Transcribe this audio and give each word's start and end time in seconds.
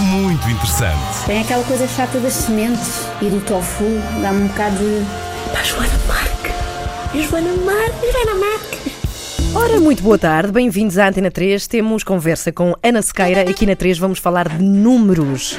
muito 0.00 0.48
interessante. 0.48 1.24
Tem 1.26 1.40
aquela 1.40 1.64
coisa 1.64 1.86
chata 1.86 2.18
das 2.18 2.32
sementes 2.32 3.06
e 3.20 3.26
do 3.26 3.40
tofu, 3.40 3.84
dá-me 4.20 4.44
um 4.44 4.46
bocado 4.48 4.76
de. 4.76 5.04
Pá, 5.52 5.62
Joana 5.62 5.98
Marque! 6.06 7.28
Joana 7.28 7.54
Marque! 7.64 8.12
Joana 8.12 8.34
Marque! 8.40 8.92
Ora, 9.54 9.80
muito 9.80 10.02
boa 10.02 10.18
tarde, 10.18 10.52
bem-vindos 10.52 10.98
à 10.98 11.08
Antena 11.08 11.30
3. 11.30 11.66
Temos 11.68 12.02
conversa 12.02 12.50
com 12.50 12.74
Ana 12.82 13.02
Sequeira. 13.02 13.42
Aqui 13.42 13.66
na 13.66 13.76
3 13.76 13.98
vamos 13.98 14.18
falar 14.18 14.48
de 14.48 14.62
números. 14.62 15.58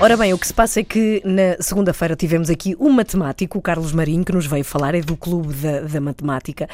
Ora 0.00 0.16
bem, 0.16 0.32
o 0.32 0.38
que 0.38 0.46
se 0.46 0.54
passa 0.54 0.78
é 0.78 0.84
que 0.84 1.20
na 1.24 1.60
segunda-feira 1.60 2.14
tivemos 2.14 2.48
aqui 2.48 2.76
um 2.78 2.88
matemático, 2.88 3.58
o 3.58 3.60
Carlos 3.60 3.92
Marinho, 3.92 4.24
que 4.24 4.32
nos 4.32 4.46
veio 4.46 4.62
falar, 4.64 4.94
é 4.94 5.00
do 5.00 5.16
Clube 5.16 5.52
da, 5.54 5.80
da 5.80 6.00
Matemática. 6.00 6.68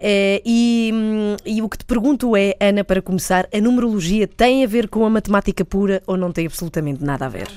Eh, 0.00 0.40
e, 0.46 0.92
hum, 0.94 1.36
e 1.44 1.60
o 1.60 1.68
que 1.68 1.76
te 1.76 1.84
pergunto 1.84 2.36
é, 2.36 2.54
Ana, 2.60 2.84
para 2.84 3.02
começar, 3.02 3.48
a 3.52 3.60
numerologia 3.60 4.28
tem 4.28 4.62
a 4.62 4.66
ver 4.68 4.86
com 4.88 5.04
a 5.04 5.10
matemática 5.10 5.64
pura 5.64 6.00
ou 6.06 6.16
não 6.16 6.30
tem 6.30 6.46
absolutamente 6.46 7.02
nada 7.02 7.26
a 7.26 7.28
ver? 7.28 7.48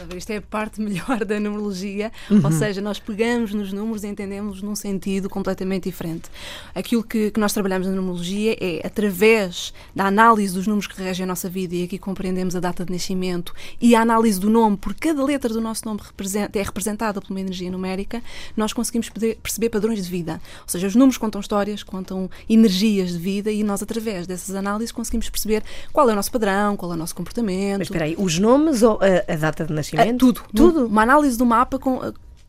A 0.00 0.04
ver. 0.04 0.16
Isto 0.16 0.30
é 0.30 0.36
a 0.36 0.42
parte 0.42 0.80
melhor 0.82 1.24
da 1.24 1.38
numerologia, 1.38 2.10
Uhum. 2.30 2.40
ou 2.44 2.52
seja, 2.52 2.80
nós 2.80 2.98
pegamos 2.98 3.52
nos 3.52 3.72
números 3.72 4.04
e 4.04 4.06
entendemos 4.06 4.62
num 4.62 4.74
sentido 4.74 5.28
completamente 5.28 5.84
diferente. 5.84 6.28
Aquilo 6.74 7.02
que, 7.02 7.30
que 7.30 7.40
nós 7.40 7.52
trabalhamos 7.52 7.86
na 7.86 7.92
numerologia 7.94 8.56
é, 8.60 8.80
através 8.86 9.72
da 9.94 10.06
análise 10.06 10.54
dos 10.54 10.66
números 10.66 10.86
que 10.86 11.00
regem 11.00 11.24
a 11.24 11.26
nossa 11.26 11.48
vida, 11.48 11.74
e 11.74 11.84
aqui 11.84 11.98
compreendemos 11.98 12.54
a 12.56 12.60
data 12.60 12.84
de 12.84 12.92
nascimento 12.92 13.52
e 13.80 13.94
a 13.94 14.00
análise 14.00 14.38
do 14.40 14.48
nome, 14.48 14.76
porque 14.76 15.08
cada 15.08 15.24
letra 15.24 15.52
do 15.52 15.60
nosso 15.60 15.84
nome 15.84 16.00
representa- 16.02 16.58
é 16.58 16.62
representada 16.62 17.20
por 17.20 17.30
uma 17.30 17.40
energia 17.40 17.70
numérica, 17.70 18.22
nós 18.56 18.72
conseguimos 18.72 19.08
perceber 19.42 19.68
padrões 19.70 20.02
de 20.04 20.10
vida. 20.10 20.40
Ou 20.62 20.68
seja, 20.68 20.86
os 20.86 20.94
números 20.94 21.18
contam 21.18 21.40
histórias, 21.40 21.82
contam 21.82 22.30
energias 22.48 23.10
de 23.12 23.18
vida 23.18 23.50
e 23.50 23.62
nós, 23.62 23.82
através 23.82 24.26
dessas 24.26 24.54
análises, 24.54 24.92
conseguimos 24.92 25.28
perceber 25.28 25.62
qual 25.92 26.08
é 26.08 26.12
o 26.12 26.16
nosso 26.16 26.30
padrão, 26.30 26.76
qual 26.76 26.92
é 26.92 26.94
o 26.94 26.98
nosso 26.98 27.14
comportamento. 27.14 27.78
Mas 27.78 27.86
espera 27.88 28.04
aí, 28.04 28.14
os 28.18 28.38
nomes 28.38 28.82
ou 28.82 28.98
a, 29.00 29.32
a 29.32 29.36
data 29.36 29.64
de 29.64 29.72
nascimento? 29.72 29.89
Ah, 29.96 30.14
tudo. 30.18 30.42
Tudo? 30.54 30.86
Uma 30.86 31.02
análise 31.02 31.36
do 31.38 31.44
mapa 31.46 31.78
com- 31.78 32.00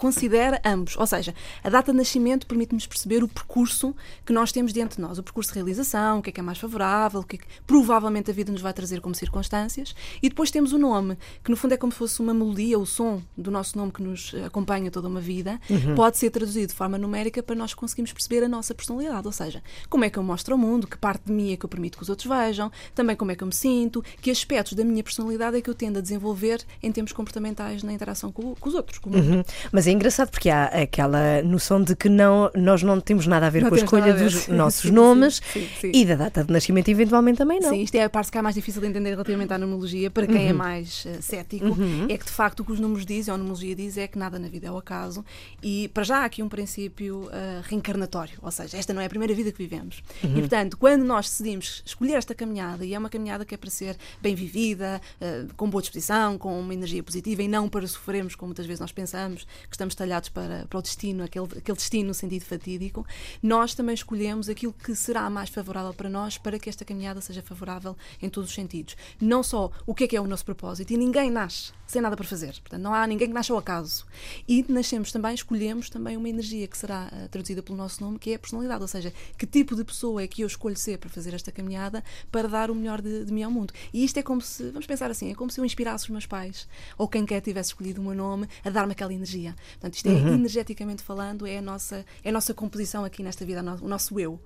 considera 0.02 0.60
ambos. 0.66 0.98
Ou 0.98 1.06
seja, 1.06 1.32
a 1.64 1.70
data 1.70 1.92
de 1.92 1.98
nascimento 2.00 2.48
permite-nos 2.48 2.88
perceber 2.88 3.24
o 3.24 3.28
percurso 3.28 3.96
que 4.26 4.34
nós 4.34 4.52
temos 4.52 4.74
diante 4.74 4.96
de 4.96 5.02
nós. 5.02 5.20
O 5.20 5.24
percurso 5.24 5.52
de 5.52 5.60
realização, 5.60 6.18
o 6.18 6.22
que 6.24 6.32
é 6.32 6.34
que 6.34 6.40
é 6.40 6.44
mais 6.44 6.58
favorável, 6.58 7.20
o 7.20 7.24
que 7.24 7.36
é 7.36 7.40
que 7.40 7.46
provavelmente 7.68 8.32
a 8.32 8.34
vida 8.34 8.52
nos 8.52 8.62
vai 8.62 8.74
trazer 8.74 9.00
como 9.00 9.14
circunstâncias. 9.14 9.94
E 10.20 10.28
depois 10.28 10.50
temos 10.50 10.74
o 10.74 10.80
nome, 10.80 11.20
que 11.44 11.52
no 11.52 11.56
fundo 11.56 11.76
é 11.76 11.78
como 11.78 11.92
se 11.92 12.00
fosse 12.00 12.20
uma 12.20 12.34
melodia, 12.34 12.80
o 12.80 12.86
som 12.86 13.22
do 13.38 13.52
nosso 13.52 13.78
nome 13.78 13.92
que 13.92 14.02
nos 14.02 14.34
acompanha 14.44 14.90
toda 14.90 15.08
uma 15.08 15.22
vida. 15.22 15.62
Pode 15.96 16.18
ser 16.18 16.32
traduzido 16.32 16.70
de 16.70 16.74
forma 16.74 16.98
numérica 16.98 17.44
para 17.44 17.56
nós 17.56 17.76
conseguirmos 17.76 18.12
perceber 18.12 18.44
a 18.44 18.48
nossa 18.48 18.74
personalidade. 18.74 19.28
Ou 19.28 19.32
seja, 19.32 19.62
como 19.88 20.04
é 20.04 20.10
que 20.10 20.18
eu 20.18 20.24
mostro 20.24 20.56
ao 20.56 20.58
mundo, 20.58 20.88
que 20.88 20.98
parte 20.98 21.26
de 21.26 21.32
mim 21.32 21.54
é 21.54 21.58
que 21.58 21.64
eu 21.64 21.70
permito 21.70 22.00
que 22.00 22.04
os 22.04 22.10
outros 22.10 22.28
vejam, 22.28 22.72
também 22.96 23.16
como 23.16 23.30
é 23.30 23.36
que 23.36 23.44
eu 23.44 23.48
me 23.48 23.54
sinto, 23.54 24.04
que 24.20 24.32
aspectos 24.32 24.74
da 24.74 24.84
minha 24.84 25.04
personalidade 25.04 25.58
é 25.58 25.62
que 25.62 25.70
eu 25.70 25.76
tendo 25.76 26.00
a 26.00 26.02
desenvolver 26.02 26.66
em 26.82 26.92
termos 26.92 27.12
comportamentais 27.12 27.84
na 27.84 27.94
interação 27.94 28.32
com, 28.32 28.56
com 28.56 28.68
os 28.68 28.74
outros. 28.74 28.98
com 28.98 29.12
o 29.12 29.14
mundo. 29.14 29.36
Uhum. 29.36 29.44
Mas 29.72 29.91
é 29.92 29.94
engraçado 29.94 30.30
porque 30.30 30.50
há 30.50 30.66
aquela 30.66 31.42
noção 31.44 31.84
de 31.84 31.96
que 31.96 32.08
não, 32.10 32.50
nós 32.56 32.82
não 32.82 33.00
temos 33.00 33.28
nada 33.28 33.48
a 33.48 33.50
ver 33.50 33.64
Não 33.64 33.70
com 33.70 33.76
a 33.76 33.78
escolha 33.78 34.14
a 34.14 34.16
dos 34.16 34.48
nossos 34.50 34.84
sim, 34.84 34.92
nomes 34.92 35.42
sim, 35.52 35.68
sim. 35.80 35.92
e 35.94 36.06
da 36.06 36.16
data 36.16 36.44
de 36.44 36.52
nascimento, 36.52 36.90
eventualmente 36.90 37.38
também 37.38 37.60
não. 37.60 37.70
Sim, 37.70 37.82
isto 37.82 37.96
é 37.96 38.04
a 38.04 38.10
parte 38.10 38.32
que 38.32 38.38
é 38.38 38.42
mais 38.42 38.56
difícil 38.56 38.82
de 38.82 38.88
entender 38.88 39.12
relativamente 39.12 39.54
à 39.54 39.58
numerologia, 39.58 40.10
para 40.10 40.26
quem 40.26 40.42
Uhum. 40.42 40.50
é 40.50 40.54
mais 40.54 41.06
eh, 41.06 41.22
cético, 41.22 41.78
é 42.10 42.18
que 42.18 42.26
de 42.26 42.32
facto 42.32 42.62
o 42.62 42.66
que 42.66 42.72
os 42.72 42.80
números 42.80 43.06
dizem, 43.06 43.32
ou 43.32 43.36
a 43.36 43.38
numerologia 43.38 43.76
diz, 43.76 43.98
é 43.98 44.08
que 44.08 44.18
nada 44.18 44.40
na 44.40 44.48
vida 44.48 44.68
é 44.68 44.72
o 44.72 44.78
acaso 44.78 45.24
e 45.62 45.90
para 45.90 46.04
já 46.04 46.20
há 46.20 46.26
aqui 46.26 46.42
um 46.42 46.50
princípio 46.50 47.30
eh, 47.32 47.62
reencarnatório, 47.64 48.38
ou 48.42 48.52
seja, 48.52 48.78
esta 48.78 48.94
não 48.94 49.02
é 49.02 49.06
a 49.06 49.10
primeira 49.10 49.34
vida 49.34 49.52
que 49.52 49.58
vivemos. 49.58 50.02
Uhum. 50.24 50.38
E 50.38 50.40
portanto, 50.40 50.78
quando 50.78 51.04
nós 51.04 51.30
decidimos 51.30 51.84
escolher 51.86 52.14
esta 52.14 52.34
caminhada, 52.34 52.86
e 52.86 52.94
é 52.94 52.98
uma 53.00 53.10
caminhada 53.10 53.44
que 53.46 53.54
é 53.54 53.58
para 53.58 53.70
ser 53.70 53.98
bem 54.22 54.34
vivida, 54.36 55.02
eh, 55.20 55.46
com 55.58 55.70
boa 55.70 55.82
disposição, 55.82 56.38
com 56.38 56.60
uma 56.60 56.74
energia 56.74 57.04
positiva 57.04 57.44
e 57.44 57.48
não 57.48 57.68
para 57.68 57.86
sofrermos, 57.88 58.36
como 58.36 58.50
muitas 58.50 58.66
vezes 58.66 58.80
nós 58.80 58.92
pensamos, 58.92 59.46
que 59.70 59.78
estamos 59.82 59.96
talhados 59.96 60.30
para, 60.30 60.68
para 60.68 60.80
o 60.80 60.82
destino, 60.82 61.24
aquele, 61.24 61.46
aquele 61.58 61.76
destino 61.76 62.10
no 62.10 62.14
sentido 62.14 62.46
fatídico, 62.46 63.06
nós 63.42 63.74
também 63.74 63.96
escolhemos 63.96 64.48
aquilo 64.48 64.74
que 64.74 64.94
será 64.94 65.28
mais 65.30 65.50
favorável 65.50 65.92
para 65.94 66.08
nós 66.08 66.38
para 66.38 66.60
que 66.60 66.70
esta 66.70 66.86
caminhada 66.86 67.20
seja 67.20 67.42
favorável 67.42 67.98
em 68.22 68.30
todos 68.30 68.52
os 68.52 68.56
sentidos. 68.56 68.96
Não 69.20 69.42
só 69.42 69.72
o 69.88 69.96
que 69.96 70.04
é 70.04 70.08
que 70.08 70.16
é 70.16 70.22
o 70.22 70.28
nosso 70.28 70.46
propósito, 70.46 70.94
e 70.94 70.98
ninguém 70.98 71.32
nasce 71.32 71.74
sem 71.92 72.02
nada 72.02 72.16
para 72.16 72.26
fazer. 72.26 72.54
Portanto, 72.62 72.82
não 72.82 72.94
há 72.94 73.06
ninguém 73.06 73.28
que 73.28 73.34
nasça 73.34 73.52
ao 73.52 73.60
acaso. 73.60 74.06
E 74.48 74.66
nascemos 74.70 75.12
também, 75.12 75.34
escolhemos 75.36 75.90
também 75.90 76.16
uma 76.16 76.30
energia 76.30 76.66
que 76.66 76.78
será 76.78 77.10
eh, 77.12 77.28
traduzida 77.28 77.62
pelo 77.62 77.78
nosso 77.78 78.02
nome, 78.02 78.18
que 78.18 78.32
é 78.32 78.36
a 78.36 78.40
personalidade. 78.40 78.82
Ou 78.82 78.88
seja, 78.88 79.14
que 79.38 79.46
tipo 79.46 79.76
de 79.76 79.84
pessoa 79.84 80.22
é 80.24 80.28
que 80.28 80.42
eu 80.42 80.48
escolho 80.48 80.78
ser 80.78 80.98
para 80.98 81.10
fazer 81.10 81.34
esta 81.34 81.52
caminhada 81.52 82.02
para 82.32 82.48
dar 82.48 82.72
o 82.72 82.76
melhor 82.76 83.02
de, 83.02 83.26
de 83.26 83.34
mim 83.34 83.44
ao 83.44 83.52
mundo. 83.52 83.74
E 83.94 84.06
isto 84.06 84.18
é 84.18 84.24
como 84.24 84.40
se, 84.40 84.70
vamos 84.70 84.86
pensar 84.86 85.12
assim, 85.12 85.32
é 85.32 85.36
como 85.36 85.52
se 85.52 85.60
eu 85.60 85.66
inspirasse 85.66 86.06
os 86.06 86.10
meus 86.10 86.26
pais, 86.26 86.66
ou 86.98 87.10
quem 87.10 87.26
quer 87.26 87.42
tivesse 87.42 87.72
escolhido 87.72 88.00
o 88.00 88.06
meu 88.06 88.16
nome, 88.16 88.48
a 88.64 88.70
dar-me 88.70 88.94
aquela 88.94 89.14
energia. 89.14 89.54
Portanto, 89.72 89.96
isto 89.96 90.10
é, 90.10 90.12
energeticamente 90.12 91.04
falando, 91.04 91.46
é 91.46 91.58
a 91.58 91.62
nossa, 91.62 92.06
é 92.24 92.30
a 92.30 92.32
nossa 92.32 92.54
composição 92.54 93.04
aqui 93.06 93.24
nesta 93.24 93.46
vida, 93.46 93.62
o 93.82 93.88
nosso 93.88 94.20
eu. 94.20 94.40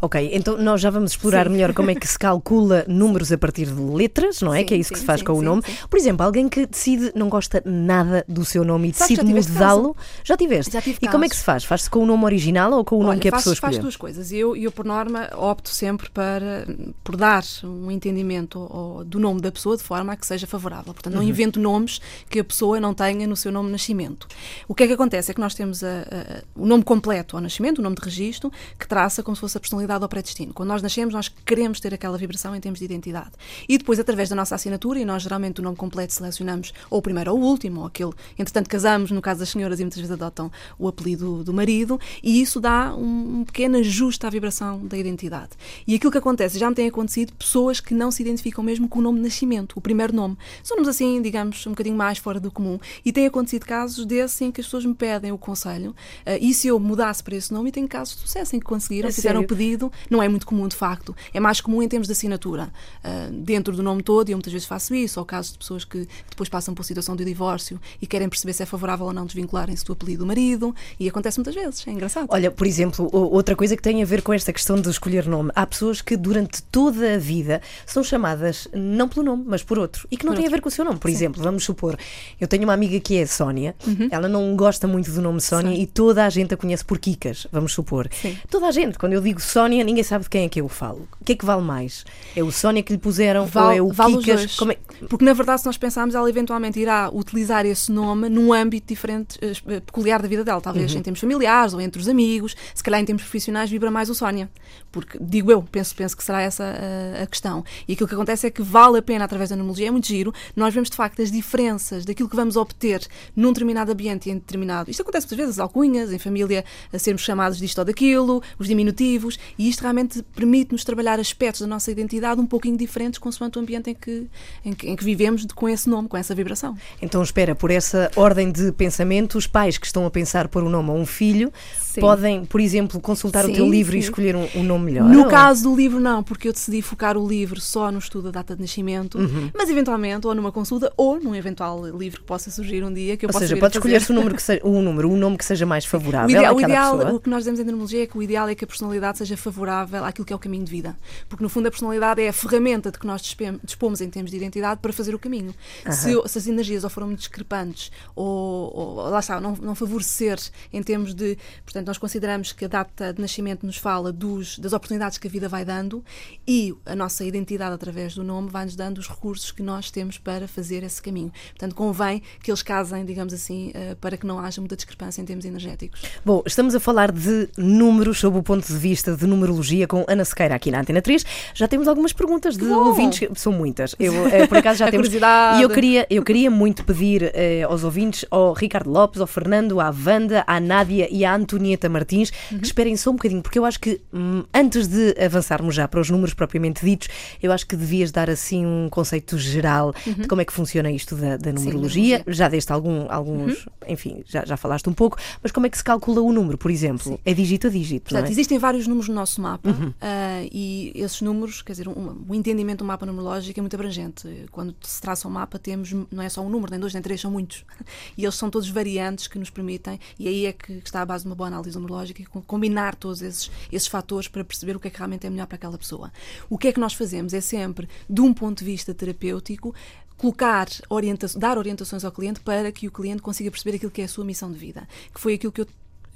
Ok, 0.00 0.30
então 0.32 0.56
nós 0.58 0.80
já 0.80 0.90
vamos 0.90 1.12
explorar 1.12 1.46
Sim. 1.46 1.52
melhor 1.52 1.72
como 1.72 1.90
é 1.90 1.94
que 1.94 2.06
se 2.06 2.18
calcula 2.18 2.84
números 2.88 3.32
a 3.32 3.38
partir 3.38 3.66
de 3.66 3.80
letras, 3.80 4.40
não 4.42 4.52
é? 4.54 4.60
Sim, 4.60 4.64
que 4.66 4.74
é 4.74 4.76
isso 4.76 4.90
que 4.90 4.96
sim, 4.98 5.02
se 5.02 5.06
faz 5.06 5.22
com 5.22 5.32
o 5.32 5.42
nome. 5.42 5.62
Por 5.88 5.98
exemplo, 5.98 6.24
alguém 6.24 6.48
que 6.48 6.66
decide, 6.66 7.12
não 7.14 7.28
gosta 7.28 7.62
nada 7.64 8.24
do 8.28 8.44
seu 8.44 8.64
nome 8.64 8.88
e 8.88 8.92
que 8.92 8.98
decide 8.98 9.24
mudá-lo. 9.24 9.96
Já 10.24 10.36
tiveste? 10.36 10.72
Já 10.72 10.82
tive 10.82 10.98
e 11.02 11.08
como 11.08 11.24
é 11.24 11.28
que 11.28 11.36
se 11.36 11.44
faz? 11.44 11.64
Faz-se 11.64 11.88
com 11.90 12.00
o 12.00 12.06
nome 12.06 12.24
original 12.24 12.72
ou 12.72 12.84
com 12.84 12.96
o 12.96 13.00
nome 13.00 13.10
Olha, 13.12 13.20
que 13.20 13.28
a 13.28 13.30
faz, 13.30 13.42
pessoa 13.44 13.56
faz 13.56 13.72
escolheu? 13.74 13.82
duas 13.82 13.96
coisas. 13.96 14.32
Eu, 14.32 14.56
eu, 14.56 14.70
por 14.72 14.84
norma, 14.84 15.28
opto 15.36 15.68
sempre 15.70 16.10
para, 16.10 16.66
por 17.04 17.16
dar 17.16 17.42
um 17.64 17.90
entendimento 17.90 19.04
do 19.06 19.18
nome 19.18 19.40
da 19.40 19.50
pessoa 19.52 19.76
de 19.76 19.82
forma 19.82 20.12
a 20.12 20.16
que 20.16 20.26
seja 20.26 20.46
favorável. 20.46 20.92
Portanto, 20.92 21.14
Uhum. 21.14 21.20
não 21.22 21.28
invento 21.28 21.58
nomes 21.60 22.00
que 22.28 22.40
a 22.40 22.44
pessoa 22.44 22.80
não 22.80 22.92
tenha 22.94 23.26
no 23.26 23.36
seu 23.36 23.50
nome 23.52 23.66
de 23.68 23.72
nascimento. 23.72 24.26
O 24.68 24.74
que 24.74 24.82
é 24.84 24.86
que 24.86 24.92
acontece? 24.92 25.30
É 25.30 25.34
que 25.34 25.40
nós 25.40 25.54
temos 25.54 25.82
a- 25.84 25.88
a- 25.88 26.42
o 26.54 26.66
nome 26.66 26.82
completo 26.84 27.36
ao 27.36 27.42
nascimento, 27.42 27.78
o 27.78 27.82
nome 27.82 27.96
de 27.96 28.02
registro, 28.04 28.50
que 28.78 28.86
traça 28.86 29.22
como 29.22 29.36
se 29.36 29.40
fosse 29.40 29.56
a 29.56 29.60
personalidade 29.76 30.02
ao 30.02 30.08
predestino. 30.08 30.52
Quando 30.52 30.68
nós 30.68 30.82
nascemos, 30.82 31.14
nós 31.14 31.28
queremos 31.28 31.80
ter 31.80 31.92
aquela 31.92 32.16
vibração 32.16 32.54
em 32.54 32.60
termos 32.60 32.78
de 32.78 32.84
identidade. 32.84 33.32
E 33.68 33.78
depois, 33.78 33.98
através 33.98 34.28
da 34.28 34.36
nossa 34.36 34.54
assinatura, 34.54 34.98
e 34.98 35.04
nós 35.04 35.22
geralmente 35.22 35.60
o 35.60 35.62
nome 35.62 35.76
completo 35.76 36.12
selecionamos 36.12 36.72
ou 36.90 36.98
o 36.98 37.02
primeiro 37.02 37.32
ou 37.32 37.40
o 37.40 37.42
último, 37.42 37.80
ou 37.80 37.86
aquele, 37.86 38.12
entretanto, 38.38 38.68
casamos, 38.68 39.10
no 39.10 39.20
caso 39.20 39.40
das 39.40 39.50
senhoras, 39.50 39.80
e 39.80 39.84
muitas 39.84 39.98
vezes 39.98 40.12
adotam 40.12 40.50
o 40.78 40.88
apelido 40.88 41.44
do 41.44 41.52
marido, 41.52 42.00
e 42.22 42.40
isso 42.40 42.60
dá 42.60 42.94
um, 42.94 43.40
um 43.40 43.44
pequeno 43.44 43.76
ajuste 43.78 44.26
à 44.26 44.30
vibração 44.30 44.84
da 44.86 44.96
identidade. 44.96 45.50
E 45.86 45.94
aquilo 45.94 46.12
que 46.12 46.18
acontece, 46.18 46.58
já 46.58 46.68
me 46.68 46.74
tem 46.74 46.88
acontecido, 46.88 47.32
pessoas 47.34 47.80
que 47.80 47.94
não 47.94 48.10
se 48.10 48.22
identificam 48.22 48.64
mesmo 48.64 48.88
com 48.88 48.98
o 48.98 49.02
nome 49.02 49.18
de 49.18 49.24
nascimento, 49.24 49.74
o 49.76 49.80
primeiro 49.80 50.14
nome. 50.14 50.36
São 50.62 50.76
nomes 50.76 50.88
assim, 50.88 51.20
digamos, 51.20 51.66
um 51.66 51.70
bocadinho 51.70 51.96
mais 51.96 52.18
fora 52.18 52.40
do 52.40 52.50
comum. 52.50 52.78
E 53.04 53.12
tem 53.12 53.26
acontecido 53.26 53.64
casos 53.64 54.04
desses 54.04 54.40
em 54.40 54.50
que 54.50 54.60
as 54.60 54.66
pessoas 54.66 54.84
me 54.84 54.94
pedem 54.94 55.32
o 55.32 55.38
conselho, 55.38 55.94
eh, 56.24 56.38
e 56.40 56.54
se 56.54 56.68
eu 56.68 56.78
mudasse 56.78 57.22
para 57.22 57.36
esse 57.36 57.52
nome, 57.52 57.68
e 57.68 57.72
tem 57.72 57.86
casos 57.86 58.16
de 58.16 58.20
sucesso 58.22 58.56
em 58.56 58.60
que 58.60 58.66
conseguiram, 58.66 59.08
A 59.08 59.12
fizeram 59.12 59.40
o? 59.40 59.46
Pedido, 59.56 59.90
não 60.10 60.22
é 60.22 60.28
muito 60.28 60.46
comum 60.46 60.68
de 60.68 60.76
facto, 60.76 61.14
é 61.32 61.40
mais 61.40 61.60
comum 61.60 61.82
em 61.82 61.88
termos 61.88 62.06
de 62.06 62.12
assinatura, 62.12 62.70
ah, 63.02 63.28
dentro 63.32 63.74
do 63.74 63.82
nome 63.82 64.02
todo, 64.02 64.28
e 64.28 64.32
eu 64.32 64.36
muitas 64.36 64.52
vezes 64.52 64.66
faço 64.68 64.94
isso, 64.94 65.18
ou 65.18 65.24
casos 65.26 65.52
de 65.52 65.58
pessoas 65.58 65.84
que 65.84 66.06
depois 66.28 66.48
passam 66.48 66.74
por 66.74 66.84
situação 66.84 67.16
de 67.16 67.24
divórcio 67.24 67.80
e 68.00 68.06
querem 68.06 68.28
perceber 68.28 68.52
se 68.52 68.62
é 68.62 68.66
favorável 68.66 69.06
ou 69.06 69.12
não 69.12 69.24
desvincularem-se 69.24 69.84
do 69.84 69.92
apelido 69.92 70.16
do 70.24 70.26
marido, 70.26 70.74
e 71.00 71.08
acontece 71.08 71.38
muitas 71.38 71.54
vezes, 71.54 71.86
é 71.86 71.90
engraçado. 71.90 72.26
Olha, 72.28 72.50
por 72.50 72.66
exemplo, 72.66 73.08
outra 73.12 73.56
coisa 73.56 73.76
que 73.76 73.82
tem 73.82 74.02
a 74.02 74.06
ver 74.06 74.22
com 74.22 74.32
esta 74.32 74.52
questão 74.52 74.80
de 74.80 74.88
escolher 74.90 75.26
nome. 75.26 75.50
Há 75.54 75.66
pessoas 75.66 76.00
que 76.02 76.16
durante 76.16 76.62
toda 76.64 77.14
a 77.14 77.18
vida 77.18 77.60
são 77.86 78.02
chamadas 78.02 78.68
não 78.74 79.08
pelo 79.08 79.24
nome, 79.24 79.44
mas 79.46 79.62
por 79.62 79.78
outro. 79.78 80.06
E 80.10 80.16
que 80.16 80.24
não 80.24 80.32
Por 80.32 80.36
tem 80.36 80.44
a 80.44 80.46
outro. 80.46 80.56
ver 80.56 80.62
com 80.62 80.68
o 80.68 80.72
seu 80.72 80.84
nome. 80.84 80.98
Por 80.98 81.10
exemplo, 81.10 81.42
vamos 81.42 81.64
supor, 81.64 81.98
eu 82.40 82.46
tenho 82.48 82.64
uma 82.64 82.72
amiga 82.72 82.98
que 83.00 83.16
é 83.16 83.26
Sónia, 83.26 83.74
Uhum. 83.86 84.08
ela 84.10 84.28
não 84.28 84.56
gosta 84.56 84.86
muito 84.86 85.10
do 85.12 85.20
nome 85.22 85.40
Sónia 85.40 85.74
Sim. 85.74 85.82
e 85.82 85.86
toda 85.86 86.24
a 86.24 86.30
gente 86.30 86.52
a 86.54 86.56
conhece 86.56 86.84
por 86.84 86.98
Kikas, 86.98 87.46
vamos 87.52 87.72
supor. 87.72 88.08
Sim. 88.20 88.36
Toda 88.50 88.66
a 88.66 88.70
gente, 88.70 88.98
quando 88.98 89.12
eu 89.12 89.20
digo 89.20 89.40
Sónia, 89.46 89.82
ninguém 89.84 90.02
sabe 90.02 90.24
de 90.24 90.30
quem 90.30 90.44
é 90.44 90.48
que 90.48 90.60
eu 90.60 90.68
falo. 90.68 91.08
O 91.20 91.24
que 91.24 91.32
é 91.32 91.36
que 91.36 91.44
vale 91.44 91.62
mais? 91.62 92.04
É 92.34 92.42
o 92.42 92.50
Sónia 92.50 92.82
que 92.82 92.92
lhe 92.92 92.98
puseram 92.98 93.42
ou 93.42 93.46
Vale, 93.46 93.78
é 93.78 93.82
o 93.82 93.88
vale 93.92 94.18
Kikas? 94.18 94.56
é- 94.70 95.06
Porque, 95.08 95.24
na 95.24 95.32
verdade, 95.32 95.60
se 95.60 95.66
nós 95.66 95.76
pensarmos, 95.78 96.14
ela 96.14 96.28
eventualmente 96.28 96.78
irá 96.80 97.10
utilizar 97.12 97.64
esse 97.64 97.90
nome 97.92 98.28
num 98.28 98.52
âmbito 98.52 98.88
diferente, 98.88 99.38
eh, 99.40 99.52
eh, 99.68 99.80
peculiar 99.80 100.20
da 100.20 100.28
vida 100.28 100.44
dela. 100.44 100.60
Talvez 100.60 100.92
Uhum. 100.92 100.98
em 100.98 101.02
termos 101.02 101.20
familiares 101.20 101.72
ou 101.74 101.80
entre 101.80 102.00
os 102.00 102.08
amigos. 102.08 102.54
Se 102.74 102.82
calhar 102.82 103.00
em 103.00 103.04
termos 103.04 103.22
profissionais 103.22 103.70
vibra 103.70 103.90
mais 103.90 104.10
o 104.10 104.14
Sónia. 104.14 104.50
Porque, 104.96 105.18
digo 105.20 105.52
eu, 105.52 105.62
penso, 105.62 105.94
penso 105.94 106.16
que 106.16 106.24
será 106.24 106.40
essa 106.40 106.64
eh, 106.64 107.20
a 107.22 107.26
questão. 107.26 107.62
E 107.86 107.92
aquilo 107.92 108.08
que 108.08 108.14
acontece 108.14 108.46
é 108.46 108.50
que 108.50 108.62
vale 108.62 108.96
a 108.96 109.02
pena, 109.02 109.26
através 109.26 109.50
da 109.50 109.56
numerologia, 109.56 109.88
é 109.88 109.90
muito 109.90 110.06
giro, 110.06 110.32
nós 110.56 110.72
vemos 110.72 110.88
de 110.88 110.96
facto 110.96 111.20
as 111.20 111.30
diferenças 111.30 112.06
daquilo 112.06 112.30
que 112.30 112.34
vamos 112.34 112.56
obter 112.56 113.06
num 113.36 113.48
determinado 113.52 113.92
ambiente 113.92 114.30
e 114.30 114.32
em 114.32 114.36
determinado. 114.36 114.90
Isto 114.90 115.02
acontece 115.02 115.26
muitas 115.26 115.36
vezes, 115.36 115.52
as 115.56 115.58
alcunhas, 115.58 116.10
em 116.10 116.18
família, 116.18 116.64
a 116.90 116.98
sermos 116.98 117.20
chamados 117.20 117.58
disto 117.58 117.78
ou 117.78 117.84
daquilo, 117.84 118.42
os 118.58 118.66
diminutivos, 118.68 119.38
e 119.58 119.68
isto 119.68 119.82
realmente 119.82 120.22
permite-nos 120.34 120.82
trabalhar 120.82 121.20
aspectos 121.20 121.60
da 121.60 121.66
nossa 121.66 121.90
identidade 121.90 122.40
um 122.40 122.46
pouquinho 122.46 122.78
diferentes 122.78 123.18
consoante 123.18 123.58
o 123.58 123.60
ambiente 123.60 123.90
em 123.90 123.94
que, 123.94 124.26
em 124.64 124.72
que, 124.72 124.88
em 124.88 124.96
que 124.96 125.04
vivemos 125.04 125.44
de- 125.44 125.52
com 125.52 125.68
esse 125.68 125.90
nome, 125.90 126.08
com 126.08 126.16
essa 126.16 126.34
vibração. 126.34 126.74
Então 127.02 127.22
espera, 127.22 127.54
por 127.54 127.70
essa 127.70 128.10
ordem 128.16 128.50
de 128.50 128.72
pensamento, 128.72 129.36
os 129.36 129.46
pais 129.46 129.76
que 129.76 129.84
estão 129.86 130.06
a 130.06 130.10
pensar 130.10 130.48
pôr 130.48 130.62
o 130.62 130.70
nome 130.70 130.88
a 130.88 130.92
um 130.94 131.04
filho 131.04 131.52
Sim. 131.82 132.00
podem, 132.00 132.44
por 132.44 132.60
exemplo, 132.60 133.00
consultar 133.00 133.44
o 133.44 133.48
Sim, 133.48 133.54
teu 133.54 133.68
livro 133.70 133.96
e 133.96 134.00
sim. 134.02 134.08
escolher 134.08 134.36
um, 134.36 134.46
um 134.54 134.62
nome 134.62 134.85
melhor. 134.86 135.08
No 135.08 135.24
ou- 135.24 135.28
caso 135.28 135.64
do 135.64 135.76
livro, 135.76 136.00
não, 136.00 136.22
porque 136.22 136.48
eu 136.48 136.52
decidi 136.52 136.80
focar 136.80 137.16
o 137.18 137.26
livro 137.28 137.60
só 137.60 137.90
no 137.92 137.98
estudo 137.98 138.24
da 138.30 138.40
data 138.40 138.54
de 138.56 138.62
nascimento, 138.62 139.18
Uhum. 139.18 139.50
mas 139.54 139.68
eventualmente, 139.68 140.26
ou 140.26 140.34
numa 140.34 140.50
consulta, 140.52 140.92
ou 140.96 141.20
num 141.20 141.34
eventual 141.34 141.84
livro 141.96 142.20
que 142.20 142.26
possa 142.26 142.50
surgir 142.50 142.82
um 142.84 142.92
dia 142.92 143.16
que 143.16 143.26
eu 143.26 143.28
Ou 143.28 143.32
possa 143.32 143.44
seja, 143.44 143.54
vir 143.54 143.58
a 143.58 143.62
podes 143.62 143.76
fazer. 143.76 143.88
escolher-se 143.96 144.12
um 144.12 144.14
número, 144.14 144.34
que 144.34 144.42
seja, 144.42 144.60
um 144.64 144.80
número, 144.80 145.10
um 145.10 145.16
nome 145.16 145.36
que 145.36 145.44
seja 145.44 145.66
mais 145.66 145.84
O 145.84 145.88
favorável 145.88 146.30
ideal, 146.30 146.54
o, 146.56 146.60
ideal 146.60 147.14
o 147.14 147.20
que 147.20 147.28
nós 147.28 147.40
dizemos 147.40 147.60
em 147.60 147.64
numerologia 147.64 148.02
é 148.04 148.06
que 148.06 148.16
o 148.16 148.22
ideal 148.22 148.48
é 148.48 148.54
que 148.54 148.64
a 148.64 148.66
personalidade 148.66 149.18
seja 149.18 149.36
favorável 149.36 150.04
àquilo 150.04 150.24
que 150.24 150.32
é 150.32 150.36
o 150.36 150.38
caminho 150.38 150.64
de 150.64 150.70
vida. 150.70 150.96
Porque, 151.28 151.42
no 151.42 151.48
fundo, 151.48 151.66
a 151.66 151.70
personalidade 151.70 152.22
é 152.22 152.28
a 152.28 152.32
ferramenta 152.32 152.90
de 152.92 152.98
que 152.98 153.06
nós 153.06 153.22
dispomos 153.64 154.00
em 154.00 154.08
termos 154.08 154.30
de 154.30 154.36
identidade 154.36 154.80
para 154.80 154.92
fazer 154.92 155.14
o 155.14 155.18
caminho. 155.18 155.54
Se, 155.90 156.12
eu- 156.12 156.26
se 156.28 156.38
as 156.38 156.46
energias 156.46 156.84
ou 156.84 156.90
foram 156.90 157.08
muito 157.08 157.18
discrepantes 157.20 157.90
ou, 158.14 158.72
ou 158.76 158.94
lá 159.10 159.18
está, 159.20 159.40
não, 159.40 159.56
não 159.60 159.74
favorecer 159.74 160.38
em 160.72 160.82
termos 160.82 161.14
de. 161.14 161.36
Portanto, 161.64 161.86
nós 161.86 161.98
consideramos 161.98 162.52
que 162.52 162.64
a 162.64 162.68
data 162.68 163.12
de 163.12 163.20
nascimento 163.20 163.64
nos 163.66 163.76
fala 163.76 164.12
dos, 164.12 164.58
das 164.58 164.72
oportunidades 164.76 165.18
que 165.18 165.26
a 165.26 165.30
vida 165.30 165.48
vai 165.48 165.64
dando 165.64 166.04
e 166.46 166.74
a 166.84 166.94
nossa 166.94 167.24
identidade, 167.24 167.74
através 167.74 168.14
do 168.14 168.22
nome, 168.24 168.48
vai-nos 168.48 168.76
dando 168.76 168.98
os 168.98 169.08
recursos 169.08 169.50
que 169.50 169.62
nós 169.62 169.90
temos 169.90 170.18
para 170.18 170.46
fazer 170.46 170.82
esse 170.82 171.00
caminho. 171.02 171.32
Portanto, 171.50 171.74
convém 171.74 172.22
que 172.42 172.50
eles 172.50 172.62
casem, 172.62 173.04
digamos 173.04 173.32
assim, 173.32 173.70
eh, 173.74 173.96
para 174.00 174.16
que 174.16 174.26
não 174.26 174.38
haja 174.38 174.60
muita 174.60 174.76
discrepância 174.76 175.20
em 175.20 175.24
termos 175.24 175.44
energéticos. 175.44 176.02
Bom, 176.24 176.42
estamos 176.46 176.74
a 176.74 176.80
falar 176.80 177.10
de 177.12 177.48
números 177.56 178.18
sob 178.18 178.38
o 178.38 178.42
ponto 178.42 178.66
de 178.66 178.78
vista 178.78 179.16
de 179.16 179.26
numerologia 179.26 179.86
com 179.86 180.04
Ana 180.08 180.24
Sequeira 180.24 180.54
aqui 180.54 180.70
na 180.70 180.80
Antena 180.80 181.00
3. 181.02 181.24
Já 181.54 181.66
temos 181.68 181.88
algumas 181.88 182.12
perguntas 182.12 182.56
de 182.56 182.64
bom! 182.64 182.88
ouvintes, 182.88 183.18
que- 183.20 183.30
são 183.38 183.52
muitas. 183.52 183.94
Eu, 183.98 184.12
eh, 184.28 184.46
por 184.46 184.58
acaso 184.58 184.78
já 184.78 184.88
temos. 184.90 185.08
E 185.12 185.62
eu 185.62 185.70
queria, 185.70 186.06
eu 186.10 186.22
queria 186.22 186.50
muito 186.50 186.84
pedir 186.84 187.30
eh, 187.34 187.62
aos 187.62 187.84
ouvintes, 187.84 188.24
ao 188.30 188.52
Ricardo 188.52 188.90
Lopes, 188.90 189.20
ao 189.20 189.26
Fernando, 189.26 189.80
à 189.80 189.90
Wanda, 189.90 190.44
à 190.46 190.60
Nádia 190.60 191.08
e 191.10 191.24
à 191.24 191.34
Antonieta 191.34 191.88
Martins, 191.88 192.30
Uhum. 192.50 192.58
que 192.58 192.66
esperem 192.66 192.96
só 192.96 193.10
um 193.10 193.14
bocadinho, 193.14 193.42
porque 193.42 193.58
eu 193.58 193.64
acho 193.64 193.78
que 193.80 194.00
hum, 194.12 194.44
antes 194.52 194.65
de 194.70 195.14
avançarmos 195.22 195.74
já 195.74 195.86
para 195.88 196.00
os 196.00 196.10
números 196.10 196.34
propriamente 196.34 196.84
ditos, 196.84 197.08
eu 197.42 197.52
acho 197.52 197.66
que 197.66 197.76
devias 197.76 198.10
dar 198.10 198.28
assim 198.28 198.64
um 198.66 198.88
conceito 198.90 199.38
geral 199.38 199.94
de 200.04 200.26
como 200.28 200.40
é 200.40 200.44
que 200.44 200.52
funciona 200.52 200.90
isto 200.90 201.14
da, 201.16 201.36
da 201.36 201.52
numerologia. 201.52 202.18
numerologia. 202.18 202.24
Já 202.34 202.48
deste 202.48 202.72
algum, 202.72 203.06
alguns, 203.10 203.66
enfim, 203.88 204.22
já, 204.26 204.44
já 204.44 204.56
falaste 204.56 204.88
um 204.88 204.92
pouco, 204.92 205.16
mas 205.42 205.52
como 205.52 205.66
é 205.66 205.70
que 205.70 205.76
se 205.78 205.84
calcula 205.84 206.20
o 206.20 206.32
número, 206.32 206.58
por 206.58 206.70
exemplo? 206.70 207.18
É 207.24 207.32
dígito 207.32 207.66
a 207.68 207.70
dígito, 207.70 208.10
Portanto, 208.10 208.28
é? 208.28 208.30
existem 208.32 208.58
vários 208.58 208.86
números 208.86 209.08
no 209.08 209.14
nosso 209.14 209.40
mapa 209.40 209.70
ah, 210.00 210.42
e 210.50 210.92
esses 210.94 211.20
números, 211.22 211.62
quer 211.62 211.72
dizer, 211.72 211.88
um- 211.88 212.24
o 212.28 212.34
entendimento 212.34 212.78
do 212.78 212.84
mapa 212.84 213.06
numerológico 213.06 213.58
é 213.58 213.62
muito 213.62 213.74
abrangente. 213.74 214.46
Quando 214.50 214.74
se 214.82 215.00
traça 215.00 215.28
um 215.28 215.30
mapa, 215.30 215.58
temos, 215.58 215.92
não 216.10 216.22
é 216.22 216.28
só 216.28 216.40
um 216.42 216.48
número, 216.48 216.70
nem 216.70 216.80
dois, 216.80 216.92
nem 216.92 217.02
três, 217.02 217.20
são 217.20 217.30
muitos. 217.30 217.64
E 218.16 218.24
eles 218.24 218.34
são 218.34 218.48
todos 218.50 218.68
variantes 218.68 219.26
que 219.28 219.38
nos 219.38 219.50
permitem, 219.50 219.98
e 220.18 220.26
aí 220.28 220.46
é 220.46 220.52
que 220.52 220.72
está 220.84 221.02
a 221.02 221.06
base 221.06 221.24
de 221.24 221.28
uma 221.30 221.34
boa 221.36 221.48
análise 221.48 221.74
numerológica, 221.76 222.22
com- 222.30 222.40
combinar 222.42 222.94
todos 222.94 223.20
esses, 223.22 223.50
esses 223.70 223.88
fatores 223.88 224.26
para 224.28 224.42
perceber 224.46 224.76
o 224.76 224.80
que 224.80 224.88
é 224.88 224.90
que 224.90 224.98
realmente 224.98 225.26
é 225.26 225.30
melhor 225.30 225.46
para 225.46 225.56
aquela 225.56 225.76
pessoa. 225.76 226.12
O 226.48 226.56
que 226.56 226.68
é 226.68 226.72
que 226.72 226.80
nós 226.80 226.94
fazemos? 226.94 227.34
É 227.34 227.40
sempre, 227.40 227.88
de 228.08 228.20
um 228.20 228.32
ponto 228.32 228.60
de 228.60 228.64
vista 228.64 228.94
terapêutico, 228.94 229.74
colocar 230.16 230.68
orienta 230.88 231.26
dar 231.36 231.58
orientações 231.58 232.04
ao 232.04 232.12
cliente 232.12 232.40
para 232.40 232.72
que 232.72 232.88
o 232.88 232.90
cliente 232.90 233.22
consiga 233.22 233.50
perceber 233.50 233.76
aquilo 233.76 233.92
que 233.92 234.02
é 234.02 234.04
a 234.04 234.08
sua 234.08 234.24
missão 234.24 234.50
de 234.50 234.58
vida, 234.58 234.88
que 235.12 235.20
foi 235.20 235.34
aquilo 235.34 235.52
que 235.52 235.60
eu 235.60 235.66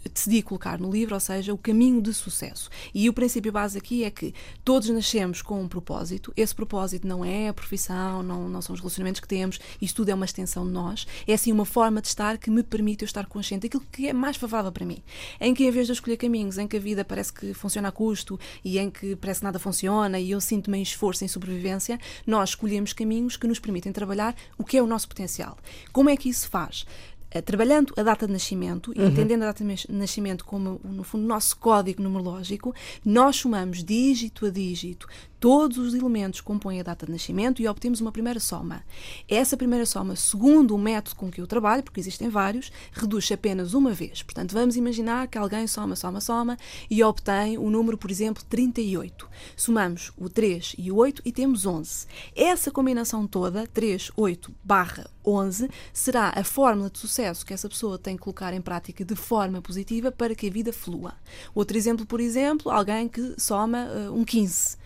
decidi 0.09 0.43
colocar 0.43 0.79
no 0.79 0.91
livro, 0.91 1.15
ou 1.15 1.21
seja, 1.21 1.53
o 1.53 1.59
caminho 1.59 2.01
de 2.01 2.13
sucesso. 2.15 2.71
E 2.95 3.09
o 3.09 3.13
princípio 3.13 3.53
base 3.53 3.79
aqui 3.79 4.05
é 4.05 4.11
que 4.11 4.35
todos 4.65 4.89
nascemos 4.89 5.43
com 5.43 5.61
um 5.61 5.69
propósito. 5.69 6.33
Esse 6.37 6.55
propósito 6.55 7.07
não 7.07 7.25
é 7.25 7.49
a 7.49 7.55
profissão, 7.55 8.23
não, 8.23 8.49
não 8.49 8.63
são 8.63 8.75
os 8.75 8.81
relacionamentos 8.81 9.21
que 9.21 9.29
temos, 9.29 9.59
isto 9.81 9.97
tudo 9.97 10.11
é 10.11 10.15
uma 10.15 10.25
extensão 10.25 10.65
de 10.65 10.73
nós. 10.73 11.07
É 11.27 11.35
assim 11.35 11.53
uma 11.53 11.65
forma 11.65 12.01
de 12.01 12.09
estar 12.09 12.39
que 12.39 12.51
me 12.51 12.63
permite 12.63 13.03
eu 13.03 13.07
estar 13.07 13.27
consciente 13.27 13.69
daquilo 13.69 13.85
que 13.91 14.09
é 14.09 14.13
mais 14.13 14.37
favorável 14.37 14.73
para 14.73 14.87
mim. 14.87 15.03
Em 15.41 15.53
que 15.55 15.65
em 15.65 15.71
vez 15.71 15.87
de 15.87 15.93
eu 15.93 15.95
escolher 15.95 16.17
caminhos 16.17 16.59
em 16.59 16.67
que 16.67 16.77
a 16.77 16.81
vida 16.81 17.05
parece 17.05 17.33
que 17.33 17.53
funciona 17.53 17.89
a 17.89 17.93
custo 17.93 18.39
e 18.65 18.79
em 18.79 18.91
que 18.91 19.17
parece 19.17 19.41
que 19.41 19.45
nada 19.45 19.59
funciona 19.59 20.19
e 20.19 20.31
eu 20.31 20.41
sinto-me 20.41 20.79
em 20.79 20.83
esforço, 20.83 21.25
em 21.25 21.29
sobrevivência, 21.29 21.99
nós 22.27 22.51
escolhemos 22.51 22.93
caminhos 22.93 23.37
que 23.37 23.47
nos 23.47 23.59
permitem 23.59 23.93
trabalhar 23.93 24.35
o 24.57 24.65
que 24.65 24.77
é 24.77 24.83
o 24.83 24.87
nosso 24.87 25.09
potencial. 25.09 25.59
Como 25.93 26.09
é 26.09 26.17
que 26.17 26.29
isso 26.29 26.49
faz? 26.49 26.87
Eh, 27.33 27.41
trabalhando 27.41 27.95
a 27.97 28.03
data 28.03 28.27
de 28.27 28.33
nascimento 28.33 28.93
e 28.97 29.01
entendendo 29.03 29.43
a 29.43 29.47
data 29.47 29.63
de 29.63 29.71
nas- 29.71 29.87
nascimento 29.89 30.45
como, 30.45 30.81
no 30.83 31.05
fundo, 31.05 31.25
o 31.25 31.29
nosso 31.29 31.57
código 31.57 32.03
numerológico, 32.03 32.75
nós 33.05 33.37
somamos 33.37 33.85
dígito 33.85 34.47
a 34.47 34.51
dígito 34.51 35.07
todos 35.41 35.79
os 35.79 35.95
elementos 35.95 36.43
compõem 36.43 36.81
a 36.81 36.83
data 36.83 37.07
de 37.07 37.13
nascimento 37.13 37.63
e 37.63 37.67
obtemos 37.67 38.01
uma 38.01 38.13
primeira 38.13 38.39
soma. 38.39 38.85
Essa 39.27 39.57
primeira 39.57 39.87
soma, 39.87 40.15
segundo 40.15 40.75
o 40.75 40.79
método 40.79 41.17
com 41.17 41.31
que 41.31 41.41
eu 41.41 41.47
trabalho, 41.47 41.83
porque 41.83 41.99
existem 41.99 42.29
vários, 42.29 42.71
reduz-se 42.93 43.33
apenas 43.33 43.73
uma 43.73 43.93
vez. 43.93 44.23
Portanto, 44.23 44.53
vamos 44.53 44.77
imaginar 44.77 45.27
que 45.29 45.39
alguém 45.39 45.67
soma, 45.67 45.97
soma, 45.97 46.21
soma 46.21 46.59
e 46.91 47.03
obtém 47.03 47.57
o 47.57 47.71
número, 47.71 47.97
por 47.97 48.11
exemplo, 48.11 48.45
38. 48.49 49.29
Somamos 49.57 50.13
o 50.19 50.29
3 50.29 50.77
e 50.77 50.93
o 50.93 50.97
8 50.97 51.23
e 51.25 51.33
temos 51.33 51.65
11. 51.65 52.07
Essa 52.37 52.71
combinação 52.71 53.27
toda, 53.27 53.67
3, 53.67 54.13
8 54.17 54.55
barra 54.63 55.09
11, 55.25 55.71
será 55.93 56.33
a 56.35 56.45
fórmula 56.45 56.91
de 56.91 56.99
sucesso 56.99 57.45
que 57.45 57.53
essa 57.53 57.69
pessoa 57.69 57.99
tem 57.99 58.17
que 58.17 58.23
colocar 58.23 58.53
em 58.53 58.61
prática 58.61 59.05
de 59.05 59.15
forma 59.15 59.61
positiva 59.63 60.11
para 60.11 60.35
que 60.35 60.49
a 60.49 60.51
vida 60.51 60.73
flua. 60.73 61.15
Outro 61.55 61.77
exemplo, 61.77 62.05
por 62.05 62.21
exemplo, 62.21 62.71
alguém 62.71 63.09
que 63.09 63.35
soma 63.39 63.87
uh, 63.87 64.15
um 64.15 64.25
15. 64.25 64.77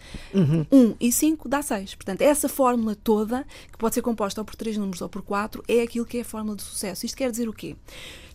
1 0.70 0.96
e 1.00 1.12
5 1.12 1.48
dá 1.48 1.62
6. 1.62 1.94
Portanto, 1.94 2.22
essa 2.22 2.48
fórmula 2.48 2.94
toda, 2.94 3.46
que 3.70 3.78
pode 3.78 3.94
ser 3.94 4.02
composta 4.02 4.40
ou 4.40 4.44
por 4.44 4.56
3 4.56 4.76
números 4.76 5.00
ou 5.00 5.08
por 5.08 5.22
4, 5.22 5.62
é 5.68 5.82
aquilo 5.82 6.04
que 6.04 6.18
é 6.18 6.20
a 6.20 6.24
fórmula 6.24 6.56
de 6.56 6.62
sucesso. 6.62 7.06
Isto 7.06 7.16
quer 7.16 7.30
dizer 7.30 7.48
o 7.48 7.52
quê? 7.52 7.76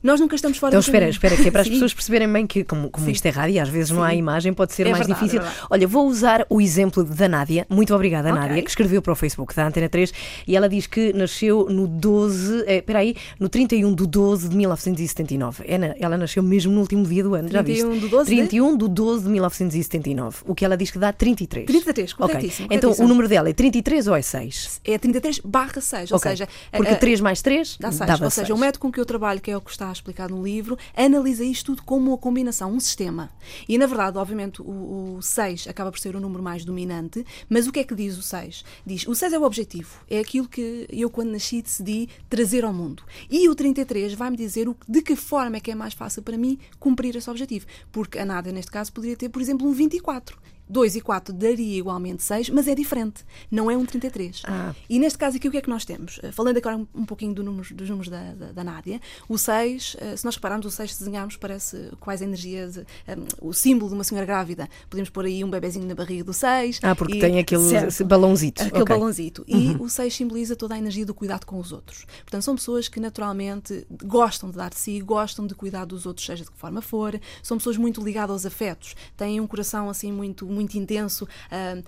Nós 0.02 0.20
nunca 0.20 0.34
estamos 0.36 0.58
fora 0.58 0.72
Então 0.72 0.80
do 0.80 0.84
espera, 0.84 1.00
caminho. 1.06 1.12
espera, 1.12 1.36
que 1.36 1.48
é 1.48 1.52
para 1.52 1.62
as 1.62 1.68
Sim. 1.68 1.74
pessoas 1.74 1.94
perceberem 1.94 2.32
bem 2.32 2.48
que, 2.48 2.64
como, 2.64 2.90
como 2.90 3.06
Sim. 3.06 3.12
isto 3.12 3.26
é 3.26 3.30
rádio 3.30 3.56
e 3.56 3.60
às 3.60 3.68
vezes 3.68 3.92
não 3.92 4.02
há 4.02 4.12
Sim. 4.12 4.18
imagem, 4.18 4.54
pode 4.54 4.72
ser 4.74 4.88
É 4.88 4.92
mais 4.92 5.06
verdade, 5.06 5.26
difícil. 5.28 5.46
é. 5.46 5.52
Olha, 5.70 5.86
vou 5.88 6.08
usar 6.08 6.46
o 6.50 6.62
exemplo 6.62 7.04
da 7.04 7.28
Nádia. 7.28 7.68
Muito 7.70 7.94
obrigada, 7.94 8.30
Ok. 8.30 8.40
Nádia, 8.42 8.64
que 8.64 8.70
escreveu 8.70 9.02
para 9.02 9.12
o 9.12 9.16
Facebook 9.16 9.54
da 9.54 9.68
Antena 9.68 9.90
3 9.90 10.14
e 10.48 10.56
ela 10.56 10.70
diz 10.70 10.88
que 10.88 11.12
nasceu 11.12 11.68
no 11.70 11.86
12, 11.86 12.64
eh, 12.66 12.78
espera 12.78 13.00
aí, 13.00 13.14
no 13.40 13.50
31 13.50 13.94
de 13.94 14.08
12 14.08 14.48
de 14.48 14.56
1979. 14.56 15.64
É 15.68 15.96
ela 16.00 16.18
nasceu 16.18 16.42
mesmo 16.42 16.72
no 16.72 16.80
último 16.80 17.06
dia 17.06 17.22
do 17.24 17.34
ano, 17.36 17.50
já 17.50 17.62
viste? 17.62 17.82
31 17.84 18.00
de 18.00 18.08
12 18.08 18.30
de? 18.30 18.36
31 18.38 18.78
de 18.78 18.88
12 18.88 19.24
de 19.24 19.30
1979. 19.30 20.38
O 20.46 20.56
que 20.56 20.64
ela 20.64 20.78
diz 20.78 20.92
que 20.92 20.98
dá 21.00 21.12
33. 21.12 21.66
33, 21.66 22.14
Ok. 22.14 22.26
corretíssimo, 22.28 22.66
Então 22.68 22.80
corretíssimo. 22.90 23.06
o 23.06 23.10
número 23.10 23.28
dela 23.28 23.50
é 23.50 23.54
33 23.54 24.08
ou 24.08 24.16
é 24.16 24.22
6? 24.22 24.80
É 24.86 24.98
33 24.98 25.40
barra 25.44 25.82
6, 25.82 26.12
ou 26.12 26.18
Ok. 26.18 26.32
seja... 26.32 26.48
Porque 26.72 26.92
a- 26.92 26.96
a- 26.96 26.98
3 26.98 27.20
mais 27.20 27.42
3 27.42 27.78
Dá 27.80 27.92
6. 27.92 28.08
dava 28.08 28.24
Ou 28.26 28.30
seja, 28.32 28.48
6. 28.48 28.58
o 28.58 28.62
método 28.62 28.80
com 28.80 28.92
que 28.92 29.00
eu 29.00 29.06
trabalho, 29.06 29.42
que 29.42 29.52
é 29.52 29.58
o 29.58 29.62
que 29.62 29.72
está 29.72 29.89
explicado 29.92 30.36
no 30.36 30.44
livro, 30.44 30.78
analisa 30.96 31.44
isto 31.44 31.68
tudo 31.68 31.84
como 31.84 32.12
uma 32.12 32.18
combinação, 32.18 32.72
um 32.72 32.80
sistema. 32.80 33.30
E, 33.68 33.78
na 33.78 33.86
verdade, 33.86 34.18
obviamente, 34.18 34.62
o, 34.62 35.18
o 35.18 35.22
6 35.22 35.68
acaba 35.68 35.92
por 35.92 36.00
ser 36.00 36.16
o 36.16 36.20
número 36.20 36.42
mais 36.42 36.66
dominante, 36.66 37.26
mas 37.50 37.68
o 37.68 37.72
que 37.72 37.80
é 37.80 37.84
que 37.84 37.96
diz 37.96 38.18
o 38.18 38.22
6? 38.22 38.64
Diz, 38.86 39.08
o 39.08 39.14
6 39.14 39.34
é 39.34 39.40
o 39.40 39.44
objetivo, 39.44 40.00
é 40.10 40.20
aquilo 40.20 40.48
que 40.48 40.88
eu, 40.92 41.10
quando 41.10 41.32
nasci, 41.32 41.62
decidi 41.62 42.10
trazer 42.30 42.64
ao 42.64 42.74
mundo. 42.74 43.04
E 43.30 43.48
o 43.50 43.56
33 43.56 44.14
vai-me 44.14 44.38
dizer 44.38 44.68
o, 44.68 44.76
de 44.88 45.02
que 45.02 45.16
forma 45.16 45.58
é 45.58 45.60
que 45.60 45.72
é 45.72 45.76
mais 45.76 45.94
fácil 45.94 46.22
para 46.22 46.38
mim 46.38 46.58
cumprir 46.80 47.16
esse 47.16 47.30
objetivo. 47.30 47.66
Porque 47.92 48.20
a 48.20 48.26
Nádia, 48.26 48.52
neste 48.52 48.72
caso, 48.72 48.92
poderia 48.92 49.16
ter, 49.16 49.30
por 49.30 49.42
exemplo, 49.42 49.68
um 49.68 49.72
24. 49.72 50.38
2 50.70 50.96
e 50.98 51.02
4 51.02 51.34
daria 51.34 51.78
igualmente 51.80 52.22
6, 52.24 52.50
mas 52.52 52.68
é 52.68 52.76
diferente. 52.76 53.26
Não 53.50 53.70
é 53.72 53.76
um 53.76 53.86
33. 53.86 54.44
Ah. 54.46 54.74
E 54.90 55.00
neste 55.00 55.18
caso 55.18 55.38
aqui, 55.38 55.48
o 55.48 55.52
que 55.52 55.58
é 55.58 55.62
que 55.62 55.70
nós 55.70 55.84
temos? 55.84 56.18
Uh, 56.20 56.32
Falando 56.32 56.58
agora 56.58 56.78
um, 56.94 57.06
pouquinho 57.06 57.34
do 57.34 57.44
números- 57.44 57.72
dos 57.72 57.90
números 57.90 58.10
da, 58.10 58.34
da, 58.34 58.52
da 58.52 58.64
Nádia, 58.64 59.02
o 59.28 59.38
6, 59.38 59.96
uh, 59.96 60.18
se 60.18 60.24
nós 60.26 60.36
repararmos, 60.36 60.66
o 60.68 60.72
6, 60.72 60.94
se 60.94 61.00
desenharmos, 61.00 61.36
parece 61.38 61.90
quais 62.00 62.22
energias, 62.22 62.78
um, 62.78 63.50
o 63.50 63.54
símbolo 63.54 63.90
de 63.90 63.96
uma 63.96 64.04
senhora 64.04 64.26
grávida. 64.26 64.70
Podemos 64.90 65.10
pôr 65.10 65.26
aí 65.26 65.44
um 65.44 65.50
bebezinho 65.50 65.86
na 65.88 65.96
barriga 65.96 66.24
do 66.24 66.34
6. 66.34 66.80
Ah, 66.84 66.96
porque 66.96 67.18
e- 67.18 67.20
tem 67.20 67.40
aquele 67.40 67.64
Certo. 67.68 68.06
balãozito. 68.06 68.62
Aquele 68.62 68.84
Ok. 68.84 68.96
balãozito. 68.96 69.44
E 69.48 69.76
o 69.80 69.90
6 69.90 70.14
simboliza 70.14 70.56
toda 70.56 70.76
a 70.76 70.78
energia 70.78 71.06
do 71.06 71.14
cuidado 71.14 71.46
com 71.46 71.60
os 71.60 71.72
outros. 71.72 72.06
Portanto, 72.22 72.44
são 72.44 72.56
pessoas 72.56 72.88
que 72.88 73.00
naturalmente 73.00 73.86
gostam 74.04 74.50
de 74.52 74.58
dar 74.58 74.70
de 74.70 74.78
si, 74.78 75.00
gostam 75.02 75.48
de 75.48 75.56
cuidar 75.56 75.86
dos 75.86 76.06
outros, 76.06 76.26
seja 76.26 76.44
de 76.44 76.52
que 76.52 76.58
forma 76.58 76.82
for. 76.82 77.20
São 77.42 77.58
pessoas 77.58 77.78
muito 77.78 78.04
ligadas 78.04 78.30
aos 78.32 78.46
afetos, 78.46 78.96
têm 79.18 79.40
um 79.42 79.48
coração 79.48 79.90
assim 79.90 80.12
muito, 80.12 80.46
muito 80.60 80.78
intenso, 80.78 81.28
ah, 81.50 81.82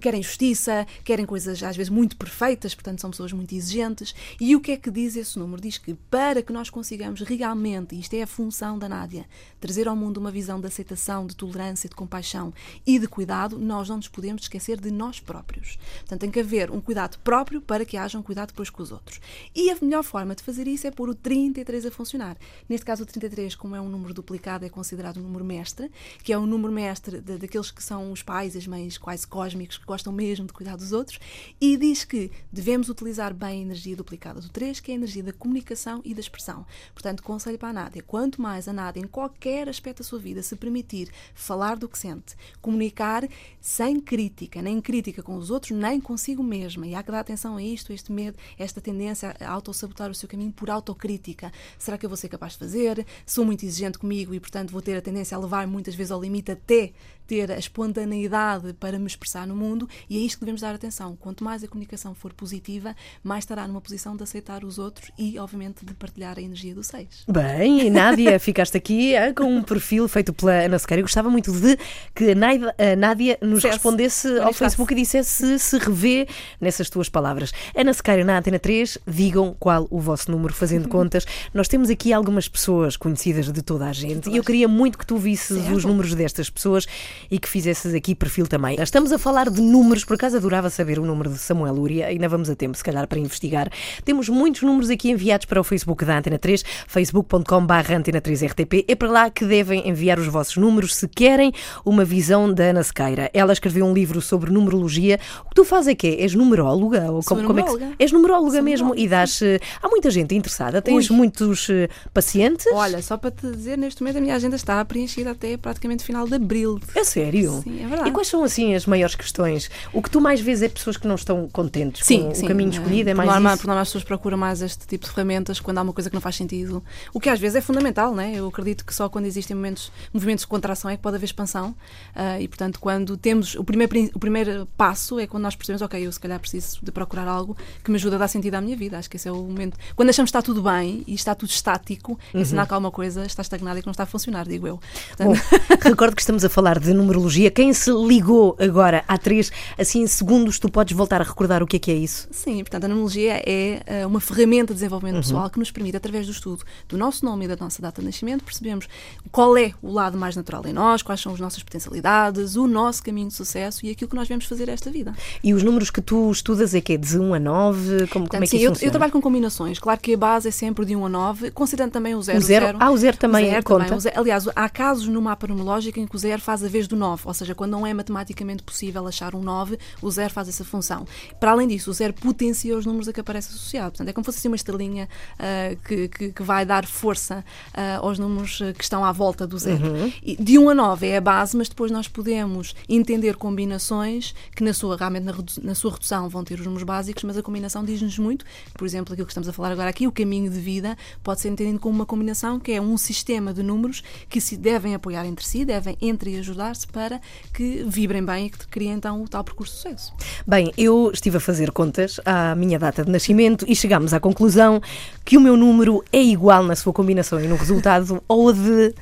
querem 0.00 0.22
justiça, 0.22 0.86
querem 1.04 1.24
coisas 1.24 1.62
às 1.62 1.76
vezes 1.76 1.90
muito 1.90 2.16
perfeitas, 2.16 2.74
portanto, 2.74 3.00
são 3.00 3.10
pessoas 3.10 3.32
muito 3.32 3.54
exigentes. 3.54 4.14
E 4.40 4.56
o 4.56 4.60
que 4.60 4.72
é 4.72 4.76
que 4.76 4.90
diz 4.90 5.16
esse 5.16 5.38
número? 5.38 5.62
Diz 5.62 5.78
que 5.78 5.94
para 6.10 6.42
que 6.42 6.52
nós 6.52 6.68
consigamos 6.68 7.20
realmente, 7.20 7.94
e 7.94 8.00
isto 8.00 8.14
é 8.14 8.22
a 8.22 8.26
função 8.26 8.78
da 8.78 8.88
Nádia, 8.88 9.26
trazer 9.60 9.86
ao 9.86 9.94
mundo 9.94 10.18
uma 10.18 10.30
visão 10.30 10.60
de 10.60 10.66
aceitação, 10.66 11.26
de 11.26 11.36
tolerância, 11.36 11.88
de 11.88 11.94
compaixão 11.94 12.52
e 12.86 12.98
de 12.98 13.06
cuidado, 13.06 13.58
nós 13.58 13.88
não 13.88 13.96
nos 13.96 14.08
podemos 14.08 14.42
esquecer 14.42 14.80
de 14.80 14.90
nós 14.90 15.20
próprios. 15.20 15.78
Portanto, 16.00 16.20
tem 16.20 16.30
que 16.30 16.40
haver 16.40 16.70
um 16.70 16.80
cuidado 16.80 17.18
próprio 17.18 17.60
para 17.60 17.84
que 17.84 17.96
haja 17.96 18.18
um 18.18 18.22
cuidado 18.22 18.48
depois 18.48 18.70
com 18.70 18.82
os 18.82 18.90
outros. 18.90 19.20
E 19.54 19.70
a 19.70 19.76
melhor 19.80 20.02
forma 20.02 20.34
de 20.34 20.42
fazer 20.42 20.66
isso 20.66 20.86
é 20.86 20.90
pôr 20.90 21.08
o 21.08 21.14
33 21.14 21.86
a 21.86 21.90
funcionar. 21.90 22.36
Neste 22.68 22.84
caso, 22.84 23.02
o 23.02 23.06
33, 23.06 23.54
como 23.54 23.76
é 23.76 23.80
um 23.80 23.88
número 23.88 24.12
duplicado, 24.12 24.64
é 24.64 24.68
considerado 24.68 25.18
um 25.18 25.22
número 25.22 25.44
mestre, 25.44 25.90
que 26.22 26.32
é 26.32 26.38
um 26.38 26.46
número 26.46 26.72
mestre 26.72 27.20
daqueles 27.20 27.70
que 27.70 27.82
são 27.82 28.07
os 28.12 28.22
pais 28.22 28.56
as 28.56 28.66
mães 28.66 28.98
quase 28.98 29.26
cósmicos, 29.26 29.78
que 29.78 29.86
gostam 29.86 30.12
mesmo 30.12 30.46
de 30.46 30.52
cuidar 30.52 30.76
dos 30.76 30.92
outros, 30.92 31.18
e 31.60 31.76
diz 31.76 32.04
que 32.04 32.30
devemos 32.52 32.88
utilizar 32.88 33.32
bem 33.34 33.60
a 33.60 33.62
energia 33.62 33.96
duplicada 33.96 34.40
do 34.40 34.48
3, 34.48 34.80
que 34.80 34.90
é 34.90 34.94
a 34.94 34.96
energia 34.96 35.22
da 35.22 35.32
comunicação 35.32 36.00
e 36.04 36.14
da 36.14 36.20
expressão. 36.20 36.66
Portanto, 36.92 37.22
conselho 37.22 37.58
para 37.58 37.68
a 37.68 37.72
Nádia, 37.72 38.02
quanto 38.02 38.40
mais 38.40 38.68
a 38.68 38.72
Nádia, 38.72 39.00
em 39.00 39.06
qualquer 39.06 39.68
aspecto 39.68 39.98
da 39.98 40.04
sua 40.04 40.18
vida, 40.18 40.42
se 40.42 40.56
permitir 40.56 41.10
falar 41.34 41.76
do 41.76 41.88
que 41.88 41.98
sente, 41.98 42.36
comunicar 42.60 43.28
sem 43.60 44.00
crítica, 44.00 44.60
nem 44.62 44.80
crítica 44.80 45.22
com 45.22 45.36
os 45.36 45.50
outros, 45.50 45.72
nem 45.72 46.00
consigo 46.00 46.42
mesma, 46.42 46.86
e 46.86 46.94
há 46.94 47.02
que 47.02 47.10
dar 47.10 47.20
atenção 47.20 47.56
a 47.56 47.62
isto, 47.62 47.92
a 47.92 47.94
este 47.94 48.12
medo, 48.12 48.38
a 48.58 48.62
esta 48.62 48.80
tendência 48.80 49.36
a 49.40 49.50
autossabotar 49.50 50.10
o 50.10 50.14
seu 50.14 50.28
caminho 50.28 50.52
por 50.52 50.70
autocrítica. 50.70 51.52
Será 51.78 51.98
que 51.98 52.04
eu 52.04 52.10
vou 52.10 52.16
ser 52.16 52.28
capaz 52.28 52.52
de 52.52 52.58
fazer? 52.58 53.06
Sou 53.26 53.44
muito 53.44 53.64
exigente 53.64 53.98
comigo 53.98 54.34
e, 54.34 54.40
portanto, 54.40 54.70
vou 54.70 54.82
ter 54.82 54.96
a 54.96 55.02
tendência 55.02 55.36
a 55.36 55.40
levar 55.40 55.66
muitas 55.66 55.94
vezes 55.94 56.10
ao 56.10 56.20
limite 56.20 56.52
até 56.52 56.92
ter 57.28 57.52
a 57.52 57.58
espontaneidade 57.58 58.72
para 58.72 58.98
me 58.98 59.06
expressar 59.06 59.46
no 59.46 59.54
mundo 59.54 59.86
e 60.08 60.16
é 60.16 60.20
isto 60.20 60.38
que 60.38 60.40
devemos 60.40 60.62
dar 60.62 60.74
atenção. 60.74 61.14
Quanto 61.14 61.44
mais 61.44 61.62
a 61.62 61.68
comunicação 61.68 62.14
for 62.14 62.32
positiva, 62.32 62.96
mais 63.22 63.44
estará 63.44 63.68
numa 63.68 63.82
posição 63.82 64.16
de 64.16 64.22
aceitar 64.22 64.64
os 64.64 64.78
outros 64.78 65.10
e, 65.18 65.38
obviamente, 65.38 65.84
de 65.84 65.92
partilhar 65.92 66.38
a 66.38 66.42
energia 66.42 66.74
do 66.74 66.82
6. 66.82 67.24
Bem, 67.28 67.90
Nádia, 67.90 68.40
ficaste 68.40 68.76
aqui 68.76 69.14
ah, 69.14 69.32
com 69.34 69.44
um 69.44 69.62
perfil 69.62 70.08
feito 70.08 70.32
pela 70.32 70.52
Ana 70.52 70.78
Sequeira. 70.78 71.00
Eu 71.00 71.04
gostava 71.04 71.28
muito 71.28 71.52
de 71.52 71.78
que 72.14 72.30
a 72.30 72.34
Nádia, 72.34 72.74
a 72.78 72.96
Nádia 72.96 73.38
nos 73.42 73.56
Dissesse, 73.56 73.74
respondesse 73.74 74.38
ao. 74.38 74.52
Facebook 74.54 74.92
e 74.92 74.96
dissesse 74.96 75.58
se 75.58 75.58
se 75.58 75.78
revê 75.78 76.26
nessas 76.58 76.88
tuas 76.88 77.10
palavras. 77.10 77.52
Ana 77.76 77.92
Sequeira 77.92 78.24
na 78.24 78.38
Antena 78.38 78.58
3, 78.58 78.98
digam 79.06 79.54
qual 79.58 79.86
o 79.90 80.00
vosso 80.00 80.30
número, 80.30 80.54
fazendo 80.54 80.88
contas. 80.88 81.26
Nós 81.52 81.68
temos 81.68 81.90
aqui 81.90 82.12
algumas 82.12 82.48
pessoas 82.48 82.96
conhecidas 82.96 83.52
de 83.52 83.62
toda 83.62 83.86
a 83.86 83.92
gente 83.92 84.30
e 84.30 84.36
eu 84.36 84.42
queria 84.42 84.66
muito 84.66 84.96
que 84.96 85.06
tu 85.06 85.18
visses 85.18 85.58
Certo. 85.58 85.76
os 85.76 85.84
números 85.84 86.14
destas 86.14 86.48
pessoas 86.48 86.86
e 87.30 87.38
que 87.38 87.48
fizesses 87.48 87.94
aqui 87.94 88.14
perfil 88.14 88.46
também. 88.46 88.76
Estamos 88.80 89.12
a 89.12 89.18
falar 89.18 89.50
de 89.50 89.60
números, 89.60 90.04
por 90.04 90.14
acaso 90.14 90.36
adorava 90.36 90.70
saber 90.70 90.98
o 90.98 91.04
número 91.06 91.30
de 91.30 91.38
Samuel 91.38 91.74
Lúria, 91.74 92.06
ainda 92.06 92.28
vamos 92.28 92.48
a 92.50 92.54
tempo, 92.56 92.76
se 92.76 92.84
calhar, 92.84 93.06
para 93.06 93.18
investigar. 93.18 93.70
Temos 94.04 94.28
muitos 94.28 94.62
números 94.62 94.90
aqui 94.90 95.10
enviados 95.10 95.46
para 95.46 95.60
o 95.60 95.64
Facebook 95.64 96.04
da 96.04 96.18
Antena 96.18 96.38
3, 96.38 96.62
facebook.com.br 96.86 97.92
Antena 97.96 98.20
3 98.20 98.42
RTP. 98.44 98.84
É 98.86 98.94
para 98.94 99.10
lá 99.10 99.30
que 99.30 99.44
devem 99.44 99.88
enviar 99.88 100.18
os 100.18 100.26
vossos 100.26 100.56
números 100.56 100.94
se 100.94 101.08
querem 101.08 101.52
uma 101.84 102.04
visão 102.04 102.52
da 102.52 102.64
Ana 102.64 102.82
Sequeira. 102.82 103.30
Ela 103.32 103.52
escreveu 103.52 103.84
um 103.86 103.92
livro 103.94 104.20
sobre 104.20 104.50
numerologia. 104.50 105.18
O 105.44 105.48
que 105.50 105.54
tu 105.54 105.64
fazes 105.64 105.88
é 105.88 105.94
que 105.94 106.08
És 106.18 106.34
numeróloga? 106.34 107.10
Ou 107.12 107.22
como, 107.22 107.44
como 107.44 107.60
é 107.60 107.62
que 107.62 107.68
se- 107.70 107.74
numeróloga. 107.76 107.96
És 107.98 108.12
numeróloga 108.12 108.52
Sou 108.56 108.62
mesmo 108.62 108.88
numeróloga, 108.88 109.06
e 109.06 109.08
dás. 109.08 109.42
eh, 109.42 109.58
Há 109.82 109.88
muita 109.88 110.10
gente 110.10 110.34
interessada. 110.34 110.80
Tens 110.82 111.10
Ui. 111.10 111.16
muitos 111.16 111.68
eh, 111.70 111.88
pacientes? 112.12 112.66
Olha, 112.72 113.00
só 113.02 113.16
para 113.16 113.30
te 113.30 113.50
dizer, 113.50 113.76
neste 113.78 114.02
momento 114.02 114.18
a 114.18 114.20
minha 114.20 114.34
agenda 114.34 114.56
está 114.56 114.84
preenchida 114.84 115.30
até 115.32 115.56
praticamente 115.56 116.04
final 116.04 116.26
de 116.26 116.34
abril. 116.34 116.80
É 116.94 117.04
sério? 117.08 117.60
Sim, 117.62 117.84
é 117.84 117.86
verdade. 117.86 118.10
E 118.10 118.12
quais 118.12 118.28
são 118.28 118.42
assim 118.44 118.74
as 118.74 118.86
maiores 118.86 119.14
questões? 119.14 119.70
O 119.92 120.02
que 120.02 120.10
tu 120.10 120.20
mais 120.20 120.40
vês 120.40 120.62
é 120.62 120.68
pessoas 120.68 120.96
que 120.96 121.06
não 121.06 121.14
estão 121.14 121.48
contentes 121.48 122.06
com 122.06 122.28
o 122.28 122.46
caminho 122.46 122.70
escolhido, 122.70 123.10
é 123.10 123.12
por 123.12 123.18
mais 123.18 123.30
norma, 123.30 123.50
isso? 123.50 123.60
Por 123.62 123.66
norma, 123.66 123.82
as 123.82 123.88
pessoas 123.88 124.04
procuram 124.04 124.38
mais 124.38 124.62
este 124.62 124.86
tipo 124.86 125.06
de 125.06 125.10
ferramentas 125.12 125.60
quando 125.60 125.78
há 125.78 125.82
uma 125.82 125.92
coisa 125.92 126.10
que 126.10 126.14
não 126.14 126.20
faz 126.20 126.36
sentido. 126.36 126.82
O 127.12 127.20
que 127.20 127.28
às 127.28 127.40
vezes 127.40 127.56
é 127.56 127.60
fundamental, 127.60 128.14
né? 128.14 128.32
Eu 128.34 128.48
acredito 128.48 128.84
que 128.84 128.94
só 128.94 129.08
quando 129.08 129.26
existem 129.26 129.56
momentos, 129.56 129.90
movimentos 130.12 130.42
de 130.42 130.48
contração 130.48 130.90
é 130.90 130.96
que 130.96 131.02
pode 131.02 131.16
haver 131.16 131.26
expansão. 131.26 131.74
Ah, 132.14 132.40
e, 132.40 132.48
portanto, 132.48 132.78
quando 132.80 133.16
temos. 133.16 133.54
O 133.54 133.64
primeiro, 133.64 134.10
o 134.14 134.18
primeiro 134.18 134.68
passo 134.76 135.18
é 135.18 135.26
quando 135.26 135.42
nós 135.42 135.56
percebemos, 135.56 135.82
ok, 135.82 136.06
eu 136.06 136.12
se 136.12 136.20
calhar 136.20 136.38
preciso 136.38 136.78
de 136.82 136.92
procurar 136.92 137.26
algo 137.26 137.56
que 137.82 137.90
me 137.90 137.96
ajude 137.96 138.16
a 138.16 138.18
dar 138.18 138.28
sentido 138.28 138.54
à 138.54 138.60
minha 138.60 138.76
vida. 138.76 138.98
Acho 138.98 139.08
que 139.08 139.16
esse 139.16 139.28
é 139.28 139.32
o 139.32 139.36
momento. 139.36 139.76
Quando 139.96 140.10
achamos 140.10 140.30
que 140.30 140.36
está 140.36 140.42
tudo 140.42 140.62
bem 140.62 141.04
e 141.06 141.14
está 141.14 141.34
tudo 141.34 141.50
estático, 141.50 142.18
é 142.34 142.44
sinal 142.44 142.66
que 142.66 142.74
alguma 142.74 142.90
coisa 142.90 143.24
está 143.24 143.42
estagnada 143.42 143.78
e 143.78 143.82
que 143.82 143.86
não 143.86 143.92
está 143.92 144.04
a 144.04 144.06
funcionar, 144.06 144.46
digo 144.46 144.66
eu. 144.66 144.80
Bom, 145.18 145.32
Portanto, 145.32 145.82
recordo 145.82 146.14
que 146.14 146.22
estamos 146.22 146.44
a 146.44 146.48
falar 146.48 146.78
de 146.78 146.92
numerologia. 146.98 147.50
Quem 147.50 147.72
se 147.72 147.90
ligou 147.90 148.56
agora 148.60 149.04
à 149.08 149.16
3, 149.16 149.50
assim 149.78 150.02
em 150.02 150.06
segundos, 150.06 150.58
tu 150.58 150.70
podes 150.70 150.96
voltar 150.96 151.20
a 151.20 151.24
recordar 151.24 151.62
o 151.62 151.66
que 151.66 151.76
é 151.76 151.78
que 151.78 151.90
é 151.90 151.94
isso? 151.94 152.28
Sim, 152.30 152.58
portanto, 152.58 152.84
a 152.84 152.88
numerologia 152.88 153.42
é 153.46 153.82
eh, 153.86 154.06
uma 154.06 154.20
ferramenta 154.20 154.72
de 154.74 154.74
desenvolvimento 154.80 155.16
pessoal 155.16 155.48
que 155.48 155.58
nos 155.58 155.70
permite, 155.70 155.96
através 155.96 156.26
do 156.26 156.32
estudo 156.32 156.62
do 156.88 156.98
nosso 156.98 157.24
nome 157.24 157.44
e 157.46 157.48
da 157.48 157.56
nossa 157.56 157.80
data 157.80 158.00
de 158.00 158.06
nascimento, 158.06 158.44
percebemos 158.44 158.86
qual 159.32 159.56
é 159.56 159.72
o 159.82 159.90
lado 159.92 160.18
mais 160.18 160.36
natural 160.36 160.64
em 160.66 160.72
nós, 160.72 161.02
quais 161.02 161.20
são 161.20 161.32
as 161.32 161.40
nossas 161.40 161.62
potencialidades, 161.62 162.56
o 162.56 162.66
nosso 162.66 163.02
caminho 163.02 163.28
de 163.28 163.34
sucesso 163.34 163.84
e 163.86 163.90
aquilo 163.90 164.08
que 164.10 164.16
nós 164.16 164.26
devemos 164.28 164.44
fazer 164.46 164.68
esta 164.68 164.90
vida. 164.90 165.14
E 165.42 165.54
os 165.54 165.62
números 165.62 165.90
que 165.90 166.00
tu 166.00 166.30
estudas 166.30 166.74
é 166.74 166.80
que 166.80 166.94
é 166.94 166.96
de 166.96 167.18
1 167.18 167.34
a 167.34 167.38
9? 167.38 168.06
Como, 168.08 168.08
como 168.08 168.24
é 168.24 168.28
Portanto, 168.28 168.40
que 168.42 168.46
sim, 168.48 168.58
eu, 168.58 168.70
funciona? 168.72 168.88
eu 168.88 168.90
trabalho 168.90 169.12
com 169.12 169.20
combinações. 169.20 169.78
Claro 169.78 170.00
que 170.00 170.14
a 170.14 170.16
base 170.16 170.48
é 170.48 170.50
sempre 170.50 170.84
de 170.84 170.96
1 170.96 171.06
a 171.06 171.08
9, 171.08 171.50
considerando 171.52 171.92
também 171.92 172.14
o 172.14 172.22
0. 172.22 172.38
O 172.38 172.40
zero? 172.40 172.76
Ah, 172.80 172.90
o 172.90 172.96
zero 172.96 173.16
também 173.16 173.62
conta? 173.62 173.94
o 173.94 174.00
zero- 174.00 174.18
aliás, 174.20 174.46
há 174.54 174.68
casos 174.68 175.06
no 175.08 175.20
mapa 175.22 175.46
numerológico 175.46 176.00
em 176.00 176.06
que 176.06 176.16
o 176.16 176.18
0 176.18 176.40
faz 176.40 176.64
a 176.64 176.68
vez 176.68 176.87
do 176.88 176.96
9, 176.96 177.22
ou 177.26 177.34
seja, 177.34 177.54
quando 177.54 177.72
não 177.72 177.86
é 177.86 177.94
matematicamente 177.94 178.62
possível 178.62 179.06
achar 179.06 179.34
um 179.34 179.42
9, 179.42 179.78
o 180.02 180.10
0 180.10 180.32
faz 180.32 180.48
essa 180.48 180.64
função. 180.64 181.06
Para 181.38 181.52
além 181.52 181.68
disso, 181.68 181.90
o 181.90 181.94
0 181.94 182.14
potencia 182.14 182.76
os 182.76 182.86
números 182.86 183.08
a 183.08 183.12
que 183.12 183.20
aparece 183.20 183.48
associado. 183.50 183.92
Portanto, 183.92 184.08
é 184.08 184.12
como 184.12 184.24
se 184.24 184.26
fosse 184.26 184.38
assim 184.38 184.48
uma 184.48 184.56
estrelinha 184.56 185.08
ah, 185.38 185.76
que, 185.86 186.08
que, 186.08 186.32
que 186.32 186.42
vai 186.42 186.64
dar 186.64 186.86
força 186.86 187.44
ah, 187.74 187.98
aos 187.98 188.18
números 188.18 188.60
ah, 188.62 188.72
que 188.72 188.82
estão 188.82 189.04
à 189.04 189.12
volta 189.12 189.46
do 189.46 189.58
0. 189.58 189.84
Uhum. 189.84 190.12
E 190.22 190.36
De 190.36 190.58
1 190.58 190.70
a 190.70 190.74
9 190.74 191.06
é 191.06 191.16
a 191.16 191.20
base, 191.20 191.56
mas 191.56 191.68
depois 191.68 191.90
nós 191.90 192.08
podemos 192.08 192.74
entender 192.88 193.36
combinações 193.36 194.34
que 194.54 194.62
na 194.62 194.72
sua, 194.72 194.96
realmente 194.96 195.24
na, 195.24 195.34
na 195.62 195.74
sua 195.74 195.92
redução 195.92 196.28
vão 196.28 196.44
ter 196.44 196.58
os 196.58 196.64
números 196.64 196.84
básicos, 196.84 197.24
mas 197.24 197.36
a 197.36 197.42
combinação 197.42 197.84
diz-nos 197.84 198.18
muito. 198.18 198.44
Por 198.74 198.86
exemplo, 198.86 199.12
aquilo 199.12 199.26
que 199.26 199.32
estamos 199.32 199.48
a 199.48 199.52
falar 199.52 199.72
agora 199.72 199.90
aqui, 199.90 200.06
o 200.06 200.12
caminho 200.12 200.50
de 200.50 200.60
vida, 200.60 200.96
pode 201.22 201.40
ser 201.40 201.48
entendido 201.48 201.78
como 201.78 201.94
uma 201.94 202.06
combinação 202.06 202.58
que 202.58 202.72
é 202.72 202.80
um 202.80 202.96
sistema 202.96 203.52
de 203.52 203.62
números 203.62 204.02
que 204.28 204.40
se 204.40 204.56
devem 204.56 204.94
apoiar 204.94 205.26
entre 205.26 205.44
si, 205.44 205.64
devem 205.64 205.96
entre 206.00 206.30
e 206.30 206.38
para 206.84 207.20
que 207.52 207.84
vibrem 207.86 208.24
bem 208.24 208.46
e 208.46 208.50
que 208.50 208.66
criem 208.68 208.92
então 208.92 209.22
o 209.22 209.28
tal 209.28 209.44
percurso 209.44 209.74
de 209.74 209.80
sucesso. 209.80 210.12
Bem, 210.46 210.72
eu 210.76 211.10
estive 211.12 211.36
a 211.36 211.40
fazer 211.40 211.70
contas 211.70 212.20
à 212.24 212.54
minha 212.54 212.78
data 212.78 213.04
de 213.04 213.10
nascimento 213.10 213.64
e 213.68 213.74
chegámos 213.74 214.12
à 214.12 214.20
conclusão 214.20 214.80
que 215.24 215.36
o 215.36 215.40
meu 215.40 215.56
número 215.56 216.04
é 216.12 216.22
igual 216.22 216.62
na 216.62 216.76
sua 216.76 216.92
combinação 216.92 217.40
e 217.40 217.46
no 217.46 217.56
resultado 217.56 218.22
ao 218.28 218.52
de 218.52 218.94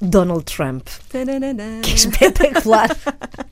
Donald 0.00 0.44
Trump. 0.44 0.86
Que 1.82 1.94
espetacular! 1.94 2.90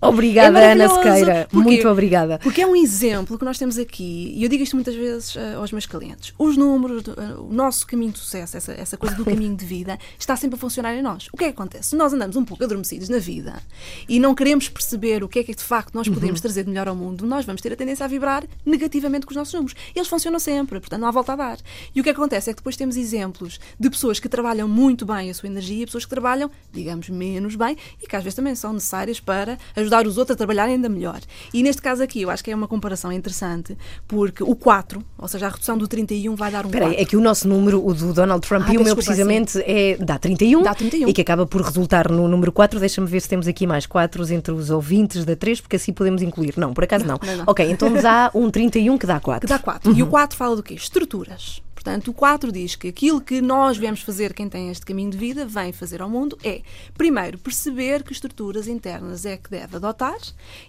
Obrigada, 0.00 0.60
É 0.60 0.72
Ana. 0.72 0.88
Sequeira. 0.88 1.48
Porquê? 1.50 1.68
Muito 1.70 1.88
obrigada. 1.88 2.38
Porque 2.38 2.60
é 2.62 2.66
um 2.66 2.76
exemplo 2.76 3.38
que 3.38 3.44
nós 3.44 3.58
temos 3.58 3.78
aqui, 3.78 4.32
e 4.36 4.42
eu 4.42 4.48
digo 4.48 4.62
isto 4.62 4.76
muitas 4.76 4.94
vezes 4.94 5.36
eh, 5.36 5.54
aos 5.54 5.72
meus 5.72 5.86
clientes: 5.86 6.32
os 6.38 6.56
números, 6.56 7.02
do- 7.02 7.12
eh, 7.12 7.34
o 7.38 7.52
nosso 7.52 7.86
caminho 7.86 8.12
de 8.12 8.18
sucesso, 8.18 8.56
essa, 8.56 8.72
essa 8.72 8.96
coisa 8.96 9.14
do 9.16 9.24
caminho 9.26 9.56
de 9.56 9.64
vida, 9.64 9.98
está 10.18 10.36
sempre 10.36 10.56
a 10.56 10.58
funcionar 10.58 10.94
em 10.94 11.02
nós. 11.02 11.28
O 11.32 11.36
que 11.36 11.44
é 11.44 11.46
que 11.48 11.54
acontece? 11.54 11.90
Se 11.90 11.96
nós 11.96 12.12
andamos 12.12 12.36
um 12.36 12.44
pouco 12.44 12.62
adormecidos 12.64 13.08
na 13.08 13.18
vida 13.18 13.62
e 14.08 14.20
não 14.20 14.34
queremos 14.34 14.68
perceber 14.68 15.24
o 15.24 15.28
que 15.28 15.38
é 15.38 15.44
que 15.44 15.54
de 15.54 15.62
facto 15.62 15.94
nós 15.94 16.08
podemos 16.08 16.40
trazer 16.40 16.64
de 16.64 16.70
melhor 16.70 16.88
ao 16.88 16.94
mundo, 16.96 17.26
nós 17.26 17.44
vamos 17.44 17.62
ter 17.62 17.72
a 17.72 17.76
tendência 17.76 18.04
a 18.04 18.08
vibrar 18.08 18.44
negativamente 18.64 19.24
com 19.26 19.30
os 19.30 19.36
nossos 19.36 19.54
números. 19.54 19.74
Eles 19.94 20.08
funcionam 20.08 20.38
sempre, 20.38 20.78
portanto 20.80 21.00
não 21.00 21.08
há 21.08 21.10
volta 21.10 21.32
a 21.32 21.36
dar. 21.36 21.58
E 21.94 22.00
o 22.00 22.04
que 22.04 22.10
acontece 22.10 22.50
é 22.50 22.52
que 22.52 22.58
depois 22.58 22.76
temos 22.76 22.96
exemplos 22.96 23.58
de 23.78 23.88
pessoas 23.90 24.18
que 24.20 24.28
trabalham 24.28 24.68
muito 24.68 25.06
bem 25.06 25.30
a 25.30 25.34
sua 25.34 25.48
energia 25.48 25.82
e 25.82 25.86
pessoas 25.86 26.04
que 26.04 26.10
trabalham, 26.10 26.50
digamos, 26.72 27.08
menos 27.08 27.54
bem 27.56 27.76
e 28.02 28.06
que 28.06 28.14
às 28.16 28.22
vezes 28.22 28.34
também 28.34 28.54
são 28.54 28.72
necessárias 28.72 29.20
para 29.20 29.36
para 29.46 29.58
ajudar 29.86 30.06
os 30.06 30.18
outros 30.18 30.34
a 30.34 30.36
trabalhar 30.36 30.64
ainda 30.64 30.88
melhor. 30.88 31.20
E 31.54 31.62
neste 31.62 31.80
caso 31.80 32.02
aqui, 32.02 32.22
eu 32.22 32.30
acho 32.30 32.42
que 32.42 32.50
é 32.50 32.54
uma 32.54 32.66
comparação 32.68 33.12
interessante, 33.12 33.76
porque 34.06 34.42
o 34.42 34.54
4, 34.56 35.02
ou 35.16 35.28
seja, 35.28 35.46
a 35.46 35.50
redução 35.50 35.78
do 35.78 35.86
31 35.86 36.34
vai 36.34 36.50
dar 36.50 36.64
um 36.64 36.68
Espera 36.68 36.86
aí, 36.86 36.90
4. 36.92 37.02
é 37.02 37.06
que 37.06 37.16
o 37.16 37.20
nosso 37.20 37.48
número, 37.48 37.84
o 37.86 37.94
do 37.94 38.12
Donald 38.12 38.46
Trump 38.46 38.64
Ah, 38.68 38.74
e 38.74 38.78
o 38.78 38.82
meu 38.82 38.94
precisamente 38.96 39.58
é, 39.64 39.96
dá 39.96 40.18
31, 40.18 40.62
Dá 40.62 40.74
31. 40.74 41.08
e 41.08 41.12
que 41.12 41.20
acaba 41.20 41.46
por 41.46 41.62
resultar 41.62 42.10
no 42.10 42.26
número 42.28 42.50
4. 42.52 42.80
Deixa-me 42.80 43.06
ver 43.06 43.20
se 43.20 43.28
temos 43.28 43.46
aqui 43.46 43.66
mais 43.66 43.86
4 43.86 44.32
entre 44.32 44.52
os 44.52 44.70
ouvintes 44.70 45.24
da 45.24 45.36
3, 45.36 45.60
porque 45.60 45.76
assim 45.76 45.92
podemos 45.92 46.22
incluir. 46.22 46.54
Não, 46.56 46.74
por 46.74 46.84
acaso 46.84 47.04
não. 47.06 47.18
não, 47.24 47.36
não. 47.38 47.44
Ok, 47.46 47.64
então 47.70 47.88
há 48.04 48.30
um 48.34 48.50
31 48.50 48.98
que 48.98 49.06
dá 49.06 49.20
4. 49.20 49.46
Que 49.46 49.52
dá 49.52 49.58
4. 49.58 49.92
E 49.94 50.02
o 50.02 50.06
4 50.06 50.36
fala 50.36 50.56
do 50.56 50.62
quê? 50.62 50.74
Estruturas. 50.74 51.62
Portanto, 51.86 52.08
o 52.08 52.14
4 52.14 52.50
diz 52.50 52.74
que 52.74 52.88
aquilo 52.88 53.20
que 53.20 53.40
nós 53.40 53.78
viemos 53.78 54.00
fazer, 54.00 54.34
quem 54.34 54.48
tem 54.48 54.72
este 54.72 54.84
caminho 54.84 55.08
de 55.08 55.16
vida, 55.16 55.46
vem 55.46 55.72
fazer 55.72 56.02
ao 56.02 56.10
mundo, 56.10 56.36
é, 56.42 56.62
primeiro, 56.98 57.38
perceber 57.38 58.02
que 58.02 58.12
estruturas 58.12 58.66
internas 58.66 59.24
é 59.24 59.36
que 59.36 59.48
deve 59.48 59.76
adotar, 59.76 60.18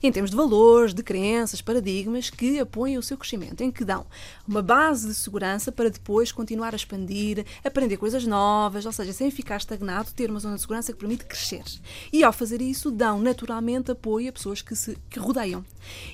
em 0.03 0.11
termos 0.11 0.29
de 0.29 0.37
valores, 0.37 0.93
de 0.93 1.01
crenças, 1.01 1.59
paradigmas, 1.59 2.29
que 2.29 2.59
apoiam 2.59 2.99
o 2.99 3.03
seu 3.03 3.17
crescimento, 3.17 3.61
em 3.61 3.71
que 3.71 3.83
dão 3.83 4.05
uma 4.47 4.61
base 4.61 5.07
de 5.07 5.15
segurança 5.15 5.71
para 5.71 5.89
depois 5.89 6.31
continuar 6.31 6.73
a 6.73 6.75
expandir, 6.75 7.43
aprender 7.65 7.97
coisas 7.97 8.23
novas, 8.23 8.85
ou 8.85 8.91
seja, 8.91 9.11
sem 9.11 9.31
ficar 9.31 9.57
estagnado, 9.57 10.11
ter 10.13 10.29
uma 10.29 10.39
zona 10.39 10.53
de 10.53 10.61
segurança 10.61 10.93
que 10.93 10.99
permite 10.99 11.25
crescer. 11.25 11.63
E 12.13 12.23
ao 12.23 12.31
fazer 12.31 12.61
isso, 12.61 12.91
dão 12.91 13.19
naturalmente 13.19 13.89
apoio 13.89 14.29
a 14.29 14.31
pessoas 14.31 14.61
que 14.61 14.75
se 14.75 14.95
que 15.09 15.17
rodeiam. 15.17 15.65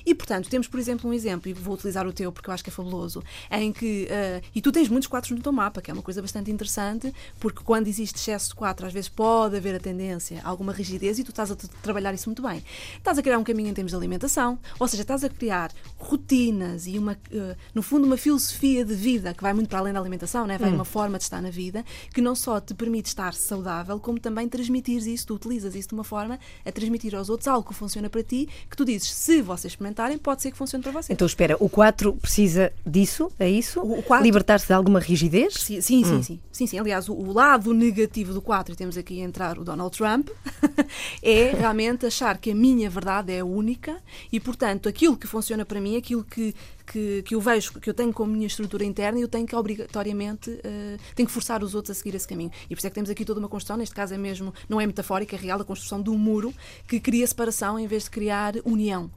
E, 0.06 0.14
portanto, 0.14 0.48
temos, 0.48 0.66
por 0.66 0.80
exemplo, 0.80 1.10
um 1.10 1.12
exemplo, 1.12 1.50
e 1.50 1.52
vou 1.52 1.74
utilizar 1.74 2.06
o 2.06 2.12
teu 2.12 2.32
porque 2.32 2.48
eu 2.48 2.54
acho 2.54 2.64
que 2.64 2.70
é 2.70 2.72
fabuloso, 2.72 3.22
em 3.50 3.70
que, 3.70 4.06
eh, 4.08 4.40
e 4.54 4.62
tu 4.62 4.72
tens 4.72 4.88
muitos 4.94 5.08
quatro 5.08 5.34
no 5.34 5.42
teu 5.42 5.52
mapa, 5.52 5.82
que 5.82 5.90
é 5.90 5.94
uma 5.94 6.02
coisa 6.02 6.22
bastante 6.22 6.50
interessante, 6.50 7.12
porque 7.40 7.60
quando 7.62 7.86
existe 7.88 8.16
excesso 8.16 8.48
de 8.50 8.54
quatro, 8.54 8.86
às 8.86 8.92
vezes 8.92 9.08
pode 9.08 9.56
haver 9.56 9.74
a 9.74 9.80
tendência 9.80 10.40
a 10.44 10.48
alguma 10.48 10.72
rigidez 10.72 11.18
e 11.18 11.24
tu 11.24 11.30
estás 11.30 11.50
a 11.50 11.56
trabalhar 11.82 12.14
isso 12.14 12.28
muito 12.28 12.40
bem. 12.42 12.62
Estás 12.96 13.18
a 13.18 13.22
criar 13.22 13.38
um 13.38 13.44
caminho 13.44 13.68
em 13.70 13.74
termos 13.74 13.90
de 13.92 13.96
alimentação, 13.96 14.58
ou 14.78 14.88
seja, 14.88 15.02
estás 15.02 15.24
a 15.24 15.28
criar 15.28 15.70
rotinas 15.98 16.86
e, 16.86 16.98
uma, 16.98 17.16
eh, 17.32 17.56
no 17.74 17.82
fundo, 17.82 18.06
uma 18.06 18.16
filosofia 18.16 18.84
de 18.84 18.94
vida 18.94 19.34
que 19.34 19.42
vai 19.42 19.52
muito 19.52 19.68
para 19.68 19.80
além 19.80 19.92
da 19.92 19.98
alimentação, 20.00 20.46
né? 20.46 20.56
vai 20.58 20.70
uma 20.70 20.84
forma 20.84 21.18
de 21.18 21.24
estar 21.24 21.42
na 21.42 21.50
vida, 21.50 21.84
que 22.12 22.20
não 22.20 22.34
só 22.36 22.60
te 22.60 22.72
permite 22.74 23.06
estar 23.06 23.34
saudável, 23.34 23.98
como 23.98 24.20
também 24.20 24.48
transmitires 24.48 25.06
isso, 25.06 25.26
tu 25.26 25.34
utilizas 25.34 25.74
isso 25.74 25.88
de 25.88 25.94
uma 25.94 26.04
forma 26.04 26.38
a 26.64 26.70
transmitir 26.72 27.14
aos 27.14 27.28
outros 27.28 27.48
algo 27.48 27.68
que 27.68 27.74
funciona 27.74 28.08
para 28.08 28.22
ti, 28.22 28.48
que 28.70 28.76
tu 28.76 28.84
dizes, 28.84 29.10
se 29.10 29.42
vocês 29.42 29.72
experimentarem, 29.72 30.16
pode 30.18 30.42
ser 30.42 30.50
que 30.50 30.56
funcione 30.56 30.82
para 30.82 30.92
vocês. 30.92 31.10
Então 31.10 31.26
espera, 31.26 31.56
o 31.58 31.68
4 31.68 32.12
precisa 32.14 32.72
disso? 32.86 33.30
É 33.38 33.48
isso? 33.48 33.80
O- 33.80 34.02
Libertar-se 34.22 34.66
de 34.66 34.72
alguma 34.84 35.00
rigidez? 35.00 35.54
Sim, 35.54 35.80
sim, 35.80 36.04
sim, 36.04 36.22
sim. 36.22 36.40
Sim, 36.52 36.66
sim. 36.66 36.78
Aliás, 36.78 37.08
o, 37.08 37.14
o 37.14 37.32
lado 37.32 37.72
negativo 37.72 38.34
do 38.34 38.42
4, 38.42 38.74
e 38.74 38.76
temos 38.76 38.98
aqui 38.98 39.20
a 39.20 39.24
entrar 39.24 39.58
o 39.58 39.64
Donald 39.64 39.96
Trump, 39.96 40.28
é 41.22 41.52
realmente 41.56 42.04
achar 42.04 42.36
que 42.36 42.50
a 42.50 42.54
minha 42.54 42.90
verdade 42.90 43.32
é 43.32 43.42
única 43.42 43.96
e, 44.30 44.38
portanto, 44.38 44.88
aquilo 44.88 45.16
que 45.16 45.26
funciona 45.26 45.64
para 45.64 45.80
mim, 45.80 45.96
aquilo 45.96 46.22
que, 46.22 46.54
que, 46.86 47.22
que 47.22 47.34
eu 47.34 47.40
vejo, 47.40 47.80
que 47.80 47.88
eu 47.88 47.94
tenho 47.94 48.12
como 48.12 48.32
minha 48.32 48.46
estrutura 48.46 48.84
interna, 48.84 49.18
eu 49.18 49.28
tenho 49.28 49.46
que 49.46 49.54
obrigatoriamente, 49.54 50.58
eh, 50.62 50.98
tenho 51.14 51.26
que 51.26 51.32
forçar 51.32 51.62
os 51.62 51.74
outros 51.74 51.96
a 51.96 51.98
seguir 51.98 52.14
esse 52.14 52.26
caminho. 52.26 52.50
E 52.64 52.68
por 52.68 52.78
isso 52.78 52.86
é 52.86 52.90
que 52.90 52.94
temos 52.94 53.10
aqui 53.10 53.24
toda 53.24 53.40
uma 53.40 53.48
construção, 53.48 53.76
neste 53.76 53.94
caso 53.94 54.14
é 54.14 54.18
mesmo, 54.18 54.52
não 54.68 54.80
é 54.80 54.86
metafórica, 54.86 55.36
é 55.36 55.38
real, 55.38 55.60
a 55.60 55.64
construção 55.64 56.02
de 56.02 56.10
um 56.10 56.18
muro 56.18 56.54
que 56.86 57.00
cria 57.00 57.26
separação 57.26 57.78
em 57.78 57.86
vez 57.86 58.04
de 58.04 58.10
criar 58.10 58.54
união. 58.64 59.10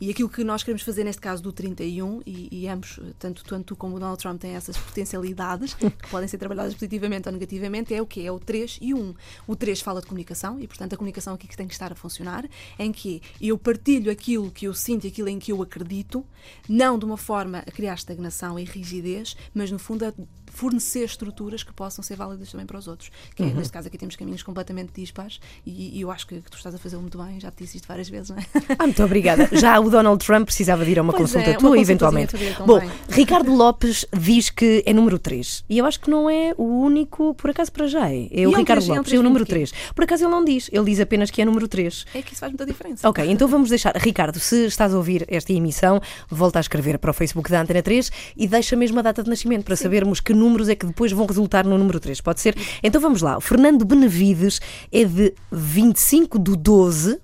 E 0.00 0.10
aquilo 0.10 0.28
que 0.28 0.42
nós 0.44 0.62
queremos 0.62 0.82
fazer 0.82 1.04
neste 1.04 1.20
caso 1.20 1.42
do 1.42 1.52
31, 1.52 2.22
e, 2.26 2.48
e 2.50 2.68
ambos, 2.68 2.98
tanto, 3.18 3.44
tanto 3.44 3.64
tu 3.64 3.76
como 3.76 3.96
o 3.96 4.00
Donald 4.00 4.20
Trump 4.20 4.40
têm 4.40 4.54
essas 4.54 4.76
potencialidades 4.76 5.74
que 5.74 5.90
podem 6.10 6.28
ser 6.28 6.38
trabalhadas 6.38 6.74
positivamente 6.74 7.28
ou 7.28 7.32
negativamente, 7.32 7.94
é 7.94 8.02
o 8.02 8.06
que 8.06 8.26
É 8.26 8.30
o 8.30 8.38
3 8.38 8.78
e 8.80 8.94
o 8.94 8.98
1. 8.98 9.14
O 9.46 9.56
3 9.56 9.80
fala 9.80 10.00
de 10.00 10.06
comunicação 10.06 10.60
e, 10.60 10.66
portanto, 10.66 10.94
a 10.94 10.96
comunicação 10.96 11.34
aqui 11.34 11.46
que 11.46 11.56
tem 11.56 11.66
que 11.66 11.72
estar 11.72 11.92
a 11.92 11.94
funcionar, 11.94 12.48
em 12.78 12.92
que 12.92 13.22
eu 13.40 13.56
partilho 13.56 14.10
aquilo 14.10 14.50
que 14.50 14.66
eu 14.66 14.74
sinto 14.74 15.04
e 15.04 15.08
aquilo 15.08 15.28
em 15.28 15.38
que 15.38 15.52
eu 15.52 15.62
acredito, 15.62 16.24
não 16.68 16.98
de 16.98 17.04
uma 17.04 17.11
forma 17.16 17.58
a 17.58 17.70
criar 17.70 17.94
estagnação 17.94 18.58
e 18.58 18.64
rigidez, 18.64 19.36
mas 19.54 19.70
no 19.70 19.78
fundo 19.78 20.04
a 20.04 20.12
fornecer 20.52 21.04
estruturas 21.04 21.62
que 21.62 21.72
possam 21.72 22.02
ser 22.02 22.16
válidas 22.16 22.50
também 22.50 22.66
para 22.66 22.78
os 22.78 22.86
outros. 22.86 23.10
Que 23.34 23.42
é, 23.42 23.46
Uhum. 23.46 23.54
neste 23.54 23.72
caso 23.72 23.88
aqui 23.88 23.98
temos 23.98 24.16
caminhos 24.16 24.42
completamente 24.42 24.92
dispares 24.94 25.40
e, 25.66 25.98
e 25.98 26.00
eu 26.00 26.10
acho 26.10 26.26
que, 26.26 26.40
que 26.40 26.50
tu 26.50 26.56
estás 26.56 26.74
a 26.74 26.78
fazê-lo 26.78 27.02
muito 27.02 27.18
bem, 27.18 27.40
já 27.40 27.50
te 27.50 27.64
disse 27.64 27.76
isto 27.78 27.88
várias 27.88 28.08
vezes, 28.08 28.30
não 28.30 28.38
é? 28.38 28.46
Ah, 28.78 28.84
muito 28.84 29.02
obrigada. 29.02 29.48
Já 29.52 29.78
o 29.80 29.90
Donald 29.90 30.24
Trump 30.24 30.44
precisava 30.46 30.84
de 30.84 30.90
ir 30.92 30.98
a 30.98 31.02
uma 31.02 31.12
Pois 31.12 31.22
consulta 31.22 31.50
é, 31.50 31.52
uma 31.52 31.58
tua, 31.58 31.78
eventualmente. 31.78 32.36
Bom. 32.66 32.80
Ricardo 33.08 33.52
Lopes 33.54 34.06
diz 34.16 34.50
que 34.50 34.82
é 34.86 34.92
número 34.92 35.18
3. 35.18 35.64
E 35.68 35.78
eu 35.78 35.86
acho 35.86 36.00
que 36.00 36.10
não 36.10 36.28
é 36.28 36.54
o 36.56 36.64
único, 36.64 37.34
por 37.34 37.50
acaso, 37.50 37.72
para 37.72 37.86
já 37.86 38.10
é. 38.10 38.28
É 38.30 38.46
o 38.46 38.54
é 38.54 38.56
Ricardo 38.56 38.84
é 38.84 38.96
Lopes, 38.96 39.12
é 39.12 39.18
o 39.18 39.22
número 39.22 39.44
vinte 39.44 39.48
quê? 39.48 39.66
3. 39.66 39.72
Por 39.94 40.04
acaso 40.04 40.24
ele 40.24 40.30
não 40.30 40.44
diz, 40.44 40.68
ele 40.72 40.84
diz 40.84 41.00
apenas 41.00 41.30
que 41.30 41.40
é 41.42 41.44
número 41.44 41.66
3. 41.68 42.06
É 42.14 42.22
que 42.22 42.32
isso 42.32 42.40
faz 42.40 42.52
muita 42.52 42.66
diferença. 42.66 43.08
Ok, 43.08 43.24
então 43.30 43.48
vamos 43.48 43.68
deixar. 43.70 43.96
Ricardo, 43.96 44.38
se 44.38 44.66
estás 44.66 44.92
a 44.94 44.96
ouvir 44.96 45.24
esta 45.28 45.52
emissão, 45.52 46.00
volta 46.28 46.58
a 46.58 46.60
escrever 46.60 46.98
para 46.98 47.10
o 47.10 47.14
Facebook 47.14 47.50
da 47.50 47.60
Antena 47.60 47.82
3 47.82 48.10
e 48.36 48.46
deixa 48.46 48.76
mesmo 48.76 48.98
a 48.98 49.02
data 49.02 49.22
de 49.22 49.30
nascimento 49.30 49.64
para 49.64 49.76
sabermos 49.76 50.20
que 50.20 50.34
números 50.42 50.68
é 50.68 50.74
que 50.74 50.86
depois 50.86 51.12
vão 51.12 51.26
resultar 51.26 51.64
no 51.64 51.78
número 51.78 52.00
3. 52.00 52.20
Pode 52.20 52.40
ser? 52.40 52.56
Então 52.82 53.00
vamos 53.00 53.22
lá. 53.22 53.38
O 53.38 53.40
Fernando 53.40 53.84
Benevides 53.84 54.60
é 54.90 55.04
de 55.04 55.32
25 55.50 56.38
de 56.38 56.56
12 56.56 57.20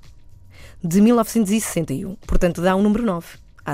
de 0.82 1.00
1961. 1.00 2.14
Portanto, 2.26 2.62
dá 2.62 2.76
um 2.76 2.82
número 2.82 3.04
9. 3.04 3.26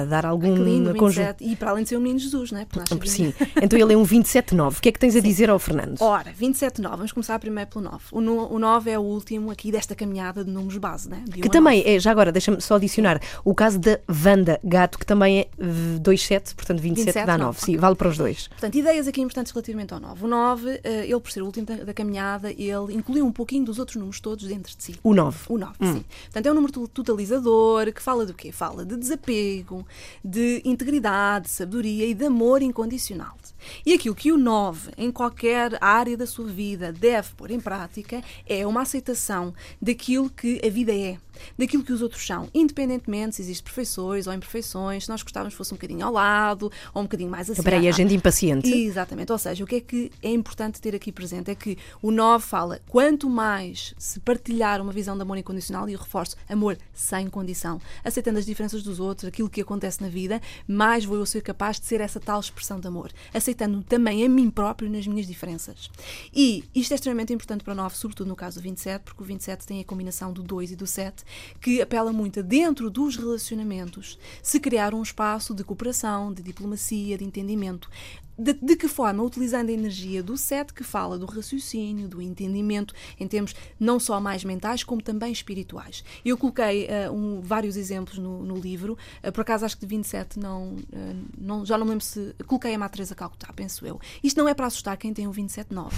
De 0.03 0.11
dar 0.11 0.27
algum 0.27 0.55
Que 0.55 0.61
lindo, 0.63 0.95
conjunto. 0.95 1.27
27. 1.39 1.45
E 1.53 1.57
para 1.57 1.71
além 1.71 1.83
de 1.85 1.89
ser 1.91 1.97
um 1.97 2.01
menino 2.01 2.19
Jesus, 2.19 2.51
não 2.53 2.61
é? 2.61 2.65
Porque 2.65 2.81
nasce 2.81 3.09
Sim, 3.09 3.23
menino. 3.23 3.37
então 3.63 3.79
ele 3.79 3.93
é 3.93 3.97
um 3.97 4.03
27-9. 4.05 4.79
O 4.79 4.81
que 4.81 4.89
é 4.89 4.93
que 4.93 4.99
tens 4.99 5.15
a 5.17 5.21
dizer 5.21 5.51
ao 5.51 5.59
Fernando? 5.59 6.01
Ora, 6.01 6.33
27 6.33 6.81
9, 6.81 6.97
vamos 6.97 7.13
começar 7.13 7.39
primeiro 7.39 7.71
pelo 7.71 7.85
9. 7.85 7.99
O, 8.13 8.21
no- 8.21 8.53
o 8.53 8.59
9 8.59 8.91
é 8.91 8.99
o 8.99 9.03
último 9.03 9.51
aqui 9.51 9.71
desta 9.71 9.95
caminhada 9.95 10.45
de 10.45 10.51
números 10.51 10.79
base, 10.79 11.09
né? 11.09 11.23
De 11.27 11.41
Que 11.41 11.49
a 11.49 11.51
também 11.51 11.83
é, 11.87 11.99
já 11.99 12.11
agora, 12.11 12.33
deixa-me 12.33 12.61
só 12.61 12.77
adicionar, 12.77 13.21
o 13.45 13.55
caso 13.55 13.79
da 13.79 13.99
Wanda 14.25 14.59
Gato, 14.65 14.99
que 14.99 15.07
também 15.07 15.41
é 15.41 15.49
eh, 15.59 15.99
2,7, 16.01 16.55
portanto 16.55 16.81
27, 16.81 17.07
27 17.07 17.27
dá 17.27 17.33
9. 17.39 17.45
nove, 17.45 17.61
Sim, 17.61 17.77
vale 17.77 17.95
para 17.95 18.09
os 18.09 18.17
dois. 18.17 18.49
Portanto, 18.49 18.75
ideias 18.77 19.07
aqui 19.07 19.21
importantes 19.21 19.53
relativamente 19.53 19.93
ao 19.95 20.01
9. 20.01 20.25
O 20.25 20.29
9, 20.29 20.81
eh, 20.83 21.05
ele 21.07 21.21
por 21.21 21.31
ser 21.31 21.43
o 21.43 21.47
último 21.47 21.67
da, 21.67 21.77
da 21.77 21.95
caminhada, 21.95 22.51
ele 22.51 22.95
incluiu 22.95 23.25
um 23.27 23.33
pouquinho 23.33 23.65
dos 23.65 23.79
outros 23.79 23.97
números 23.97 24.21
todos 24.21 24.45
dentro 24.47 24.75
de 24.77 24.83
si. 24.83 24.95
O 25.03 25.15
9. 25.15 25.39
O 25.49 25.59
9, 25.59 25.73
sim. 25.81 26.05
Portanto, 26.25 26.47
é 26.47 26.51
um 26.51 26.55
número 26.55 26.73
to- 26.73 26.89
totalizador 26.89 27.93
que 27.93 28.03
fala 28.03 28.25
do 28.27 28.35
quê? 28.35 28.51
Fala 28.53 28.85
de 28.85 28.97
desapego, 28.97 29.84
de 30.25 30.63
integridade, 30.65 31.47
de 31.47 31.51
sabedoria 31.51 32.07
e 32.07 32.15
de 32.15 32.25
amor 32.25 32.63
incondicional. 32.63 33.37
E 33.85 33.93
aquilo 33.93 34.15
que 34.15 34.33
o 34.33 34.39
9, 34.39 34.93
em 34.97 35.11
qualquer 35.11 35.79
área 35.83 36.17
da 36.17 36.27
sua 36.27 36.47
vida, 36.47 36.93
deve 36.93 37.31
pôr 37.37 37.51
em 37.51 37.61
prática 37.61 38.23
é 38.47 38.67
uma 38.67 38.83
aceitação 38.83 39.55
daquilo 39.81 40.31
que 40.31 40.61
a 40.65 40.71
vida 40.71 40.95
é, 40.95 41.19
daquilo 41.59 41.83
que 41.83 41.93
os 41.93 42.03
outros 42.03 42.25
são, 42.27 42.49
independentemente 42.55 43.37
se 43.37 43.43
existem 43.43 43.65
perfeições 43.65 44.27
ou 44.27 44.33
imperfeições, 44.33 45.05
se 45.05 45.11
nós 45.11 45.23
gostávamos 45.23 45.55
que 45.55 45.59
fosse 45.59 45.73
um 45.73 45.77
bocadinho 45.77 46.05
ao 46.05 46.13
lado 46.13 46.71
ou 46.93 47.03
um 47.03 47.05
bocadinho 47.05 47.31
mais 47.31 47.51
assim. 47.51 47.61
Espera 47.61 47.77
aí, 47.77 47.89
a 47.89 47.93
gente 47.93 48.15
impaciente. 48.15 48.73
Exatamente, 48.73 49.33
ou 49.33 49.39
seja, 49.39 49.65
o 49.65 49.67
que 49.67 49.77
é 49.77 49.81
que 49.81 50.11
é 50.23 50.31
importante 50.31 50.81
ter 50.81 50.95
aqui 50.95 51.13
presente 51.13 51.51
é 51.51 51.55
que 51.55 51.77
o 52.03 52.11
9 52.11 52.45
fala 52.45 52.81
quanto 52.89 53.29
mais 53.29 53.95
se 53.99 54.21
partilhar 54.21 54.81
uma 54.81 54.93
visão 54.93 55.17
de 55.17 55.23
amor 55.23 55.39
incondicional, 55.39 55.89
e 55.89 55.93
eu 55.93 55.99
reforço, 55.99 56.37
amor 56.49 56.79
sem 56.93 57.29
condição, 57.29 57.81
aceitando 58.05 58.39
as 58.39 58.47
diferenças 58.47 58.83
dos 58.83 59.01
outros, 59.01 59.29
aquilo 59.29 59.49
que 59.49 59.61
acontece 59.61 60.03
na 60.03 60.09
vida, 60.09 60.41
mais 60.67 61.05
vou 61.05 61.17
eu 61.17 61.27
ser 61.27 61.43
capaz 61.43 61.79
de 61.81 61.87
ser 61.87 62.01
essa 62.01 62.21
tal 62.21 62.41
expressão 62.41 62.79
de 62.79 62.87
amor, 62.87 63.11
aceitando 63.33 63.54
também 63.83 64.25
a 64.25 64.29
mim 64.29 64.51
próprio 64.51 64.91
nas 64.91 65.07
minhas 65.07 65.27
diferenças. 65.27 65.91
E 66.35 66.65
isto 66.75 66.93
é 66.93 66.95
extremamente 66.95 67.33
importante 67.33 67.65
para 67.65 67.73
o 67.73 67.77
9, 67.77 67.97
sobretudo 67.97 68.29
no 68.29 68.37
caso 68.37 68.61
do 68.61 68.63
27, 68.63 69.03
porque 69.03 69.23
o 69.23 69.27
27 69.27 69.67
tem 69.67 69.81
a 69.81 69.85
combinação 69.85 70.33
do 70.33 70.43
2 70.43 70.73
e 70.73 70.77
do 70.77 70.87
7, 70.87 71.25
que 71.61 71.81
apela 71.81 72.13
muito 72.13 72.41
a 72.41 72.43
dentro 72.43 72.91
dos 72.91 73.17
relacionamentos 73.17 74.19
se 74.43 74.61
criar 74.61 74.95
um 74.95 75.03
espaço 75.03 75.55
de 75.55 75.65
cooperação, 75.65 76.33
de 76.33 76.43
diplomacia, 76.43 77.17
de 77.17 77.25
entendimento. 77.25 77.91
De, 78.37 78.53
de 78.55 78.77
que 78.77 78.89
forma? 78.89 79.23
Utilizando 79.23 79.69
a 79.69 79.73
energia 79.73 80.23
do 80.23 80.37
7 80.37 80.75
que 80.75 80.83
fala 80.83 81.17
do 81.19 81.27
raciocínio, 81.27 82.09
do 82.09 82.21
entendimento, 82.21 82.93
em 83.19 83.29
termos 83.29 83.55
não 83.79 84.01
só 84.01 84.21
mais 84.21 84.43
mentais, 84.45 84.83
como 84.83 85.01
também 85.01 85.31
espirituais. 85.33 86.03
Eu 86.25 86.37
coloquei 86.37 86.87
eh, 86.87 87.09
um- 87.11 87.41
vários 87.41 87.77
exemplos 87.77 88.19
no, 88.19 88.43
no 88.45 88.57
livro, 88.57 88.99
eh, 89.23 89.31
por 89.31 89.43
acaso 89.43 89.65
acho 89.65 89.77
que 89.77 89.87
de 89.87 89.95
27 89.95 90.39
não, 90.39 90.77
eh, 90.93 91.15
não, 91.39 91.65
já 91.65 91.79
não 91.79 91.85
me 91.85 91.91
lembro 91.93 92.05
se. 92.05 92.35
Coloquei 92.47 92.75
a 92.75 92.79
Matriz 92.79 93.13
a 93.13 93.15
Calcutá, 93.15 93.53
penso 93.53 93.87
eu. 93.87 94.01
Isto 94.23 94.37
não 94.39 94.49
é 94.49 94.55
para 94.55 94.67
assustar 94.67 94.97
quem 94.97 95.15
tem 95.15 95.29
um 95.29 95.33
27-9, 95.33 95.93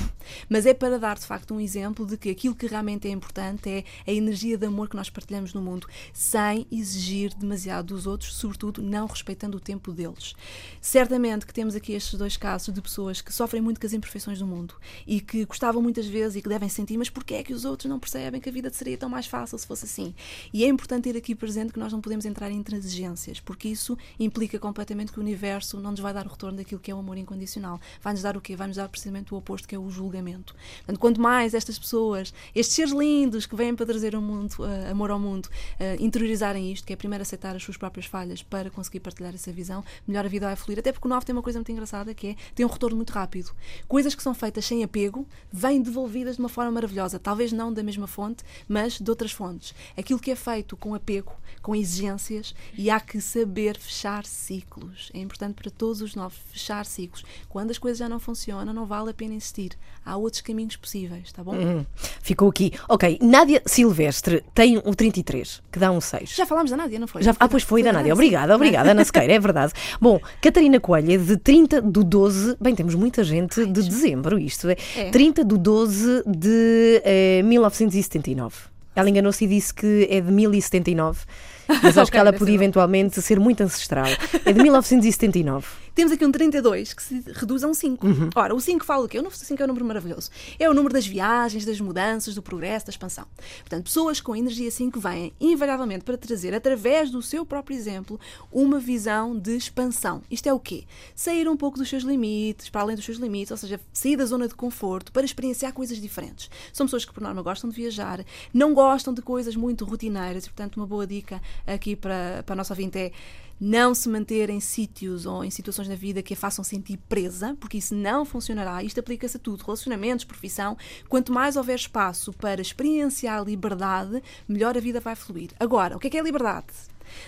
mas 0.49 0.66
é 0.66 0.75
para 0.75 0.99
dar 0.99 1.16
de 1.18 1.25
facto 1.25 1.55
um 1.55 1.61
exemplo 1.61 2.05
de 2.07 2.16
que 2.18 2.29
aquilo 2.31 2.55
que 2.55 2.66
realmente 2.66 3.09
é 3.09 3.11
importante 3.11 3.68
é 3.70 3.85
a 4.07 4.12
energia 4.12 4.59
de 4.59 4.66
amor 4.66 4.88
que 4.90 4.96
nós 4.96 5.09
partilhamos 5.09 5.55
no 5.55 5.62
mundo, 5.62 5.87
sem 6.12 6.66
exigir 6.70 7.33
demasiado 7.35 7.87
dos 7.94 8.07
outros, 8.07 8.35
sobretudo 8.35 8.83
não 8.83 9.07
respeitando 9.07 9.57
o 9.57 9.61
tempo 9.61 9.92
deles. 9.92 10.35
Certamente 10.81 11.46
que 11.46 11.55
temos 11.55 11.75
aqui 11.75 11.92
estes 11.92 12.18
dois 12.18 12.25
dois 12.26 12.36
casos 12.36 12.74
de 12.74 12.82
pessoas 12.82 13.20
que 13.20 13.32
sofrem 13.32 13.62
muito 13.62 13.80
com 13.80 13.86
as 13.86 13.92
imperfeições 13.92 14.40
do 14.40 14.46
mundo 14.46 14.74
e 15.06 15.20
que 15.20 15.44
gostavam 15.44 15.80
muitas 15.80 16.06
vezes 16.06 16.36
e 16.36 16.42
que 16.42 16.48
devem 16.48 16.68
sentir, 16.68 16.98
mas 16.98 17.08
porquê 17.08 17.34
é 17.34 17.42
que 17.42 17.52
os 17.52 17.64
outros 17.64 17.88
não 17.88 18.00
percebem 18.00 18.40
que 18.40 18.48
a 18.48 18.52
vida 18.52 18.68
seria 18.70 18.98
tão 18.98 19.08
mais 19.08 19.26
fácil 19.26 19.56
se 19.56 19.66
fosse 19.66 19.84
assim? 19.84 20.14
E 20.52 20.64
é 20.64 20.68
importante 20.68 21.04
ter 21.04 21.16
aqui 21.16 21.34
presente 21.34 21.72
que 21.72 21.78
nós 21.78 21.92
não 21.92 22.00
podemos 22.00 22.24
entrar 22.24 22.50
em 22.50 22.56
intransigências, 22.56 23.38
porque 23.38 23.68
isso 23.68 23.96
implica 24.18 24.58
completamente 24.58 25.12
que 25.12 25.18
o 25.18 25.22
universo 25.22 25.78
não 25.80 25.92
nos 25.92 26.00
vai 26.00 26.12
dar 26.12 26.26
o 26.26 26.30
retorno 26.30 26.58
daquilo 26.58 26.80
que 26.80 26.90
é 26.90 26.94
o 26.94 26.98
amor 26.98 27.16
incondicional. 27.16 27.80
Vai-nos 28.02 28.22
dar 28.22 28.36
o 28.36 28.40
quê? 28.40 28.56
Vai-nos 28.56 28.76
dar 28.76 28.88
precisamente 28.88 29.32
o 29.32 29.36
oposto, 29.36 29.68
que 29.68 29.74
é 29.74 29.78
o 29.78 29.88
julgamento. 29.88 30.54
Portanto, 30.78 30.98
quanto 30.98 31.20
mais 31.20 31.54
estas 31.54 31.78
pessoas, 31.78 32.34
estes 32.54 32.74
seres 32.74 32.92
lindos 32.92 33.46
que 33.46 33.54
vêm 33.54 33.74
para 33.74 33.86
trazer 33.86 34.16
o 34.16 34.20
mundo, 34.20 34.52
uh, 34.58 34.90
amor 34.90 35.12
ao 35.12 35.20
mundo, 35.20 35.46
uh, 35.46 36.02
interiorizarem 36.02 36.72
isto, 36.72 36.84
que 36.84 36.92
é 36.92 36.96
primeiro 36.96 37.22
aceitar 37.22 37.54
as 37.54 37.62
suas 37.62 37.76
próprias 37.76 38.06
falhas 38.06 38.42
para 38.42 38.68
conseguir 38.68 38.98
partilhar 38.98 39.32
essa 39.32 39.52
visão, 39.52 39.84
melhor 40.08 40.24
a 40.24 40.28
vida 40.28 40.46
vai 40.46 40.56
fluir. 40.56 40.80
Até 40.80 40.90
porque 40.90 41.06
o 41.06 41.10
9 41.10 41.24
tem 41.24 41.32
uma 41.32 41.42
coisa 41.42 41.60
muito 41.60 41.70
engraçada 41.70 42.12
que 42.16 42.29
é 42.29 42.37
tem 42.55 42.66
um 42.66 42.68
retorno 42.68 42.96
muito 42.96 43.12
rápido. 43.12 43.52
Coisas 43.87 44.14
que 44.14 44.22
são 44.22 44.35
feitas 44.35 44.64
sem 44.64 44.83
apego 44.83 45.26
vêm 45.52 45.81
devolvidas 45.81 46.37
de 46.37 46.40
uma 46.40 46.48
forma 46.48 46.72
maravilhosa. 46.72 47.18
Talvez 47.18 47.52
não 47.52 47.72
da 47.72 47.83
mesma 47.83 48.07
fonte, 48.07 48.42
mas 48.66 48.98
de 48.98 49.09
outras 49.09 49.31
fontes. 49.31 49.74
Aquilo 49.96 50.18
que 50.18 50.31
é 50.31 50.37
feito 50.37 50.76
com 50.76 50.94
apego, 50.94 51.33
com 51.62 51.74
exigências, 51.74 52.55
e 52.76 52.90
há 52.90 52.98
que 52.98 53.20
saber 53.20 53.79
fechar 53.79 54.24
ciclos. 54.24 55.11
É 55.14 55.18
importante 55.18 55.55
para 55.55 55.70
todos 55.70 56.00
os 56.00 56.14
novos 56.14 56.38
fechar 56.50 56.85
ciclos. 56.87 57.24
Quando 57.48 57.70
as 57.70 57.79
coisas 57.79 57.98
já 57.98 58.09
não 58.09 58.18
funcionam, 58.18 58.72
não 58.72 58.87
vale 58.87 59.11
a 59.11 59.14
pena 59.14 59.35
insistir. 59.35 59.72
Há 60.05 60.16
outros 60.16 60.40
caminhos 60.40 60.76
possíveis, 60.76 61.33
tá 61.33 61.42
bom? 61.44 61.55
Uhum. 61.55 61.85
Ficou 62.22 62.48
aqui. 62.48 62.72
Ok, 62.88 63.18
Nádia 63.20 63.62
Silvestre 63.66 64.42
tem 64.55 64.79
um 64.79 64.92
33, 64.92 65.62
que 65.70 65.79
dá 65.79 65.90
um 65.90 66.00
6. 66.00 66.31
Já 66.35 66.46
falámos 66.46 66.70
da 66.70 66.76
Nádia, 66.76 66.98
não 66.98 67.07
foi? 67.07 67.22
Já, 67.22 67.35
ah, 67.38 67.48
pois 67.48 67.62
foi, 67.62 67.83
da 67.83 67.92
Nádia. 67.92 68.12
Obrigada, 68.12 68.55
obrigada, 68.55 68.92
Ana 68.92 69.05
Sequeira, 69.05 69.33
é 69.33 69.38
verdade. 69.38 69.72
Bom, 70.00 70.20
Catarina 70.40 70.79
Coelho, 70.79 71.24
de 71.24 71.37
30 71.37 71.83
do 71.83 72.05
12. 72.06 72.56
Bem, 72.60 72.74
temos 72.74 72.94
muita 72.94 73.22
gente 73.22 73.66
de 73.66 73.82
dezembro, 73.82 74.38
isto 74.38 74.68
é. 74.68 74.76
É. 74.96 75.10
30 75.10 75.44
do 75.44 75.58
12 75.58 76.22
de 76.26 77.02
eh, 77.04 77.42
1979. 77.44 78.54
Ela 78.94 79.10
enganou-se 79.10 79.44
e 79.44 79.48
disse 79.48 79.74
que 79.74 80.08
é 80.10 80.20
de 80.20 80.32
1079. 80.32 81.20
Mas 81.83 81.98
acho 81.98 82.11
que 82.11 82.18
ela 82.18 82.33
podia 82.33 82.55
eventualmente 82.55 83.20
ser 83.20 83.38
muito 83.40 83.62
ancestral. 83.62 84.07
É 84.44 84.52
de 84.52 84.62
1979. 84.62 85.66
Temos 85.96 86.12
aqui 86.12 86.26
um 86.26 86.31
32 86.31 86.92
que 86.92 87.02
se 87.02 87.22
reduz 87.33 87.64
a 87.64 87.68
um 87.68 87.72
5. 87.72 88.07
Uhum. 88.07 88.29
Ora, 88.35 88.55
o 88.55 88.61
5 88.61 88.85
fala 88.85 89.07
o 89.07 89.09
quê? 89.09 89.18
O 89.18 89.31
5 89.31 89.62
é 89.62 89.64
um 89.64 89.68
número 89.68 89.87
maravilhoso. 89.87 90.31
É 90.59 90.68
o 90.68 90.74
número 90.74 90.92
das 90.92 91.07
viagens, 91.07 91.64
das 91.64 91.81
mudanças, 91.81 92.35
do 92.35 92.42
progresso, 92.42 92.85
da 92.85 92.90
expansão. 92.90 93.24
Portanto, 93.61 93.85
pessoas 93.85 94.20
com 94.20 94.37
energia 94.37 94.70
5 94.70 95.00
vêm 95.00 95.33
invariavelmente 95.40 96.05
para 96.05 96.18
trazer, 96.18 96.52
através 96.52 97.11
do 97.11 97.22
seu 97.22 97.46
próprio 97.46 97.74
exemplo, 97.74 98.20
uma 98.52 98.79
visão 98.79 99.35
de 99.38 99.57
expansão. 99.57 100.20
Isto 100.31 100.50
é 100.50 100.52
o 100.52 100.61
quê? 100.61 100.85
Sair 101.14 101.48
um 101.48 101.57
pouco 101.57 101.79
dos 101.79 101.88
seus 101.88 102.02
limites, 102.02 102.68
para 102.68 102.83
além 102.83 102.94
dos 102.94 103.05
seus 103.07 103.16
limites, 103.16 103.50
ou 103.50 103.57
seja, 103.57 103.81
sair 103.90 104.16
da 104.16 104.26
zona 104.26 104.46
de 104.46 104.55
conforto 104.55 105.11
para 105.11 105.24
experienciar 105.24 105.72
coisas 105.72 105.98
diferentes. 105.98 106.50
São 106.74 106.85
pessoas 106.85 107.07
que, 107.07 107.12
por 107.14 107.22
norma, 107.22 107.40
gostam 107.40 107.70
de 107.70 107.76
viajar, 107.76 108.22
não 108.52 108.74
gostam 108.74 109.14
de 109.14 109.22
coisas 109.22 109.57
muito 109.57 109.87
rotineiras 109.87 110.44
e, 110.44 110.50
portanto, 110.50 110.76
uma 110.76 110.87
boa 110.87 111.07
dica 111.07 111.40
aqui 111.66 111.94
para, 111.94 112.42
para 112.44 112.54
a 112.54 112.56
nossa 112.56 112.72
ouvinte 112.72 112.98
é 112.98 113.12
não 113.60 113.94
se 113.94 114.08
manter 114.08 114.50
em 114.50 114.60
sítios 114.60 115.24
ou 115.24 115.42
em 115.42 115.50
situações 115.50 115.88
da 115.88 115.94
vida 115.94 116.22
que 116.22 116.34
a 116.34 116.36
façam 116.36 116.62
sentir 116.62 116.98
presa, 117.08 117.56
porque 117.58 117.78
isso 117.78 117.94
não 117.94 118.24
funcionará. 118.24 118.82
Isto 118.82 119.00
aplica-se 119.00 119.36
a 119.36 119.40
tudo, 119.40 119.64
relacionamentos, 119.64 120.24
profissão. 120.24 120.76
Quanto 121.08 121.32
mais 121.32 121.56
houver 121.56 121.76
espaço 121.76 122.32
para 122.32 122.60
experienciar 122.60 123.42
liberdade, 123.44 124.22
melhor 124.46 124.76
a 124.76 124.80
vida 124.80 125.00
vai 125.00 125.16
fluir. 125.16 125.50
Agora, 125.58 125.96
o 125.96 125.98
que 125.98 126.08
é 126.08 126.10
que 126.10 126.18
é 126.18 126.22
liberdade? 126.22 126.66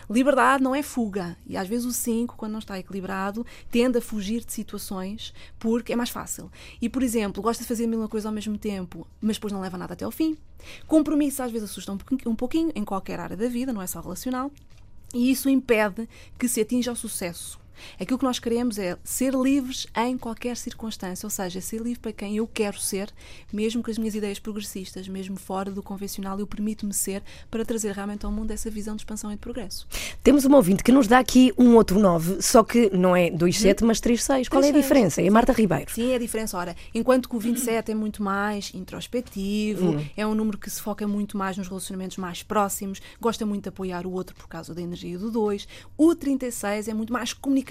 Liberdade 0.08 0.62
não 0.62 0.74
é 0.74 0.82
fuga. 0.82 1.36
E 1.46 1.56
às 1.56 1.68
vezes 1.68 1.86
o 1.86 1.92
5, 1.92 2.36
quando 2.36 2.52
não 2.52 2.58
está 2.58 2.78
equilibrado, 2.78 3.46
tende 3.70 3.98
a 3.98 4.00
fugir 4.00 4.44
de 4.44 4.52
situações 4.52 5.32
porque 5.58 5.92
é 5.92 5.96
mais 5.96 6.10
fácil. 6.10 6.50
E, 6.80 6.88
por 6.88 7.02
exemplo, 7.02 7.42
gosta 7.42 7.62
de 7.62 7.68
fazer 7.68 7.86
mil 7.86 7.98
uma 7.98 8.08
coisa 8.08 8.28
ao 8.28 8.34
mesmo 8.34 8.56
tempo, 8.58 9.06
mas 9.20 9.36
depois 9.36 9.52
não 9.52 9.60
leva 9.60 9.78
nada 9.78 9.94
até 9.94 10.04
ao 10.04 10.10
fim. 10.10 10.36
Compromisso 10.86 11.42
às 11.42 11.52
vezes 11.52 11.70
assusta 11.70 11.92
um 11.92 11.98
pouquinho, 11.98 12.30
um 12.30 12.36
pouquinho 12.36 12.72
em 12.74 12.84
qualquer 12.84 13.20
área 13.20 13.36
da 13.36 13.48
vida, 13.48 13.72
não 13.72 13.82
é 13.82 13.86
só 13.86 14.00
relacional. 14.00 14.50
E 15.14 15.30
isso 15.30 15.48
impede 15.48 16.08
que 16.38 16.48
se 16.48 16.60
atinja 16.60 16.92
o 16.92 16.96
sucesso. 16.96 17.58
Aquilo 18.00 18.18
que 18.18 18.24
nós 18.24 18.38
queremos 18.38 18.78
é 18.78 18.96
ser 19.04 19.34
livres 19.34 19.86
em 19.96 20.16
qualquer 20.16 20.56
circunstância, 20.56 21.26
ou 21.26 21.30
seja, 21.30 21.60
ser 21.60 21.80
livre 21.80 22.00
para 22.00 22.12
quem 22.12 22.36
eu 22.36 22.46
quero 22.46 22.78
ser, 22.78 23.12
mesmo 23.52 23.82
com 23.82 23.90
as 23.90 23.98
minhas 23.98 24.14
ideias 24.14 24.38
progressistas, 24.38 25.08
mesmo 25.08 25.36
fora 25.36 25.70
do 25.70 25.82
convencional, 25.82 26.38
eu 26.38 26.46
permito-me 26.46 26.92
ser 26.92 27.22
para 27.50 27.64
trazer 27.64 27.92
realmente 27.92 28.24
ao 28.24 28.32
mundo 28.32 28.50
essa 28.50 28.70
visão 28.70 28.94
de 28.96 29.02
expansão 29.02 29.30
e 29.30 29.34
de 29.34 29.40
progresso. 29.40 29.86
Temos 30.22 30.44
uma 30.44 30.56
ouvinte 30.56 30.82
que 30.82 30.92
nos 30.92 31.06
dá 31.06 31.18
aqui 31.18 31.52
um 31.58 31.74
outro 31.74 31.98
9, 31.98 32.42
só 32.42 32.62
que 32.62 32.90
não 32.96 33.14
é 33.14 33.30
27, 33.30 33.84
mas 33.84 34.00
36. 34.00 34.48
Qual 34.48 34.62
é 34.62 34.68
a 34.68 34.72
36. 34.72 34.84
diferença? 34.84 35.22
É 35.22 35.30
Marta 35.30 35.52
Ribeiro. 35.52 35.90
Sim, 35.92 36.12
é 36.12 36.16
a 36.16 36.18
diferença. 36.18 36.56
Ora, 36.56 36.76
enquanto 36.94 37.28
que 37.28 37.36
o 37.36 37.38
27 37.38 37.92
é 37.92 37.94
muito 37.94 38.22
mais 38.22 38.72
introspectivo, 38.74 40.04
é 40.16 40.26
um 40.26 40.34
número 40.34 40.58
que 40.58 40.70
se 40.70 40.80
foca 40.80 41.06
muito 41.06 41.36
mais 41.36 41.56
nos 41.56 41.68
relacionamentos 41.68 42.16
mais 42.16 42.42
próximos, 42.42 43.00
gosta 43.20 43.44
muito 43.46 43.64
de 43.64 43.68
apoiar 43.68 44.06
o 44.06 44.12
outro 44.12 44.34
por 44.34 44.48
causa 44.48 44.74
da 44.74 44.80
energia 44.80 45.18
do 45.18 45.30
2. 45.30 45.68
O 45.96 46.14
36 46.14 46.88
é 46.88 46.94
muito 46.94 47.12
mais 47.12 47.32
comunicativo, 47.32 47.67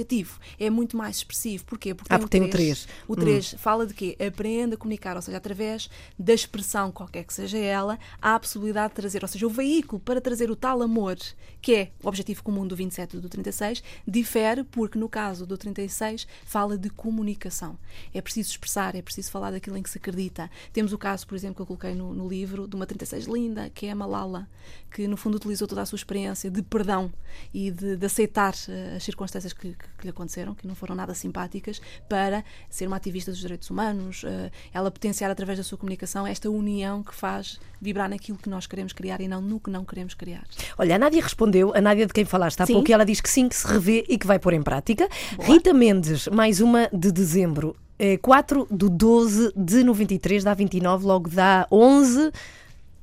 é 0.60 0.70
muito 0.70 0.98
mais 0.98 1.18
expressivo. 1.18 1.66
Porquê? 1.66 1.94
Porque 1.94 2.14
Ah, 2.14 2.20
porque 2.20 2.38
tem 2.38 2.48
o 2.48 2.50
três. 2.50 2.88
O 3.08 3.16
3 3.16 3.56
fala 3.58 3.86
de 3.86 3.94
quê? 3.94 4.18
Aprende 4.26 4.76
a 4.76 4.78
comunicar, 4.78 5.16
ou 5.16 5.22
seja, 5.22 5.38
através 5.38 5.90
da 6.18 6.34
expressão, 6.34 6.92
qualquer 6.92 7.24
que 7.24 7.34
seja 7.34 7.58
ela, 7.58 8.00
há 8.22 8.36
a 8.36 8.40
possibilidade 8.40 8.90
de 8.90 8.96
trazer, 8.96 9.24
ou 9.24 9.28
seja, 9.28 9.46
o 9.46 9.50
veículo 9.50 10.00
para 10.00 10.22
trazer 10.22 10.50
o 10.52 10.56
tal 10.56 10.82
amor, 10.82 11.18
que 11.62 11.76
é 11.76 11.92
o 12.04 12.08
objetivo 12.08 12.44
comum 12.44 12.68
do 12.68 12.76
27 12.76 13.18
e 13.18 13.20
do 13.20 13.30
36, 13.30 13.84
difere 14.08 14.64
porque 14.64 14.98
no 14.98 15.10
caso 15.10 15.46
do 15.46 15.58
36 15.58 16.28
fala 16.46 16.78
de 16.78 16.90
comunicação. 16.90 17.78
É 18.14 18.22
preciso 18.22 18.52
expressar, 18.52 18.96
é 18.96 19.02
preciso 19.02 19.32
falar 19.32 19.52
daquilo 19.52 19.78
em 19.78 19.84
que 19.84 19.90
se 19.90 19.98
acredita. 19.98 20.50
Temos 20.74 20.94
o 20.94 20.98
caso, 20.98 21.26
por 21.26 21.36
exemplo, 21.36 21.56
que 21.56 21.62
eu 21.62 21.66
coloquei 21.66 21.94
no, 21.94 22.14
no 22.14 22.28
livro 22.28 22.68
de 22.68 22.76
uma 22.76 22.86
36 22.86 23.26
linda, 23.26 23.70
que 23.70 23.86
é 23.86 23.92
a 23.92 23.96
Malala, 23.96 24.48
que 24.92 25.08
no 25.08 25.18
fundo 25.18 25.36
utilizou 25.36 25.68
toda 25.68 25.82
a 25.82 25.86
sua 25.86 25.98
experiência 25.98 26.50
de 26.50 26.62
perdão 26.62 27.12
e 27.54 27.72
de, 27.72 27.98
de 27.98 28.06
aceitar 28.06 28.54
eh, 28.68 28.96
as 28.98 29.04
circunstâncias 29.04 29.54
que, 29.54 29.76
que- 29.98 30.06
lhe 30.06 30.10
aconteceram, 30.12 30.54
que 30.56 30.66
não 30.68 30.74
foram 30.76 30.96
nada 30.96 31.14
simpáticas, 31.14 31.82
para 32.08 32.44
ser 32.70 32.88
uma 32.88 32.96
ativista 32.98 33.32
dos 33.32 33.40
direitos 33.40 33.70
humanos, 33.70 34.24
eh, 34.26 34.52
ela 34.74 34.90
potenciar 34.92 35.30
através 35.32 35.58
da 35.58 35.64
sua 35.64 35.78
comunicação 35.78 36.26
esta 36.26 36.50
união 36.50 37.04
que 37.04 37.14
faz 37.14 37.60
vibrar 37.82 38.10
naquilo 38.10 38.38
que 38.38 38.50
nós 38.50 38.66
queremos 38.68 38.94
criar 38.94 39.22
e 39.22 39.28
não 39.28 39.42
no 39.42 39.60
que 39.60 39.70
não 39.70 39.84
queremos 39.86 40.14
criar. 40.14 40.44
Olha, 40.78 40.96
a 40.96 41.00
Nádia 41.00 41.22
respondeu, 41.22 41.74
a 41.76 41.82
Nádia 41.82 42.06
de 42.06 42.14
quem 42.14 42.26
falaste 42.26 42.62
há 42.62 42.66
Sim. 42.66 42.74
pouco, 42.74 42.90
e 42.90 42.94
ela 42.94 43.06
diz 43.06 43.22
que 43.22 43.30
sim, 43.30 43.48
que 43.50 43.56
se 43.56 43.68
revê 43.68 44.06
e 44.08 44.18
que 44.18 44.26
vai 44.28 44.40
pôr 44.40 44.54
em 44.54 44.62
prática. 44.64 45.08
Rita 45.40 45.74
Mendes, 45.74 46.28
mais 46.28 46.62
uma 46.62 46.90
de 46.94 47.12
dezembro. 47.12 47.76
Eh, 48.00 48.18
4 48.18 48.68
do 48.70 48.90
12 48.90 49.52
de 49.56 49.84
93 49.84 50.44
dá 50.44 50.54
29, 50.54 51.06
logo 51.06 51.30
dá 51.30 51.68
11. 51.72 52.32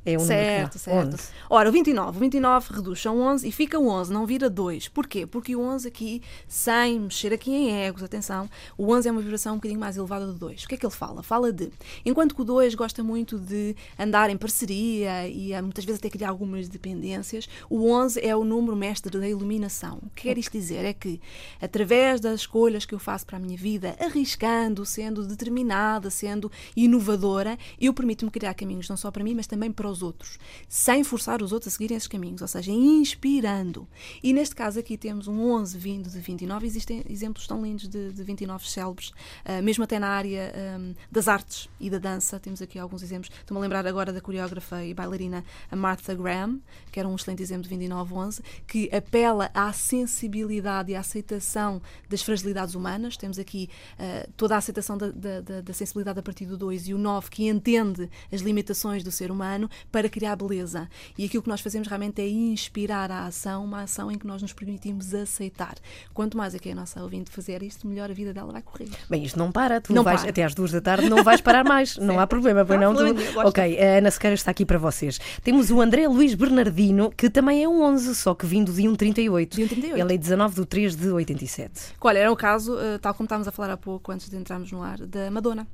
É 0.06 0.18
um 0.18 0.20
número 0.20 0.26
Certo, 0.26 0.72
dá 0.74 0.78
certo. 0.78 1.14
11. 1.14 1.28
Ora, 1.48 1.68
o 1.68 1.72
29, 1.72 2.16
o 2.16 2.20
29 2.20 2.74
reduz 2.74 3.00
são 3.00 3.20
11 3.20 3.48
e 3.48 3.52
fica 3.52 3.78
11, 3.78 4.12
não 4.12 4.26
vira 4.26 4.50
2. 4.50 4.88
Porquê? 4.88 5.26
Porque 5.26 5.56
o 5.56 5.60
11 5.60 5.88
aqui, 5.88 6.22
sem 6.46 7.00
mexer 7.00 7.32
aqui 7.32 7.50
em 7.50 7.72
egos, 7.84 8.02
atenção, 8.02 8.48
o 8.76 8.92
11 8.92 9.08
é 9.08 9.12
uma 9.12 9.22
vibração 9.22 9.54
um 9.54 9.56
bocadinho 9.56 9.80
mais 9.80 9.96
elevada 9.96 10.26
do 10.26 10.34
2. 10.34 10.64
O 10.64 10.68
que 10.68 10.74
é 10.74 10.78
que 10.78 10.84
ele 10.84 10.92
fala? 10.92 11.22
Fala 11.22 11.52
de, 11.52 11.70
enquanto 12.04 12.34
que 12.34 12.42
o 12.42 12.44
2 12.44 12.74
gosta 12.74 13.02
muito 13.02 13.38
de 13.38 13.74
andar 13.98 14.28
em 14.28 14.36
parceria 14.36 15.26
e 15.28 15.54
ah, 15.54 15.62
muitas 15.62 15.84
vezes 15.84 16.00
até 16.00 16.10
criar 16.10 16.28
algumas 16.28 16.68
dependências, 16.68 17.48
o 17.70 17.90
11 17.90 18.20
é 18.20 18.36
o 18.36 18.44
número 18.44 18.76
mestre 18.76 19.18
da 19.18 19.28
iluminação. 19.28 19.98
O 20.02 20.10
que 20.10 20.24
quer 20.24 20.36
isto 20.36 20.52
dizer? 20.52 20.84
É 20.84 20.92
que, 20.92 21.20
através 21.60 22.20
das 22.20 22.40
escolhas 22.40 22.84
que 22.84 22.94
eu 22.94 22.98
faço 22.98 23.24
para 23.24 23.38
a 23.38 23.40
minha 23.40 23.56
vida, 23.56 23.96
arriscando, 23.98 24.84
sendo 24.84 25.26
determinada, 25.26 26.10
sendo 26.10 26.50
inovadora, 26.76 27.58
eu 27.80 27.94
permito-me 27.94 28.30
criar 28.30 28.54
caminhos 28.54 28.88
não 28.88 28.96
só 28.96 29.10
para 29.10 29.24
mim, 29.24 29.34
mas 29.34 29.46
também 29.46 29.72
para 29.72 29.88
os 29.88 29.93
outros, 30.02 30.38
sem 30.68 31.02
forçar 31.04 31.42
os 31.42 31.52
outros 31.52 31.72
a 31.72 31.76
seguirem 31.76 31.96
esses 31.96 32.08
caminhos, 32.08 32.42
ou 32.42 32.48
seja, 32.48 32.70
inspirando. 32.72 33.86
E 34.22 34.32
neste 34.32 34.54
caso 34.54 34.78
aqui 34.78 34.96
temos 34.96 35.28
um 35.28 35.40
11 35.52 35.78
vindo 35.78 36.10
de 36.10 36.18
29, 36.18 36.66
existem 36.66 37.04
exemplos 37.08 37.46
tão 37.46 37.62
lindos 37.62 37.88
de, 37.88 38.12
de 38.12 38.22
29 38.22 38.68
célebres, 38.68 39.12
ah, 39.44 39.60
mesmo 39.62 39.84
até 39.84 39.98
na 39.98 40.08
área 40.08 40.52
ahm, 40.54 40.92
das 41.10 41.28
artes 41.28 41.68
e 41.78 41.88
da 41.90 41.98
dança, 41.98 42.38
temos 42.40 42.60
aqui 42.62 42.78
alguns 42.78 43.02
exemplos. 43.02 43.30
Estou-me 43.38 43.58
a 43.58 43.62
lembrar 43.62 43.86
agora 43.86 44.12
da 44.12 44.20
coreógrafa 44.20 44.84
e 44.84 44.92
bailarina 44.94 45.44
Martha 45.70 46.14
Graham, 46.14 46.60
que 46.90 46.98
era 46.98 47.08
um 47.08 47.14
excelente 47.14 47.42
exemplo 47.42 47.68
de 47.68 47.74
29-11, 47.76 48.40
que 48.66 48.88
apela 48.94 49.50
à 49.54 49.72
sensibilidade 49.72 50.92
e 50.92 50.94
à 50.96 51.00
aceitação 51.00 51.80
das 52.08 52.22
fragilidades 52.22 52.74
humanas. 52.74 53.16
Temos 53.16 53.38
aqui 53.38 53.68
ah, 53.98 54.26
toda 54.36 54.54
a 54.54 54.58
aceitação 54.58 54.96
da, 54.96 55.10
da- 55.10 55.40
da- 55.40 55.60
da 55.60 55.72
sensibilidade 55.72 56.18
a 56.18 56.22
partir 56.22 56.46
do 56.46 56.56
2 56.56 56.88
e 56.88 56.94
o 56.94 56.98
9, 56.98 57.30
que 57.30 57.48
entende 57.48 58.08
as 58.32 58.40
limitações 58.40 59.02
do 59.02 59.10
ser 59.10 59.30
humano, 59.30 59.68
para 59.90 60.08
criar 60.08 60.36
beleza. 60.36 60.88
E 61.16 61.24
aquilo 61.24 61.42
que 61.42 61.48
nós 61.48 61.60
fazemos 61.60 61.88
realmente 61.88 62.20
é 62.20 62.28
inspirar 62.28 63.10
a 63.10 63.26
ação, 63.26 63.64
uma 63.64 63.82
ação 63.82 64.10
em 64.10 64.18
que 64.18 64.26
nós 64.26 64.42
nos 64.42 64.52
permitimos 64.52 65.14
aceitar. 65.14 65.74
Quanto 66.12 66.36
mais 66.36 66.54
é 66.54 66.58
que 66.58 66.70
a 66.70 66.74
nossa 66.74 67.02
ouvinte 67.02 67.30
fazer 67.30 67.62
isto, 67.62 67.86
melhor 67.86 68.10
a 68.10 68.14
vida 68.14 68.32
dela 68.32 68.52
vai 68.52 68.62
correr. 68.62 68.88
Bem, 69.08 69.22
isto 69.24 69.38
não 69.38 69.50
para, 69.52 69.80
tu 69.80 69.92
Não 69.92 70.02
vais 70.02 70.20
para. 70.20 70.30
até 70.30 70.44
às 70.44 70.54
duas 70.54 70.70
da 70.72 70.80
tarde, 70.80 71.08
não 71.08 71.22
vais 71.22 71.40
parar 71.40 71.64
mais, 71.64 71.96
não 71.98 72.18
há 72.18 72.26
problema, 72.26 72.64
pois 72.64 72.80
Não 72.80 72.92
não? 72.92 73.14
Tu-. 73.14 73.40
Ok, 73.40 73.78
a 73.80 73.98
Ana 73.98 74.10
Sequeira 74.10 74.34
está 74.34 74.50
aqui 74.50 74.64
para 74.64 74.78
vocês. 74.78 75.18
Temos 75.42 75.70
o 75.70 75.80
André 75.80 76.06
Luís 76.08 76.34
Bernardino, 76.34 77.10
que 77.10 77.30
também 77.30 77.62
é 77.62 77.68
um 77.68 77.82
11, 77.82 78.14
só 78.14 78.34
que 78.34 78.46
vindo 78.46 78.72
de 78.72 78.88
um 78.88 78.94
38. 78.94 79.56
De 79.56 79.64
um 79.64 79.68
38. 79.68 80.00
Ele 80.00 80.14
é 80.14 80.18
19 80.18 80.54
de 80.60 80.66
3 80.66 80.96
de 80.96 81.08
87. 81.10 81.94
Olha, 82.00 82.18
era 82.18 82.32
o 82.32 82.36
caso, 82.36 82.78
eh, 82.78 82.98
tal 82.98 83.14
como 83.14 83.26
estávamos 83.26 83.48
a 83.48 83.52
falar 83.52 83.70
há 83.72 83.76
pouco, 83.76 84.12
antes 84.12 84.28
de 84.28 84.36
entrarmos 84.36 84.70
no 84.72 84.82
ar, 84.82 84.98
da 85.06 85.30
Madonna. 85.30 85.66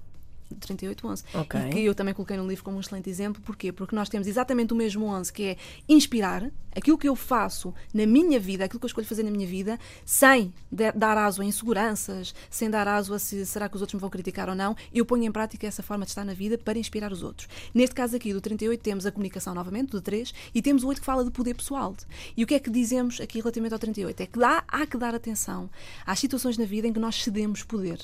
De 0.51 0.57
3811. 0.57 1.25
Ok. 1.35 1.61
E 1.61 1.71
que 1.71 1.85
eu 1.85 1.95
também 1.95 2.13
coloquei 2.13 2.37
no 2.37 2.47
livro 2.47 2.65
como 2.65 2.77
um 2.77 2.81
excelente 2.81 3.09
exemplo. 3.09 3.41
Porquê? 3.43 3.73
Porque 3.73 3.95
nós 3.95 4.09
temos 4.09 4.27
exatamente 4.27 4.73
o 4.73 4.77
mesmo 4.77 5.07
11, 5.07 5.33
que 5.33 5.43
é 5.45 5.57
inspirar 5.89 6.51
aquilo 6.75 6.97
que 6.97 7.09
eu 7.09 7.17
faço 7.17 7.75
na 7.93 8.07
minha 8.07 8.39
vida, 8.39 8.65
aquilo 8.65 8.79
que 8.79 8.85
eu 8.85 8.89
escolho 8.89 9.07
fazer 9.07 9.23
na 9.23 9.31
minha 9.31 9.47
vida, 9.47 9.79
sem 10.05 10.53
dar 10.95 11.19
aso 11.19 11.43
a 11.43 11.45
inseguranças, 11.45 12.35
sem 12.49 12.71
dar 12.71 12.87
aso 12.87 13.15
a 13.15 13.19
se 13.19 13.45
será 13.47 13.69
que 13.69 13.77
os 13.77 13.81
outros 13.81 13.95
me 13.95 14.01
vão 14.01 14.11
criticar 14.11 14.49
ou 14.49 14.55
não. 14.55 14.77
Eu 14.93 15.05
ponho 15.05 15.25
em 15.25 15.33
prática 15.33 15.67
essa 15.67 15.83
forma 15.83 16.05
de 16.05 16.11
estar 16.11 16.25
na 16.25 16.35
vida 16.35 16.57
para 16.59 16.79
inspirar 16.79 17.13
os 17.13 17.23
outros. 17.23 17.49
Neste 17.75 17.95
caso 17.95 18.17
aqui, 18.17 18.33
do 18.33 18.41
38, 18.41 18.81
temos 18.81 19.07
a 19.07 19.13
comunicação 19.13 19.55
novamente, 19.55 19.91
do 19.91 20.01
3, 20.01 20.33
e 20.55 20.63
temos 20.63 20.85
o 20.85 20.89
8 20.89 21.01
que 21.01 21.07
fala 21.07 21.25
de 21.25 21.31
poder 21.31 21.55
pessoal. 21.55 21.95
E 22.37 22.45
o 22.45 22.47
que 22.47 22.55
é 22.55 22.61
que 22.61 22.71
dizemos 22.71 23.21
aqui 23.21 23.39
relativamente 23.39 23.73
ao 23.73 23.79
38? 23.79 24.21
É 24.21 24.27
que 24.27 24.39
dá, 24.39 24.65
há 24.69 24.87
que 24.87 24.97
dar 24.97 25.15
atenção 25.15 25.69
às 26.07 26.19
situações 26.19 26.57
na 26.57 26.65
vida 26.65 26.87
em 26.87 26.93
que 26.93 27.01
nós 27.01 27.23
cedemos 27.23 27.63
poder 27.63 27.99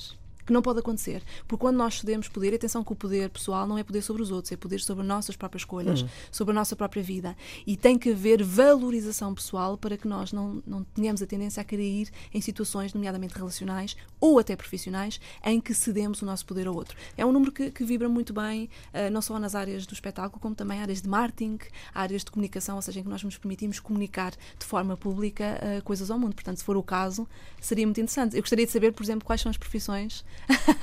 que 0.47 0.53
não 0.53 0.63
pode 0.63 0.79
acontecer. 0.79 1.23
Porque 1.47 1.61
quando 1.61 1.77
nós 1.77 1.99
cedemos 1.99 2.29
poder, 2.29 2.55
atenção 2.55 2.85
que 2.85 2.93
o 2.93 2.97
poder 2.97 3.29
pessoal 3.31 3.67
não 3.67 3.77
é 3.77 3.83
poder 3.83 4.01
sobre 4.01 4.23
os 4.23 4.31
outros, 4.31 4.53
é 4.53 4.57
poder 4.57 4.81
sobre 4.81 5.03
as 5.03 5.09
nossas 5.09 5.37
próprias 5.37 5.63
escolhas, 5.63 6.05
sobre 6.31 6.53
a 6.53 6.55
nossa 6.55 6.77
própria 6.77 7.03
vida. 7.03 7.37
E 7.67 7.77
tem 7.77 7.99
que 7.99 8.11
haver 8.11 8.43
valorização 8.43 9.35
pessoal 9.35 9.77
para 9.77 9.97
que 9.97 10.07
nós 10.07 10.33
não, 10.33 10.63
não 10.67 10.85
tenhamos 10.85 11.21
a 11.21 11.27
tendência 11.27 11.61
a 11.61 11.65
cair 11.65 12.11
em 12.33 12.41
situações, 12.41 12.95
nomeadamente 12.95 13.35
relacionais 13.35 13.97
ou 14.21 14.39
até 14.39 14.55
profissionais, 14.55 15.21
em 15.45 15.61
que 15.61 15.75
cedemos 15.75 16.23
o 16.23 16.27
nosso 16.27 16.47
poder 16.47 16.67
ao 16.67 16.75
outro. 16.75 16.97
É 17.17 17.27
um 17.27 17.33
número 17.33 17.53
que, 17.53 17.71
que 17.71 17.85
vibra 17.85 18.09
muito 18.09 18.33
bem, 18.33 18.71
eh, 18.93 19.11
não 19.11 19.21
só 19.21 19.39
nas 19.39 19.55
áreas 19.55 19.85
do 19.85 19.93
espetáculo, 19.93 20.41
como 20.41 20.55
também 20.55 20.81
áreas 20.81 21.03
de 21.03 21.09
marketing, 21.09 21.59
áreas 21.95 22.25
de 22.25 22.31
comunicação, 22.31 22.77
ou 22.77 22.83
seja, 22.83 23.01
em 23.01 23.03
que 23.03 23.09
nós 23.09 23.23
nos 23.23 23.37
permitimos 23.37 23.81
comunicar 23.81 24.33
de 24.33 24.65
forma 24.65 24.97
pública 24.97 25.59
eh, 25.61 25.81
coisas 25.83 26.11
ao 26.11 26.19
mundo. 26.19 26.35
Portanto, 26.35 26.59
se 26.59 26.65
for 26.65 26.77
o 26.77 26.83
caso, 26.83 27.29
seria 27.61 27.87
muito 27.87 28.01
interessante. 28.01 28.37
Eu 28.37 28.43
gostaria 28.43 28.65
de 28.65 28.73
saber, 28.73 28.93
por 28.93 29.03
exemplo, 29.03 29.27
quais 29.27 29.41
são 29.41 29.51
as 29.51 29.57
profissões 29.57 30.25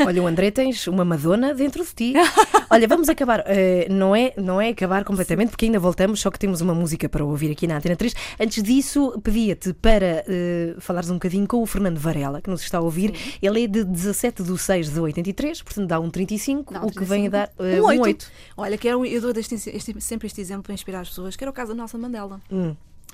Olha, 0.05 0.21
o 0.21 0.27
André, 0.27 0.51
tens 0.51 0.87
uma 0.87 1.05
Madonna 1.05 1.53
dentro 1.53 1.83
de 1.83 1.93
ti. 1.93 2.13
Olha, 2.69 2.87
vamos 2.87 3.07
acabar. 3.09 3.43
eh, 3.45 3.87
não, 3.89 4.15
é, 4.15 4.33
não 4.37 4.59
é 4.59 4.69
acabar 4.69 5.03
completamente, 5.05 5.49
porque 5.51 5.65
ainda 5.65 5.79
voltamos, 5.79 6.19
só 6.19 6.29
que 6.29 6.37
temos 6.39 6.59
uma 6.61 6.73
música 6.73 7.07
para 7.07 7.23
ouvir 7.23 7.51
aqui 7.51 7.65
na 7.67 7.77
Antena 7.77 7.95
3. 7.95 8.13
Antes 8.39 8.61
disso, 8.63 9.19
pedia-te 9.23 9.73
para 9.73 10.23
eh, 10.27 10.75
falares 10.79 11.09
um 11.09 11.13
bocadinho 11.13 11.47
com 11.47 11.61
o 11.61 11.65
Fernando 11.65 11.97
Varela, 11.97 12.41
que 12.41 12.49
nos 12.49 12.61
está 12.61 12.77
a 12.79 12.81
ouvir. 12.81 13.13
Ele 13.41 13.63
é 13.63 13.67
de 13.67 13.83
17 13.83 14.43
de 14.43 14.57
6 14.57 14.89
de 14.91 14.99
83, 14.99 15.61
portanto 15.61 15.87
dá 15.87 15.99
um 15.99 16.09
35, 16.09 16.73
Não, 16.73 16.85
o 16.85 16.91
que 16.91 17.03
vem 17.05 17.27
a 17.27 17.29
dar 17.29 17.51
eh, 17.59 17.79
um 17.81 17.83
um 17.83 17.87
8. 17.87 18.01
8. 18.01 18.31
Olha, 18.57 18.77
que 18.77 18.93
um- 18.95 19.05
eu 19.05 19.21
dou 19.21 19.31
este, 19.37 19.55
este- 19.55 20.01
sempre 20.01 20.27
este 20.27 20.41
exemplo 20.41 20.63
para 20.63 20.73
inspirar 20.73 21.01
as 21.01 21.09
pessoas, 21.09 21.35
que 21.35 21.43
era 21.43 21.51
o 21.51 21.53
caso 21.53 21.69
da 21.71 21.75
Nelson 21.77 21.97
Mandela. 21.97 22.41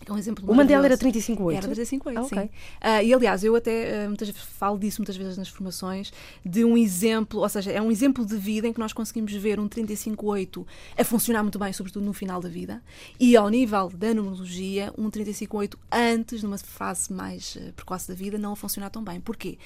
É 0.05 0.11
um 0.11 0.17
exemplo 0.17 0.43
O 0.47 0.55
Mandela 0.55 0.85
era 0.85 0.95
maravilhoso. 0.95 1.33
35,8? 1.33 1.55
Era 1.55 1.67
35,8, 1.67 2.17
Ah, 2.17 2.21
ok. 2.21 2.41
sim. 2.41 2.49
Ah, 2.81 3.03
e 3.03 3.13
aliás, 3.13 3.43
eu 3.43 3.55
até 3.55 4.03
ah, 4.03 4.07
muitas, 4.07 4.27
vezes 4.29 4.43
falo 4.43 4.77
disso 4.79 5.01
muitas 5.01 5.15
vezes 5.15 5.37
nas 5.37 5.49
formações, 5.49 6.11
de 6.45 6.63
um 6.63 6.77
exemplo, 6.77 7.41
ou 7.41 7.49
seja, 7.49 7.71
é 7.71 7.81
um 7.81 7.91
exemplo 7.91 8.25
de 8.25 8.37
vida 8.37 8.67
em 8.67 8.73
que 8.73 8.79
nós 8.79 8.93
conseguimos 8.93 9.31
ver 9.33 9.59
um 9.59 9.67
35,8 9.67 10.65
a 10.97 11.03
funcionar 11.03 11.43
muito 11.43 11.59
bem, 11.59 11.71
sobretudo 11.73 12.05
no 12.05 12.13
final 12.13 12.41
da 12.41 12.49
vida, 12.49 12.81
e 13.19 13.35
ao 13.35 13.49
nível 13.49 13.89
da 13.89 14.13
numerologia, 14.13 14.93
um 14.97 15.09
35,8 15.09 15.75
antes, 15.91 16.43
numa 16.43 16.57
fase 16.57 17.11
mais 17.11 17.57
ah, 17.59 17.71
precoce 17.75 18.07
da 18.07 18.13
vida, 18.15 18.37
não 18.37 18.53
a 18.53 18.55
funcionar 18.55 18.89
tão 18.89 19.03
bem. 19.03 19.19
Porquê? 19.19 19.57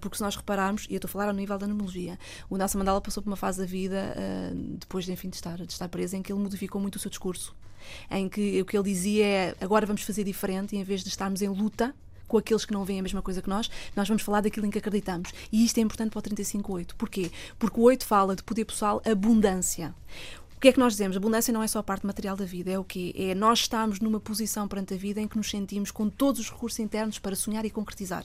Porque 0.00 0.16
se 0.16 0.22
nós 0.22 0.36
repararmos, 0.36 0.86
e 0.88 0.94
eu 0.94 0.96
estou 0.96 1.08
a 1.08 1.12
falar 1.12 1.28
ao 1.28 1.34
nível 1.34 1.58
da 1.58 1.66
numerologia, 1.66 2.18
o 2.48 2.56
Nelson 2.56 2.78
Mandela 2.78 3.00
passou 3.00 3.22
por 3.22 3.28
uma 3.28 3.36
fase 3.36 3.58
da 3.58 3.66
vida, 3.66 4.14
depois 4.78 5.04
de, 5.04 5.12
enfim, 5.12 5.28
de 5.28 5.36
estar, 5.36 5.56
de 5.56 5.72
estar 5.72 5.88
preso, 5.88 6.16
em 6.16 6.22
que 6.22 6.32
ele 6.32 6.40
modificou 6.40 6.80
muito 6.80 6.96
o 6.96 6.98
seu 6.98 7.10
discurso 7.10 7.54
em 8.10 8.28
que 8.28 8.60
o 8.60 8.64
que 8.64 8.76
ele 8.76 8.84
dizia 8.84 9.26
é 9.26 9.54
agora 9.60 9.86
vamos 9.86 10.02
fazer 10.02 10.24
diferente 10.24 10.74
e 10.74 10.78
em 10.78 10.84
vez 10.84 11.02
de 11.02 11.08
estarmos 11.08 11.42
em 11.42 11.48
luta 11.48 11.94
com 12.30 12.38
aqueles 12.38 12.64
que 12.64 12.72
não 12.72 12.84
veem 12.84 13.00
a 13.00 13.02
mesma 13.02 13.20
coisa 13.20 13.42
que 13.42 13.48
nós, 13.48 13.68
nós 13.96 14.06
vamos 14.06 14.22
falar 14.22 14.40
daquilo 14.40 14.64
em 14.64 14.70
que 14.70 14.78
acreditamos. 14.78 15.32
E 15.50 15.64
isto 15.64 15.78
é 15.78 15.80
importante 15.80 16.10
para 16.12 16.20
o 16.20 16.22
35.8. 16.22 16.94
Porquê? 16.96 17.30
Porque 17.58 17.80
o 17.80 17.82
8 17.82 18.06
fala 18.06 18.36
de 18.36 18.42
poder 18.44 18.64
pessoal, 18.64 19.02
abundância. 19.04 19.92
O 20.60 20.62
que 20.62 20.68
é 20.68 20.72
que 20.72 20.78
nós 20.78 20.92
dizemos? 20.92 21.16
Abundância 21.16 21.54
não 21.54 21.62
é 21.62 21.66
só 21.66 21.78
a 21.78 21.82
parte 21.82 22.04
material 22.04 22.36
da 22.36 22.44
vida, 22.44 22.70
é 22.70 22.78
o 22.78 22.84
quê? 22.84 23.14
É 23.16 23.34
nós 23.34 23.60
estarmos 23.60 23.98
numa 23.98 24.20
posição 24.20 24.68
perante 24.68 24.92
a 24.92 24.96
vida 24.98 25.18
em 25.18 25.26
que 25.26 25.38
nos 25.38 25.48
sentimos 25.48 25.90
com 25.90 26.10
todos 26.10 26.38
os 26.38 26.50
recursos 26.50 26.78
internos 26.78 27.18
para 27.18 27.34
sonhar 27.34 27.64
e 27.64 27.70
concretizar. 27.70 28.22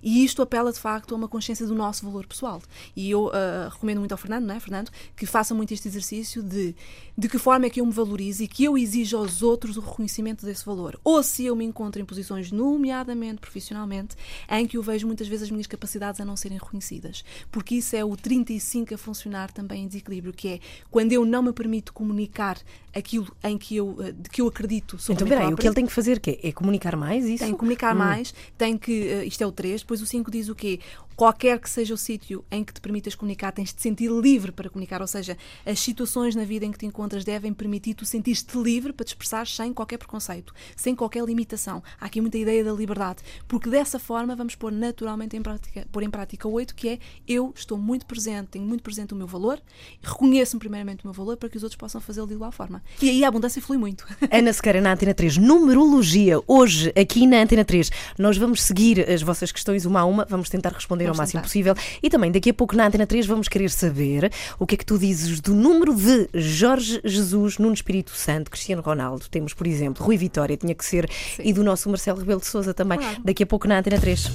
E 0.00 0.24
isto 0.24 0.40
apela, 0.42 0.72
de 0.72 0.78
facto, 0.78 1.12
a 1.12 1.18
uma 1.18 1.26
consciência 1.26 1.66
do 1.66 1.74
nosso 1.74 2.04
valor 2.04 2.24
pessoal. 2.24 2.62
E 2.94 3.10
eu 3.10 3.32
ah, 3.34 3.68
recomendo 3.72 3.98
muito 3.98 4.12
ao 4.12 4.18
Fernando, 4.18 4.44
não 4.46 4.54
é, 4.54 4.60
Fernando, 4.60 4.92
que 5.16 5.26
faça 5.26 5.56
muito 5.56 5.74
este 5.74 5.88
exercício 5.88 6.40
de 6.40 6.72
de 7.18 7.28
que 7.28 7.38
forma 7.38 7.64
é 7.64 7.70
que 7.70 7.80
eu 7.80 7.86
me 7.86 7.92
valorizo 7.92 8.42
e 8.42 8.48
que 8.48 8.64
eu 8.64 8.76
exijo 8.76 9.16
aos 9.16 9.42
outros 9.42 9.78
o 9.78 9.80
reconhecimento 9.80 10.44
desse 10.44 10.66
valor. 10.66 11.00
Ou 11.02 11.22
se 11.22 11.46
eu 11.46 11.56
me 11.56 11.64
encontro 11.64 12.00
em 12.00 12.04
posições, 12.04 12.52
nomeadamente 12.52 13.40
profissionalmente, 13.40 14.14
em 14.50 14.66
que 14.66 14.76
eu 14.76 14.82
vejo 14.82 15.06
muitas 15.06 15.26
vezes 15.26 15.44
as 15.44 15.50
minhas 15.50 15.66
capacidades 15.66 16.20
a 16.20 16.24
não 16.26 16.36
serem 16.36 16.58
reconhecidas. 16.58 17.24
Porque 17.50 17.76
isso 17.76 17.96
é 17.96 18.04
o 18.04 18.14
35 18.14 18.94
a 18.94 18.98
funcionar 18.98 19.50
também 19.50 19.84
em 19.84 19.86
desequilíbrio, 19.88 20.34
que 20.34 20.48
é 20.48 20.60
quando 20.90 21.12
eu 21.12 21.24
não 21.24 21.42
me 21.42 21.48
permito 21.56 21.92
comunicar 21.92 22.58
aquilo 22.94 23.26
em 23.42 23.58
que 23.58 23.76
eu, 23.76 23.96
eh, 24.00 24.12
de 24.12 24.30
que 24.30 24.40
eu 24.40 24.46
acredito 24.46 24.98
sobre 24.98 25.14
Então, 25.14 25.26
peraí, 25.28 25.52
o 25.52 25.56
que 25.56 25.66
ele 25.66 25.74
tem 25.74 25.86
que 25.86 25.92
fazer 25.92 26.20
que 26.20 26.38
é, 26.42 26.48
é 26.48 26.52
comunicar 26.52 26.94
mais 26.94 27.24
isso? 27.24 27.42
Tem 27.42 27.52
que 27.52 27.58
comunicar 27.58 27.94
mais, 27.94 28.32
tem 28.56 28.76
que. 28.78 29.08
eh, 29.08 29.24
isto 29.24 29.42
é 29.42 29.46
o 29.46 29.52
3, 29.52 29.80
depois 29.80 30.00
o 30.00 30.06
5 30.06 30.30
diz 30.30 30.48
o 30.48 30.54
quê? 30.54 30.78
Qualquer 31.16 31.58
que 31.58 31.70
seja 31.70 31.94
o 31.94 31.96
sítio 31.96 32.44
em 32.50 32.62
que 32.62 32.74
te 32.74 32.80
permitas 32.80 33.14
comunicar, 33.14 33.50
tens 33.50 33.72
de 33.72 33.80
sentir 33.80 34.10
livre 34.10 34.52
para 34.52 34.68
comunicar. 34.68 35.00
Ou 35.00 35.06
seja, 35.06 35.34
as 35.64 35.80
situações 35.80 36.34
na 36.34 36.44
vida 36.44 36.66
em 36.66 36.70
que 36.70 36.76
te 36.76 36.84
encontras 36.84 37.24
devem 37.24 37.54
permitir 37.54 37.94
tu 37.94 38.04
sentir-te 38.04 38.58
livre 38.58 38.92
para 38.92 39.02
te 39.02 39.08
expressar 39.08 39.46
sem 39.46 39.72
qualquer 39.72 39.96
preconceito, 39.96 40.52
sem 40.76 40.94
qualquer 40.94 41.24
limitação. 41.24 41.82
Há 41.98 42.04
aqui 42.04 42.20
muita 42.20 42.36
ideia 42.36 42.62
da 42.62 42.70
liberdade, 42.70 43.22
porque 43.48 43.70
dessa 43.70 43.98
forma 43.98 44.36
vamos 44.36 44.54
pôr 44.54 44.70
naturalmente 44.70 45.34
em 45.34 45.40
prática, 45.40 45.86
pôr 45.90 46.02
em 46.02 46.10
prática 46.10 46.46
o 46.46 46.52
8, 46.52 46.74
que 46.74 46.88
é 46.90 46.98
eu 47.26 47.50
estou 47.56 47.78
muito 47.78 48.04
presente, 48.04 48.48
tenho 48.48 48.66
muito 48.66 48.82
presente 48.82 49.14
o 49.14 49.16
meu 49.16 49.26
valor, 49.26 49.58
reconheço-me 50.02 50.60
primeiramente 50.60 51.02
o 51.02 51.06
meu 51.06 51.14
valor 51.14 51.38
para 51.38 51.48
que 51.48 51.56
os 51.56 51.62
outros 51.62 51.78
possam 51.78 51.98
fazê-lo 51.98 52.26
de 52.26 52.34
igual 52.34 52.52
forma. 52.52 52.82
E 53.00 53.08
aí 53.08 53.24
a 53.24 53.28
abundância 53.28 53.62
flui 53.62 53.78
muito. 53.78 54.06
Ana 54.30 54.52
Sequeira 54.52 54.82
na 54.82 54.92
Antena 54.92 55.14
3, 55.14 55.38
numerologia. 55.38 56.42
Hoje, 56.46 56.92
aqui 56.94 57.26
na 57.26 57.38
Antena 57.38 57.64
3, 57.64 57.90
nós 58.18 58.36
vamos 58.36 58.62
seguir 58.62 59.08
as 59.08 59.22
vossas 59.22 59.50
questões 59.50 59.86
uma 59.86 60.00
a 60.00 60.04
uma, 60.04 60.26
vamos 60.28 60.50
tentar 60.50 60.74
responder 60.74 61.05
Vamos 61.06 61.18
ao 61.18 61.22
máximo 61.22 61.40
tentar. 61.40 61.48
possível. 61.48 61.74
E 62.02 62.10
também, 62.10 62.30
daqui 62.30 62.50
a 62.50 62.54
pouco, 62.54 62.76
na 62.76 62.86
Antena 62.86 63.06
3, 63.06 63.26
vamos 63.26 63.48
querer 63.48 63.70
saber 63.70 64.30
o 64.58 64.66
que 64.66 64.74
é 64.74 64.78
que 64.78 64.86
tu 64.86 64.98
dizes 64.98 65.40
do 65.40 65.54
número 65.54 65.94
de 65.94 66.28
Jorge 66.34 67.00
Jesus, 67.04 67.58
Nuno 67.58 67.74
Espírito 67.74 68.10
Santo, 68.12 68.50
Cristiano 68.50 68.82
Ronaldo. 68.82 69.26
Temos, 69.28 69.54
por 69.54 69.66
exemplo, 69.66 70.04
Rui 70.04 70.16
Vitória, 70.16 70.56
tinha 70.56 70.74
que 70.74 70.84
ser, 70.84 71.08
e 71.38 71.52
do 71.52 71.62
nosso 71.62 71.88
Marcelo 71.88 72.18
Rebelo 72.18 72.40
de 72.40 72.46
Souza 72.46 72.74
também. 72.74 72.98
Claro. 72.98 73.20
Daqui 73.24 73.42
a 73.42 73.46
pouco, 73.46 73.66
na 73.66 73.78
Antena 73.78 73.98
3. 73.98 74.30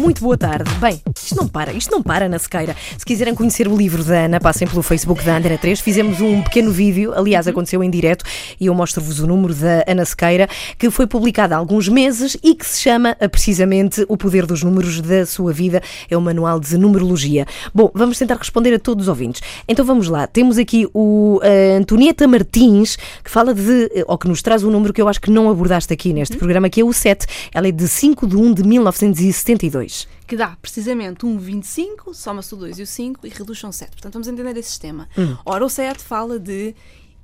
Muito 0.00 0.22
boa 0.22 0.38
tarde. 0.38 0.70
Bem, 0.80 0.98
isto 1.14 1.36
não 1.36 1.46
para, 1.46 1.74
isto 1.74 1.90
não 1.90 2.02
para 2.02 2.26
na 2.26 2.38
sequeira. 2.38 2.74
Se 2.96 3.04
quiserem 3.04 3.34
conhecer 3.34 3.68
o 3.68 3.76
livro 3.76 4.02
da 4.02 4.24
Ana, 4.24 4.40
passem 4.40 4.66
pelo 4.66 4.82
Facebook 4.82 5.22
da 5.22 5.36
Antena 5.36 5.58
3. 5.58 5.78
Fizemos 5.78 6.22
um 6.22 6.40
pequeno 6.40 6.72
vídeo, 6.72 7.12
aliás, 7.14 7.46
aconteceu 7.46 7.84
em 7.84 7.90
direto, 7.90 8.24
e 8.58 8.64
eu 8.64 8.74
mostro-vos 8.74 9.20
o 9.20 9.26
número 9.26 9.52
da 9.52 9.84
Ana 9.86 10.06
Sequeira, 10.06 10.48
que 10.78 10.90
foi 10.90 11.06
publicado 11.06 11.52
há 11.52 11.58
alguns 11.58 11.86
meses 11.86 12.34
e 12.42 12.54
que 12.54 12.66
se 12.66 12.80
chama 12.80 13.14
ah, 13.20 13.28
precisamente 13.28 14.06
O 14.08 14.16
Poder 14.16 14.46
dos 14.46 14.62
Números 14.62 15.02
da 15.02 15.26
Sua 15.26 15.52
Vida. 15.52 15.82
É 16.08 16.16
um 16.16 16.22
manual 16.22 16.58
de 16.58 16.78
numerologia. 16.78 17.44
Bom, 17.74 17.90
vamos 17.92 18.16
tentar 18.16 18.36
responder 18.36 18.72
a 18.72 18.78
todos 18.78 19.04
os 19.04 19.08
ouvintes. 19.08 19.42
Então 19.68 19.84
vamos 19.84 20.08
lá. 20.08 20.26
Temos 20.26 20.56
aqui 20.56 20.88
o 20.94 21.40
ah, 21.42 21.76
Antonieta 21.76 22.26
Martins, 22.26 22.96
que 23.22 23.30
fala 23.30 23.52
de, 23.52 24.02
ou 24.06 24.16
que 24.16 24.26
nos 24.26 24.40
traz 24.40 24.64
um 24.64 24.70
número 24.70 24.94
que 24.94 25.02
eu 25.02 25.08
acho 25.08 25.20
que 25.20 25.30
não 25.30 25.50
abordaste 25.50 25.92
aqui 25.92 26.14
neste 26.14 26.38
programa, 26.38 26.70
que 26.70 26.80
é 26.80 26.84
o 26.84 26.90
7. 26.90 27.26
Ela 27.52 27.68
é 27.68 27.72
de 27.72 27.86
5 27.86 28.26
de 28.26 28.36
1 28.36 28.54
de 28.54 28.64
1972. 28.64 29.89
Que 30.26 30.36
dá 30.36 30.56
precisamente 30.60 31.26
um 31.26 31.38
25, 31.38 32.14
soma-se 32.14 32.54
o 32.54 32.56
2 32.56 32.78
e 32.78 32.82
o 32.82 32.86
5 32.86 33.26
e 33.26 33.30
reduz 33.30 33.62
um 33.64 33.72
7. 33.72 33.90
Portanto, 33.90 34.12
vamos 34.14 34.28
entender 34.28 34.56
esse 34.56 34.70
sistema. 34.70 35.08
Ora, 35.44 35.64
o 35.64 35.68
7 35.68 36.02
fala 36.02 36.38
de 36.38 36.74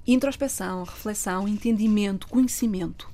introspeção, 0.07 0.85
reflexão, 0.85 1.49
entendimento, 1.49 2.29
conhecimento. 2.29 3.09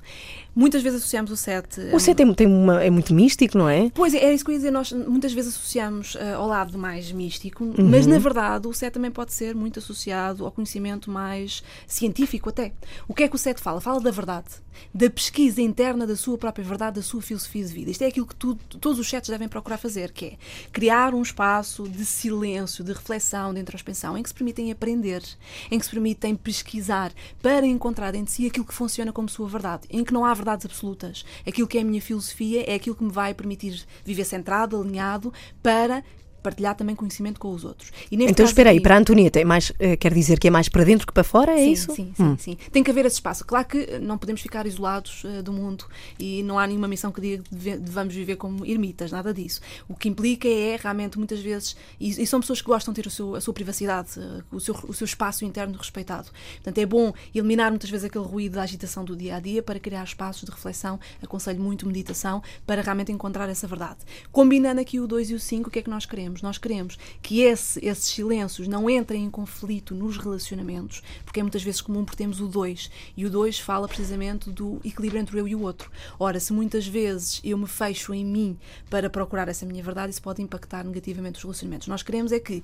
Muitas 0.54 0.82
vezes 0.82 0.98
associamos 0.98 1.30
o 1.30 1.36
7. 1.36 1.80
O 1.94 1.98
7 1.98 2.22
é, 2.22 2.34
tem 2.34 2.46
uma, 2.46 2.84
é 2.84 2.90
muito 2.90 3.14
místico, 3.14 3.56
não 3.56 3.66
é? 3.66 3.90
Pois 3.94 4.12
é, 4.12 4.18
é 4.18 4.34
isso 4.34 4.44
que 4.44 4.50
eu 4.50 4.52
ia 4.52 4.58
dizer. 4.58 4.70
Nós 4.70 4.92
muitas 4.92 5.32
vezes 5.32 5.54
associamos 5.56 6.14
uh, 6.16 6.36
ao 6.36 6.46
lado 6.46 6.78
mais 6.78 7.10
místico, 7.10 7.64
Uhum. 7.64 7.74
mas 7.78 8.06
na 8.06 8.18
verdade 8.18 8.68
o 8.68 8.74
7 8.74 8.92
também 8.92 9.10
pode 9.10 9.32
ser 9.32 9.54
muito 9.54 9.78
associado 9.78 10.44
ao 10.44 10.52
conhecimento 10.52 11.10
mais 11.10 11.62
científico 11.86 12.50
até. 12.50 12.72
O 13.08 13.14
que 13.14 13.22
é 13.22 13.28
que 13.28 13.34
o 13.34 13.38
7 13.38 13.62
fala? 13.62 13.80
Fala 13.80 13.98
da 13.98 14.10
verdade, 14.10 14.48
da 14.94 15.08
pesquisa 15.11 15.61
interna 15.61 16.06
da 16.06 16.16
sua 16.16 16.37
própria 16.38 16.64
verdade, 16.64 16.96
da 16.96 17.02
sua 17.02 17.20
filosofia 17.22 17.64
de 17.64 17.72
vida. 17.72 17.90
Isto 17.90 18.02
é 18.02 18.06
aquilo 18.06 18.26
que 18.26 18.35
tu- 18.37 18.54
todos 18.80 18.98
os 18.98 19.08
7 19.08 19.30
devem 19.30 19.48
procurar 19.48 19.78
fazer, 19.78 20.12
que 20.12 20.24
é 20.26 20.38
criar 20.72 21.14
um 21.14 21.22
espaço 21.22 21.88
de 21.88 22.04
silêncio, 22.04 22.85
de 22.85 22.92
reflexão, 22.92 23.52
de 23.54 23.61
introspecção, 23.61 24.16
em 24.16 24.22
que 24.22 24.28
se 24.28 24.35
permitem 24.35 24.70
aprender, 24.70 25.22
em 25.70 25.78
que 25.78 25.85
se 25.85 25.90
permitem 25.90 26.35
pesquisar 26.35 27.12
para 27.40 27.66
encontrar 27.66 28.11
dentro 28.12 28.26
de 28.26 28.32
si 28.32 28.46
aquilo 28.46 28.64
que 28.66 28.74
funciona 28.74 29.12
como 29.12 29.28
sua 29.28 29.48
verdade, 29.48 29.82
em 29.90 30.04
que 30.04 30.12
não 30.12 30.24
há 30.24 30.35
verdades 30.35 30.66
absolutas. 30.66 31.24
Aquilo 31.46 31.66
que 31.68 31.78
é 31.78 31.80
a 31.80 31.85
minha 31.85 32.00
filosofia 32.02 32.64
é 32.70 32.74
aquilo 32.74 32.96
que 32.96 33.04
me 33.04 33.12
vai 33.12 33.35
permitir 33.35 33.82
viver 34.04 34.24
centrado, 34.24 34.80
alinhado, 34.80 35.32
para 35.62 36.04
partilhar 36.42 36.74
também 36.76 36.94
conhecimento 36.96 37.38
com 37.40 37.50
os 37.52 37.64
outros. 37.64 37.90
Então 38.11 38.44
espera 38.44 38.70
aí, 38.70 38.81
para 38.81 38.94
a 38.96 38.98
Antonieta, 38.98 39.40
é 39.40 39.44
mais, 39.44 39.72
eh, 39.78 39.96
quer 39.96 40.12
dizer 40.12 40.38
que 40.38 40.48
é 40.48 40.50
mais 40.50 40.68
para 40.68 40.85
dentro 40.85 41.07
que 41.07 41.12
para 41.12 41.24
fora, 41.24 41.52
é 41.52 41.59
sim, 41.64 41.72
isso? 41.72 41.94
Sim, 41.94 42.12
sim, 42.16 42.37
sim. 42.38 42.57
Tem 42.70 42.83
que 42.83 42.90
haver 42.90 43.07
esse 43.07 43.16
espaço. 43.16 43.44
Claro 43.44 43.66
que 43.68 43.78
eh, 43.78 43.98
não 43.98 44.18
podemos 44.18 44.40
ficar 44.40 44.66
isolados 44.66 45.22
eh, 45.24 45.42
do 45.42 45.52
mundo 45.52 45.85
e 46.18 46.42
não 46.42 46.59
há 46.59 46.66
nenhuma 46.66 46.88
missão 46.88 47.12
que 47.12 47.20
diga 47.20 47.42
que 47.42 47.76
devamos 47.78 48.14
viver 48.14 48.37
como 48.37 48.64
ermitas, 48.66 49.12
nada 49.12 49.33
disso. 49.33 49.61
O 49.88 49.94
que 49.94 50.09
implica 50.09 50.48
é 50.48 50.76
realmente 50.81 51.18
muitas 51.18 51.40
vezes, 51.40 51.76
e, 52.00 52.09
e 52.22 52.26
são 52.26 52.40
pessoas 52.40 52.61
que 52.61 52.66
gostam 52.66 52.92
de 52.92 53.00
ter 53.02 53.09
o 53.09 53.11
seu- 53.11 53.35
a 53.35 53.40
sua 53.40 53.55
privacidade, 53.55 54.11
eh, 54.18 54.42
o 54.50 54.61
seu, 54.61 54.74
o 54.88 54.92
seu 54.92 55.05
espaço 55.05 55.44
interno 55.44 55.76
respeitado. 55.78 56.28
Portanto, 56.57 56.78
é 56.78 56.87
bom 56.87 57.12
eliminar 57.35 57.70
muitas 57.70 57.90
vezes 57.90 58.05
aquele 58.07 58.24
ruído 58.24 58.55
da 58.55 58.62
agitação 58.62 59.05
do 59.05 59.14
dia 59.16 59.37
a 59.37 59.40
dia 59.40 59.62
para 59.62 59.78
criar 59.78 60.05
espaços 60.05 60.42
de 60.44 60.50
reflexão. 60.50 60.98
Aconselho 61.22 61.61
muito 61.61 61.87
meditação 61.87 62.42
para 62.66 62.83
realmente 62.83 63.12
encontrar 63.12 63.48
essa 63.48 63.66
verdade. 63.66 63.98
Combinando 64.31 64.81
aqui 64.81 64.98
o 65.00 65.07
2 65.07 65.31
e 65.31 65.35
o 65.35 65.40
5, 65.40 65.68
o 65.68 65.70
que 65.70 65.78
é 65.78 65.83
que 65.83 65.90
nós 65.90 66.07
queremos? 66.07 66.31
Nós 66.40 66.56
queremos 66.56 66.96
que 67.20 67.40
esse- 67.40 67.84
esses 67.84 68.04
silêncios 68.04 68.68
não 68.68 68.88
entrem 68.88 69.24
em 69.24 69.30
conflito 69.30 69.94
nos 69.94 70.16
relacionamentos, 70.16 71.02
porque 71.24 71.40
é 71.40 71.42
muitas 71.42 71.62
vezes 71.62 71.80
comum 71.80 72.04
porque 72.04 72.16
temos 72.16 72.40
o 72.40 72.46
2 72.46 72.90
e 73.16 73.26
o 73.26 73.30
2 73.30 73.58
fala 73.58 73.88
precisamente 73.88 74.50
do 74.50 74.80
equilíbrio 74.84 75.20
entre 75.20 75.38
eu 75.38 75.48
e 75.48 75.54
o 75.54 75.60
outro. 75.62 75.90
Ora, 76.18 76.38
se 76.38 76.52
muitas 76.52 76.86
vezes 76.86 77.40
eu 77.42 77.58
me 77.58 77.66
fecho 77.66 78.14
em 78.14 78.24
mim 78.24 78.56
para 78.88 79.10
procurar 79.10 79.48
essa 79.48 79.66
minha 79.66 79.82
verdade, 79.82 80.12
isso 80.12 80.22
pode 80.22 80.40
impactar 80.40 80.84
negativamente 80.84 81.38
os 81.38 81.42
relacionamentos. 81.42 81.88
Nós 81.88 82.02
queremos 82.02 82.30
é 82.32 82.38
que 82.38 82.62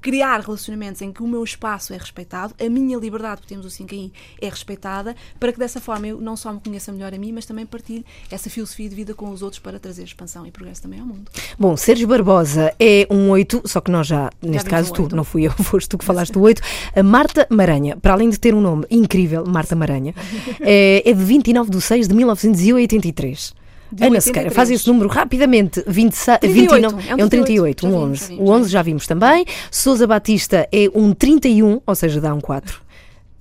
criar 0.00 0.40
relacionamentos 0.40 1.02
em 1.02 1.12
que 1.12 1.22
o 1.22 1.26
meu 1.26 1.44
espaço 1.44 1.92
é 1.92 1.96
respeitado, 1.96 2.54
a 2.58 2.68
minha 2.68 2.96
liberdade, 2.98 3.40
porque 3.40 3.54
temos 3.54 3.66
o 3.66 3.70
5 3.70 3.94
aí, 3.94 4.12
é 4.40 4.48
respeitada, 4.48 5.14
para 5.38 5.52
que 5.52 5.58
dessa 5.58 5.80
forma 5.80 6.08
eu 6.08 6.20
não 6.20 6.36
só 6.36 6.52
me 6.52 6.60
conheça 6.60 6.92
melhor 6.92 7.12
a 7.14 7.18
mim, 7.18 7.32
mas 7.32 7.46
também 7.46 7.66
partilhe 7.66 8.04
essa 8.30 8.48
filosofia 8.48 8.88
de 8.88 8.94
vida 8.94 9.14
com 9.14 9.30
os 9.30 9.42
outros 9.42 9.60
para 9.60 9.78
trazer 9.78 10.04
expansão 10.04 10.46
e 10.46 10.50
progresso 10.50 10.82
também 10.82 11.00
ao 11.00 11.06
mundo. 11.06 11.30
Bom, 11.58 11.76
Sérgio 11.76 12.08
Barbosa 12.08 12.74
é 12.78 13.06
um 13.10 13.30
8, 13.30 13.62
só 13.66 13.80
que 13.80 13.90
nós 13.90 14.06
já, 14.06 14.30
neste 14.40 14.58
vimos 14.58 14.62
caso 14.64 14.90
um 14.90 15.08
tu, 15.08 15.16
não 15.16 15.24
fui 15.24 15.46
eu, 15.46 15.52
foste 15.62 15.88
tu 15.88 15.98
que 15.98 16.04
falaste 16.04 16.32
do 16.32 16.40
8. 16.40 16.62
A 16.96 17.02
Marta 17.02 17.46
Maranha, 17.50 17.96
para 17.96 18.12
além 18.12 18.30
de 18.30 18.38
ter 18.38 18.54
um 18.54 18.60
nome 18.60 18.86
incrível, 18.90 19.44
Marta 19.46 19.76
Maranha, 19.76 20.14
é, 20.60 21.02
é 21.08 21.12
de 21.12 21.24
29 21.24 21.70
de 21.70 21.80
6 21.80 22.08
de 22.08 22.14
1983. 22.14 23.59
De 23.92 24.04
Ana 24.04 24.16
83. 24.16 24.24
Sequeira, 24.24 24.50
faz 24.50 24.70
esse 24.70 24.86
número 24.88 25.08
rapidamente. 25.08 25.82
26, 25.86 26.38
38, 26.38 26.70
29, 26.70 27.08
é 27.08 27.14
um 27.14 27.18
é 27.18 27.24
um 27.24 27.28
38, 27.28 27.76
38, 27.80 27.86
um 27.86 27.90
já 27.90 27.96
11. 27.96 28.06
vimos, 28.06 28.20
já 28.20 28.28
vimos, 28.28 28.40
O 28.40 28.46
já 28.46 28.52
11 28.52 28.70
já 28.70 28.82
vimos 28.82 29.06
também. 29.06 29.44
Sousa 29.70 30.06
Batista 30.06 30.68
é 30.72 30.88
um 30.94 31.12
31, 31.12 31.80
ou 31.86 31.94
seja, 31.94 32.20
dá 32.20 32.34
um 32.34 32.40
4. 32.40 32.80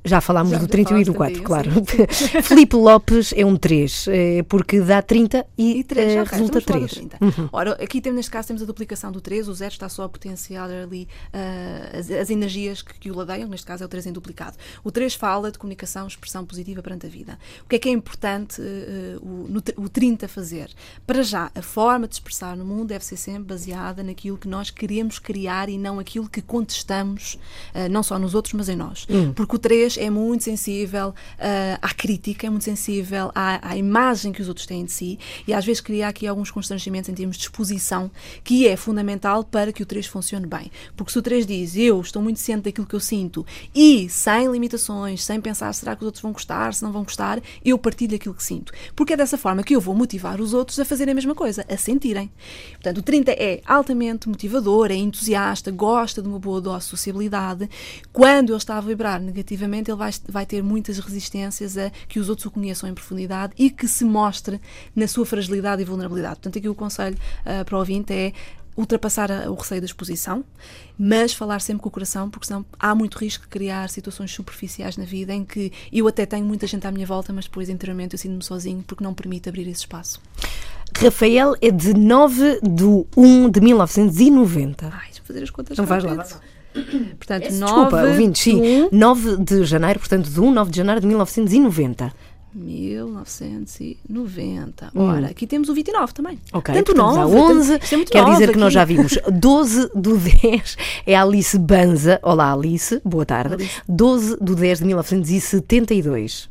Já 0.04 0.22
falámos 0.22 0.52
Já 0.52 0.60
do 0.60 0.68
31 0.68 1.00
e 1.00 1.04
do 1.04 1.14
4, 1.14 1.44
falámos 1.44 1.92
claro. 1.92 2.04
Filipe 2.44 2.76
Lopes 2.76 3.34
é 3.36 3.46
um 3.46 3.58
3, 3.58 4.08
eh, 4.08 4.44
porque 4.44 4.80
dá 4.80 5.02
30 5.02 5.46
e, 5.58 5.80
E 5.80 5.84
3, 5.84 6.14
eh, 6.14 6.22
ok, 6.22 6.32
resulta 6.32 6.60
estamos 6.60 6.88
a 6.88 6.96
falar 6.96 7.20
do 7.20 7.20
3. 7.20 7.40
30. 7.42 7.50
Ora, 7.52 7.72
aqui 7.84 8.00
temos, 8.00 8.16
neste 8.16 8.32
caso 8.32 8.48
temos 8.48 8.64
a 8.64 8.66
duplicação 8.66 9.12
do 9.12 9.20
3, 9.20 9.50
o 9.50 9.54
0 9.54 9.72
está 9.74 9.90
só 9.90 10.04
a 10.04 10.10
potenciar 10.10 10.70
ali 10.70 11.06
ah, 11.34 11.98
as, 11.98 12.10
as 12.10 12.30
energias 12.30 12.82
que, 12.82 12.98
que 12.98 13.12
o 13.12 13.16
ladeiam, 13.16 13.50
neste 13.50 13.66
caso 13.66 13.84
é 13.84 13.86
o 13.86 13.90
3 13.90 14.08
em 14.08 14.14
duplicado. 14.14 14.56
O 14.86 14.92
3 14.92 15.14
fala 15.16 15.52
de 15.52 15.60
comunicação, 15.60 16.08
expressão 16.08 16.46
positiva 16.46 16.82
perante 16.82 17.06
a 17.06 17.10
vida. 17.10 17.38
O 17.66 17.68
que 17.68 17.76
é 17.76 17.80
que 17.80 17.90
é 17.90 17.92
importante 17.92 18.62
eh, 18.62 19.18
o, 19.22 19.48
no, 19.50 19.62
o 19.84 19.90
30 19.90 20.30
fazer? 20.30 20.70
Para 21.06 21.24
já, 21.24 21.52
a 21.54 21.62
forma 21.62 22.08
de 22.08 22.16
expressar 22.16 22.56
no 22.56 22.64
mundo 22.64 22.88
deve 22.88 23.04
ser 23.04 23.18
sempre 23.18 23.44
baseada 23.44 24.02
naquilo 24.02 24.38
que 24.38 24.48
nós 24.48 24.70
queremos 24.70 25.20
criar 25.20 25.68
e 25.68 25.78
não 25.78 26.00
aquilo 26.00 26.30
que 26.30 26.42
contestamos, 26.42 27.38
não 27.92 28.02
só 28.02 28.18
nos 28.18 28.34
outros, 28.34 28.54
mas 28.54 28.70
em 28.70 28.76
nós. 28.76 29.06
Porque 29.36 29.56
o 29.56 29.60
3 29.60 29.89
é 29.98 30.10
muito 30.10 30.44
sensível 30.44 31.14
ah, 31.40 31.80
à 31.82 31.94
crítica, 31.94 32.48
é 32.48 32.50
muito 32.50 32.64
sensível 32.64 33.32
à, 33.34 33.70
à 33.70 33.78
imagem 33.78 34.32
que 34.32 34.42
os 34.42 34.48
outros 34.48 34.66
têm 34.66 34.86
de 34.86 34.92
si 34.92 35.20
e 35.48 35.54
às 35.54 35.66
vezes 35.66 35.82
cria 35.82 36.08
aqui 36.08 36.28
alguns 36.28 36.52
constrangimentos 36.52 37.10
em 37.10 37.14
termos 37.14 37.38
de 37.38 37.44
exposição, 37.44 38.12
que 38.44 38.68
é 38.68 38.76
fundamental 38.76 39.44
para 39.44 39.72
que 39.72 39.84
o 39.84 39.86
3 39.86 40.06
funcione 40.08 40.46
bem. 40.46 40.72
Porque 40.96 41.12
se 41.12 41.20
o 41.20 41.22
3 41.22 41.46
diz 41.46 41.76
eu 41.76 42.00
estou 42.02 42.22
muito 42.22 42.40
ciente 42.40 42.64
daquilo 42.64 42.88
que 42.88 42.96
eu 42.96 43.00
sinto 43.00 43.46
e 43.74 44.10
sem 44.10 44.52
limitações, 44.52 45.24
sem 45.24 45.40
pensar 45.40 45.74
será 45.74 45.96
que 45.96 46.02
os 46.02 46.08
outros 46.08 46.22
vão 46.22 46.32
gostar, 46.32 46.74
se 46.74 46.84
não 46.84 46.92
vão 46.92 47.04
gostar, 47.04 47.42
eu 47.64 47.78
partilho 47.78 48.16
aquilo 48.16 48.36
que 48.36 48.44
sinto. 48.44 48.74
Porque 48.96 49.14
é 49.14 49.18
dessa 49.18 49.38
forma 49.38 49.64
que 49.64 49.76
eu 49.76 49.82
vou 49.82 49.96
motivar 49.96 50.42
os 50.42 50.54
outros 50.54 50.80
a 50.80 50.86
fazerem 50.86 51.12
a 51.12 51.16
mesma 51.16 51.36
coisa, 51.36 51.66
a 51.70 51.78
sentirem. 51.78 52.32
Portanto, 52.74 52.98
o 52.98 53.02
30 53.02 53.32
é 53.32 53.62
altamente 53.66 54.28
motivador, 54.28 54.92
é 54.92 54.96
entusiasta, 54.96 55.72
gosta 55.72 56.22
de 56.22 56.28
uma 56.28 56.40
boa 56.40 56.60
dose 56.60 56.86
de 56.86 56.90
sociabilidade. 56.90 57.70
Quando 58.12 58.50
ele 58.50 58.58
está 58.58 58.78
a 58.78 58.82
vibrar 58.82 59.22
negativamente, 59.22 59.79
ele 59.88 59.98
vai, 59.98 60.12
vai 60.28 60.46
ter 60.46 60.62
muitas 60.62 61.00
resistências 61.00 61.78
a 61.78 61.90
que 62.08 62.20
os 62.20 62.28
outros 62.28 62.46
o 62.46 62.52
conheçam 62.52 62.90
em 62.90 62.94
profundidade 62.94 63.54
e 63.58 63.70
que 63.70 63.88
se 63.88 64.04
mostre 64.04 64.60
na 64.96 65.08
sua 65.08 65.26
fragilidade 65.26 65.82
e 65.82 65.86
vulnerabilidade. 65.86 66.36
Portanto, 66.36 66.58
aqui 66.58 66.68
o 66.68 66.76
conselho 66.76 67.18
ah, 67.46 67.64
para 67.64 67.76
o 67.76 67.80
ouvinte 67.80 68.14
é 68.14 68.34
ultrapassar 68.78 69.30
o 69.50 69.56
receio 69.56 69.82
da 69.82 69.86
exposição, 69.86 70.44
mas 70.98 71.34
falar 71.34 71.60
sempre 71.60 71.84
com 71.84 71.90
o 71.90 71.92
coração, 71.92 72.30
porque 72.30 72.48
senão 72.48 72.66
há 72.80 72.96
muito 72.96 73.18
risco 73.18 73.44
de 73.44 73.50
criar 73.50 73.90
situações 73.90 74.32
superficiais 74.32 74.96
na 74.96 75.04
vida 75.04 75.34
em 75.34 75.44
que 75.44 75.72
eu 75.92 76.08
até 76.08 76.26
tenho 76.26 76.46
muita 76.46 76.66
gente 76.66 76.88
à 76.88 76.92
minha 76.92 77.06
volta, 77.06 77.34
mas 77.34 77.46
depois 77.46 77.68
interiormente 77.68 78.14
eu 78.14 78.18
sinto-me 78.18 78.44
sozinho 78.44 78.82
porque 78.88 79.04
não 79.04 79.14
permite 79.14 79.50
abrir 79.50 79.68
esse 79.68 79.82
espaço. 79.82 80.22
Rafael 80.98 81.56
é 81.62 81.72
de 81.72 81.94
9 81.94 82.62
de 82.62 83.06
1 83.16 83.50
de 83.50 83.62
1990. 83.62 84.90
Ai, 84.92 85.08
deixa 85.08 85.22
fazer 85.24 85.44
as 85.44 85.50
contas 85.50 85.78
Não 85.78 85.86
vais 85.86 86.04
lá. 86.04 86.26
Portanto, 86.74 87.50
9 87.52 87.60
Desculpa, 87.74 88.02
ouvintes, 88.04 88.42
sim. 88.42 88.62
de 88.62 88.62
um 88.62 88.90
9 88.92 89.38
de 89.44 89.64
janeiro, 89.66 90.00
portanto, 90.00 90.30
de 90.30 90.40
1, 90.40 90.52
9 90.52 90.72
de 90.72 90.78
janeiro 90.78 91.02
de 91.02 91.08
1990. 91.08 92.14
1990. 92.54 94.92
Ora, 94.96 95.28
aqui 95.28 95.46
temos 95.46 95.68
o 95.70 95.74
29 95.74 96.14
também. 96.14 96.36
Hum. 96.36 96.58
Ok, 96.58 96.74
Tanto 96.74 96.94
portanto, 96.94 97.16
9. 97.16 97.20
há 97.20 97.28
11. 97.28 97.78
Isto 97.82 97.96
é 97.96 98.06
Quer 98.06 98.26
dizer 98.26 98.52
que 98.52 98.58
nós 98.58 98.74
já 98.74 98.82
aqui. 98.84 98.96
vimos 98.96 99.18
12 99.32 99.90
do 99.96 100.18
10 100.18 100.78
é 101.06 101.16
Alice 101.16 101.58
Banza. 101.60 102.20
Olá, 102.24 102.52
Alice, 102.54 103.00
boa 103.06 103.26
tarde. 103.26 103.54
Alice. 103.56 103.82
12 103.88 104.38
do 104.42 104.56
10 104.56 104.80
de 104.80 104.86
1972. 104.86 106.50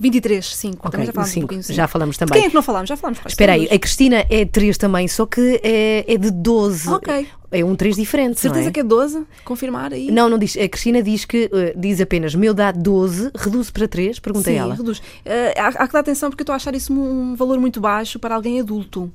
23, 0.00 0.56
5. 0.56 0.76
Ok, 0.78 0.90
Também 0.90 1.06
já 1.06 1.20
um 1.20 1.24
5. 1.24 1.40
pouquinho, 1.46 1.62
sim. 1.62 1.74
Já 1.74 1.86
falamos 1.86 2.14
De 2.16 2.20
também. 2.20 2.34
Quem 2.40 2.46
é 2.46 2.48
que 2.48 2.54
não 2.54 2.62
falámos? 2.62 2.88
Já 2.88 2.96
falámos 2.96 3.18
quase 3.20 3.32
Espera 3.32 3.52
aí, 3.52 3.68
a 3.70 3.78
Cristina 3.78 4.24
é 4.30 4.44
3 4.46 4.78
também, 4.78 5.06
só 5.06 5.26
que 5.26 5.60
é, 5.62 6.04
é 6.12 6.16
de 6.16 6.30
12. 6.30 6.88
Ok. 6.88 7.28
É 7.52 7.64
um 7.64 7.74
3 7.76 7.96
diferente. 7.96 8.40
Certeza 8.40 8.68
é? 8.68 8.72
que 8.72 8.80
é 8.80 8.82
12? 8.84 9.24
Confirmar 9.44 9.92
aí? 9.92 10.10
Não, 10.10 10.28
não 10.28 10.38
diz. 10.38 10.56
A 10.56 10.68
Cristina 10.68 11.02
diz 11.02 11.24
que 11.24 11.50
eh, 11.52 11.74
diz 11.76 12.00
apenas 12.00 12.34
meu 12.34 12.54
dá 12.54 12.70
12, 12.70 13.30
reduz 13.34 13.70
para 13.70 13.88
3, 13.88 14.18
pergunta 14.20 14.48
Sim, 14.50 14.56
ela. 14.56 14.74
reduz. 14.74 15.02
Eh, 15.24 15.54
há, 15.58 15.66
há 15.68 15.86
que 15.86 15.92
dar 15.92 16.00
atenção 16.00 16.30
porque 16.30 16.42
eu 16.42 16.44
estou 16.44 16.52
a 16.52 16.56
achar 16.56 16.74
isso 16.74 16.92
um 16.92 17.34
valor 17.34 17.58
muito 17.58 17.80
baixo 17.80 18.18
para 18.20 18.34
alguém 18.36 18.60
adulto. 18.60 19.12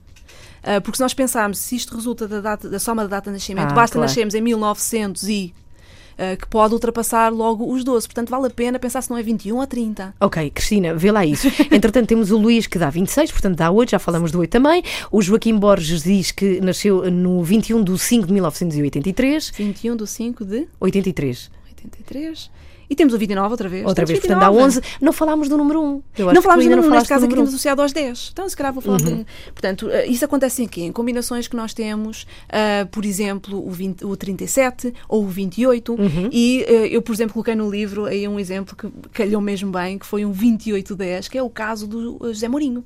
Eh, 0.64 0.80
porque 0.82 0.98
se 0.98 1.02
nós 1.02 1.14
pensarmos 1.14 1.60
se 1.60 1.76
isto 1.78 1.96
resulta 1.96 2.28
da, 2.28 2.42
data, 2.42 2.68
da 2.70 2.78
soma 2.80 3.04
da 3.04 3.08
data 3.08 3.30
de 3.30 3.36
nascimento, 3.36 3.72
Ah, 3.72 3.74
basta 3.74 3.94
claro. 3.96 4.10
nascermos 4.10 4.34
em 4.36 4.42
1900 4.42 5.24
e 5.30 5.54
eh, 6.18 6.36
que 6.36 6.48
pode 6.48 6.74
ultrapassar 6.74 7.30
logo 7.32 7.72
os 7.72 7.84
12. 7.84 8.08
Portanto, 8.08 8.30
vale 8.30 8.48
a 8.48 8.50
pena 8.50 8.80
pensar 8.80 9.02
se 9.02 9.10
não 9.10 9.18
é 9.18 9.24
21 9.24 9.58
ou 9.58 9.68
30. 9.68 10.16
Ok, 10.20 10.50
Cristina, 10.50 10.94
vê 10.94 11.12
lá 11.12 11.26
isso. 11.26 11.48
Entretanto, 11.72 12.08
temos 12.08 12.32
o 12.32 12.38
Luís 12.38 12.68
que 12.68 12.80
dá 12.80 12.90
26, 12.90 13.32
portanto 13.32 13.58
dá 13.58 13.70
8, 13.70 13.92
já 13.92 14.00
falamos 14.00 14.32
do 14.32 14.40
8 14.40 14.50
também. 14.50 14.84
O 15.12 15.22
Joaquim 15.22 15.58
Borges 15.58 16.04
diz 16.04 16.32
que 16.32 16.62
nasceu 16.62 17.10
no 17.12 17.44
21 17.44 17.84
de 17.84 17.98
5 17.98 18.28
de 18.28 18.34
1983. 18.34 19.52
21 19.56 19.96
do 19.96 20.08
5 20.08 20.46
de 20.46 20.68
83. 20.80 21.52
83. 21.70 22.50
E 22.90 22.96
temos 22.96 23.14
o 23.14 23.18
29 23.18 23.52
outra 23.52 23.70
vez. 23.70 23.86
Outra 23.86 24.06
Temos 24.06 24.10
vez, 24.10 24.20
portanto 24.20 24.52
29. 24.52 24.66
11. 24.66 24.82
Não 25.02 25.14
falámos 25.14 25.50
do 25.50 25.58
número 25.58 25.82
1. 25.82 25.86
Eu 25.86 25.92
acho 25.94 26.20
Não 26.20 26.34
que 26.34 26.42
falámos 26.42 26.66
do 26.66 26.70
número, 26.70 26.88
não 26.88 26.96
neste 26.96 27.08
falaste 27.08 27.10
caso 27.10 27.26
aqui 27.26 27.36
temos 27.36 27.50
associado 27.50 27.82
aos 27.82 27.92
10. 27.92 28.30
Então, 28.34 28.50
se 28.50 28.56
calhar 28.56 28.74
vou 28.74 28.82
falar 28.82 28.96
um 28.96 29.00
bocadinho. 29.00 29.26
Portanto, 29.54 29.90
eh, 29.90 30.08
isso 30.08 30.26
acontece 30.26 30.64
em 30.64 30.68
quê? 30.68 30.82
Em 30.82 30.92
combinações 30.92 31.48
que 31.48 31.56
nós 31.56 31.74
temos, 31.74 32.26
ah, 32.50 32.88
por 32.92 33.06
exemplo, 33.06 33.66
o, 33.66 33.72
20, 33.72 34.06
o 34.06 34.16
37 34.16 34.94
ou 35.08 35.24
o 35.24 35.28
28. 35.28 35.98
E 36.32 36.66
eh, 36.68 36.88
eu, 36.92 37.02
por 37.02 37.14
exemplo, 37.14 37.34
coloquei 37.34 37.56
no 37.56 37.70
livro 37.70 38.06
aí 38.06 38.28
um 38.28 38.40
exemplo 38.40 38.76
que 38.76 38.88
calhou 39.12 39.42
mesmo 39.42 39.72
bem, 39.72 39.98
que 39.98 40.06
foi 40.06 40.26
um 40.26 40.32
2810, 40.32 41.28
que 41.28 41.38
é 41.38 41.44
o 41.44 41.50
caso 41.50 41.88
do 41.88 42.20
José 42.22 42.48
Mourinho. 42.48 42.84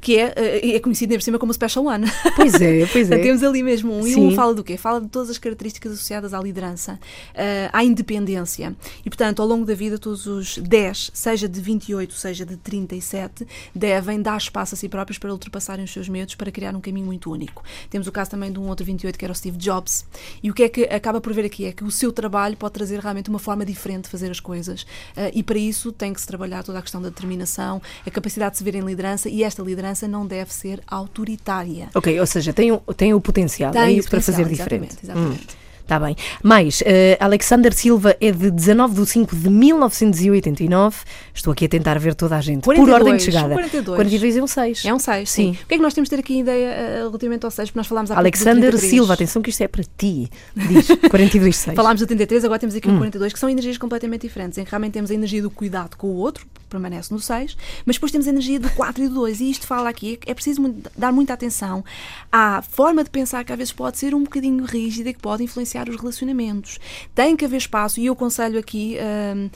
Que 0.00 0.18
é, 0.18 0.32
eh, 0.36 0.76
é 0.76 0.80
conhecido 0.80 1.14
por 1.14 1.22
cima 1.22 1.38
como 1.38 1.52
Special 1.52 1.84
One. 1.84 2.06
Pois 2.36 2.54
é, 2.54 2.86
pois 2.86 3.08
Portanto, 3.08 3.12
é. 3.20 3.22
temos 3.22 3.42
ali 3.42 3.62
mesmo 3.62 3.92
um. 3.92 4.06
E 4.06 4.14
Sim. 4.14 4.28
um 4.28 4.34
fala 4.34 4.54
do 4.54 4.64
quê? 4.64 4.76
Fala 4.76 5.00
de 5.00 5.08
todas 5.08 5.30
as 5.30 5.38
características 5.38 5.92
associadas 5.92 6.32
à 6.32 6.40
liderança, 6.40 6.98
eh, 7.34 7.68
à 7.72 7.84
independência. 7.84 8.74
E, 9.04 9.10
portanto, 9.10 9.40
ao 9.40 9.48
longo 9.48 9.64
da 9.64 9.74
vida, 9.74 9.98
todos 9.98 10.26
os 10.26 10.58
10, 10.58 11.10
seja 11.12 11.48
de 11.48 11.60
28, 11.60 12.14
seja 12.14 12.46
de 12.46 12.56
37, 12.56 13.46
devem 13.74 14.20
dar 14.20 14.36
espaço 14.38 14.74
a 14.74 14.78
si 14.78 14.88
próprios 14.88 15.18
para 15.18 15.32
ultrapassarem 15.32 15.84
os 15.84 15.92
seus 15.92 16.08
medos, 16.08 16.34
para 16.34 16.50
criar 16.50 16.74
um 16.74 16.80
caminho 16.80 17.06
muito 17.06 17.30
único. 17.30 17.62
Temos 17.88 18.06
o 18.06 18.12
caso 18.12 18.30
também 18.30 18.52
de 18.52 18.58
um 18.58 18.68
outro 18.68 18.84
28 18.84 19.18
que 19.18 19.24
era 19.24 19.32
o 19.32 19.36
Steve 19.36 19.56
Jobs. 19.56 20.06
E 20.42 20.50
o 20.50 20.54
que 20.54 20.62
é 20.62 20.68
que 20.68 20.84
acaba 20.84 21.20
por 21.20 21.32
ver 21.32 21.44
aqui 21.44 21.66
é 21.66 21.72
que 21.72 21.84
o 21.84 21.90
seu 21.90 22.12
trabalho 22.12 22.56
pode 22.56 22.74
trazer 22.74 23.00
realmente 23.00 23.28
uma 23.28 23.38
forma 23.38 23.64
diferente 23.64 24.04
de 24.04 24.10
fazer 24.10 24.30
as 24.30 24.40
coisas. 24.40 24.82
Uh, 24.82 25.30
e 25.34 25.42
para 25.42 25.58
isso 25.58 25.92
tem 25.92 26.12
que 26.12 26.20
se 26.20 26.26
trabalhar 26.26 26.62
toda 26.62 26.78
a 26.78 26.82
questão 26.82 27.00
da 27.00 27.08
determinação, 27.08 27.80
a 28.06 28.10
capacidade 28.10 28.52
de 28.52 28.58
se 28.58 28.64
ver 28.64 28.74
em 28.74 28.82
liderança, 28.82 29.28
e 29.28 29.42
esta 29.42 29.59
liderança 29.64 30.06
não 30.08 30.26
deve 30.26 30.52
ser 30.52 30.80
autoritária. 30.86 31.88
Ok, 31.94 32.18
ou 32.20 32.26
seja, 32.26 32.52
tem, 32.52 32.72
o- 32.72 32.78
tem 32.96 33.12
o 33.14 33.20
potencial, 33.20 33.72
Tem 33.72 33.96
é 33.98 34.00
o 34.00 34.04
para 34.04 34.20
fazer 34.20 34.42
potencial, 34.42 34.48
diferente. 34.68 34.96
exatamente, 35.02 35.04
exatamente. 35.36 35.56
Está 35.90 35.98
bem. 35.98 36.14
Mais, 36.40 36.84
eh, 36.86 37.16
Alexander 37.18 37.74
Silva 37.74 38.16
é 38.20 38.30
de 38.30 38.48
19 38.48 38.94
de 39.02 39.06
5 39.10 39.34
de 39.34 39.50
1989. 39.50 40.98
Estou 41.34 41.52
aqui 41.52 41.64
a 41.64 41.68
tentar 41.68 41.98
ver 41.98 42.14
toda 42.14 42.36
a 42.36 42.40
gente. 42.40 42.62
Por 42.62 42.76
42, 42.76 42.94
ordem 42.94 43.16
de 43.16 43.22
chegada. 43.24 43.54
42. 43.54 43.96
42 43.96 44.36
é 44.36 44.42
um 44.42 44.46
6. 44.46 44.84
É 44.84 44.94
um 44.94 44.98
6, 45.00 45.28
Sim. 45.28 45.54
sim. 45.54 45.58
O 45.64 45.66
que 45.66 45.74
é 45.74 45.76
que 45.78 45.82
nós 45.82 45.92
temos 45.92 46.08
de 46.08 46.14
ter 46.14 46.20
aqui 46.20 46.38
ideia 46.38 46.68
uh, 46.70 47.06
relativamente 47.08 47.44
ao 47.44 47.50
6? 47.50 47.70
Porque 47.70 47.78
nós 47.80 47.88
falámos 47.88 48.12
há 48.12 48.18
Alexander 48.18 48.70
33. 48.70 48.88
Silva, 48.88 49.14
atenção 49.14 49.42
que 49.42 49.50
isto 49.50 49.62
é 49.62 49.66
para 49.66 49.82
ti. 49.98 50.30
Diz 50.54 50.86
42 51.10 51.56
6. 51.56 51.74
Falámos 51.74 52.00
do 52.00 52.06
33, 52.06 52.44
agora 52.44 52.60
temos 52.60 52.76
aqui 52.76 52.88
o 52.88 52.96
42, 52.96 53.32
que 53.32 53.38
são 53.40 53.48
energias 53.48 53.76
completamente 53.76 54.22
diferentes, 54.22 54.58
em 54.58 54.64
que 54.64 54.70
realmente 54.70 54.92
temos 54.92 55.10
a 55.10 55.14
energia 55.14 55.42
do 55.42 55.50
cuidado 55.50 55.96
com 55.96 56.06
o 56.06 56.14
outro, 56.14 56.46
que 56.46 56.60
permanece 56.70 57.12
no 57.12 57.18
6, 57.18 57.56
mas 57.84 57.96
depois 57.96 58.12
temos 58.12 58.28
a 58.28 58.30
energia 58.30 58.60
do 58.60 58.70
4 58.70 59.02
e 59.02 59.08
do 59.08 59.14
2. 59.16 59.40
E 59.40 59.50
isto 59.50 59.66
fala 59.66 59.88
aqui, 59.88 60.20
é 60.24 60.34
preciso 60.34 60.60
muito- 60.62 60.88
dar 60.96 61.10
muita 61.10 61.32
atenção 61.32 61.84
à 62.30 62.62
forma 62.62 63.02
de 63.02 63.10
pensar 63.10 63.42
que 63.44 63.50
às 63.50 63.58
vezes 63.58 63.72
pode 63.72 63.98
ser 63.98 64.14
um 64.14 64.22
bocadinho 64.22 64.64
rígida 64.64 65.10
e 65.10 65.14
que 65.14 65.18
pode 65.20 65.42
influenciar 65.42 65.79
os 65.88 65.96
relacionamentos. 65.96 66.78
Tem 67.14 67.36
que 67.36 67.44
haver 67.44 67.56
espaço, 67.56 68.00
e 68.00 68.06
eu 68.06 68.12
aconselho 68.12 68.58
aqui. 68.58 68.96
hum, 69.36 69.50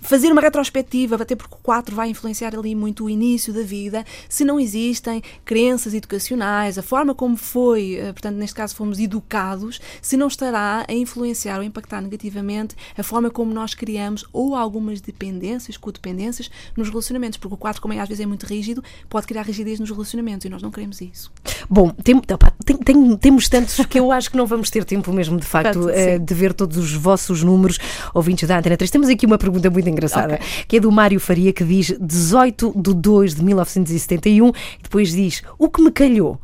Fazer 0.00 0.32
uma 0.32 0.40
retrospectiva, 0.40 1.16
até 1.16 1.36
porque 1.36 1.54
o 1.54 1.58
4 1.58 1.94
vai 1.94 2.08
influenciar 2.10 2.54
ali 2.56 2.74
muito 2.74 3.04
o 3.04 3.10
início 3.10 3.52
da 3.52 3.62
vida, 3.62 4.04
se 4.28 4.44
não 4.44 4.58
existem 4.58 5.22
crenças 5.44 5.92
educacionais, 5.94 6.78
a 6.78 6.82
forma 6.82 7.14
como 7.14 7.36
foi, 7.36 7.96
eh, 7.96 8.12
portanto, 8.12 8.36
neste 8.36 8.54
caso 8.56 8.74
fomos 8.74 8.98
educados, 8.98 9.80
se 10.00 10.16
não 10.16 10.26
estará 10.28 10.84
a 10.88 10.92
influenciar 10.92 11.58
ou 11.58 11.62
impactar 11.62 12.00
negativamente 12.00 12.74
a 12.96 13.02
forma 13.02 13.30
como 13.30 13.52
nós 13.52 13.74
criamos 13.74 14.24
ou 14.32 14.54
algumas 14.56 15.00
dependências, 15.00 15.76
codependências 15.76 16.50
nos 16.76 16.88
relacionamentos, 16.88 17.38
porque 17.38 17.54
o 17.54 17.58
4, 17.58 17.80
como 17.82 17.94
é, 17.94 18.00
às 18.00 18.08
vezes 18.08 18.22
é 18.22 18.26
muito 18.26 18.46
rígido, 18.46 18.82
pode 19.08 19.26
criar 19.26 19.42
rigidez 19.42 19.78
nos 19.78 19.90
relacionamentos 19.90 20.44
e 20.44 20.48
nós 20.48 20.62
não 20.62 20.70
queremos 20.70 21.00
isso. 21.00 21.30
Bom, 21.68 21.90
tem- 21.90 22.16
opá, 22.16 22.52
tem- 22.64 22.76
tem- 22.78 23.16
temos 23.16 23.48
tantos 23.48 23.76
que 23.86 23.98
eu 23.98 24.10
acho 24.10 24.30
que 24.30 24.36
não 24.36 24.46
vamos 24.46 24.70
ter 24.70 24.84
tempo 24.84 25.12
mesmo, 25.12 25.38
de 25.38 25.46
facto, 25.46 25.74
Fato, 25.82 25.88
eh, 25.90 26.18
de 26.18 26.34
ver 26.34 26.54
todos 26.54 26.76
os 26.78 26.92
vossos 26.94 27.42
números 27.42 27.78
ouvintes 28.14 28.48
da 28.48 28.58
Antena 28.58 28.76
3. 28.76 28.90
Temos 28.90 29.08
aqui 29.08 29.26
uma 29.26 29.36
pergunta 29.38 29.68
muito 29.70 29.89
engraçada, 29.90 30.34
Ok. 30.34 30.46
que 30.68 30.76
é 30.76 30.80
do 30.80 30.90
Mário 30.90 31.20
Faria, 31.20 31.52
que 31.52 31.64
diz 31.64 31.94
18 32.00 32.72
de 32.76 32.94
2 32.94 33.34
de 33.34 33.44
1971 33.44 34.48
e 34.48 34.52
depois 34.82 35.12
diz 35.12 35.42
o 35.58 35.68
que 35.68 35.82
me 35.82 35.90
calhou 35.90 36.40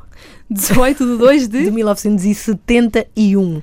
18 0.50 1.04
de 1.04 1.18
2 1.18 1.48
de 1.48 1.64
de 1.64 1.70
1971. 1.70 3.62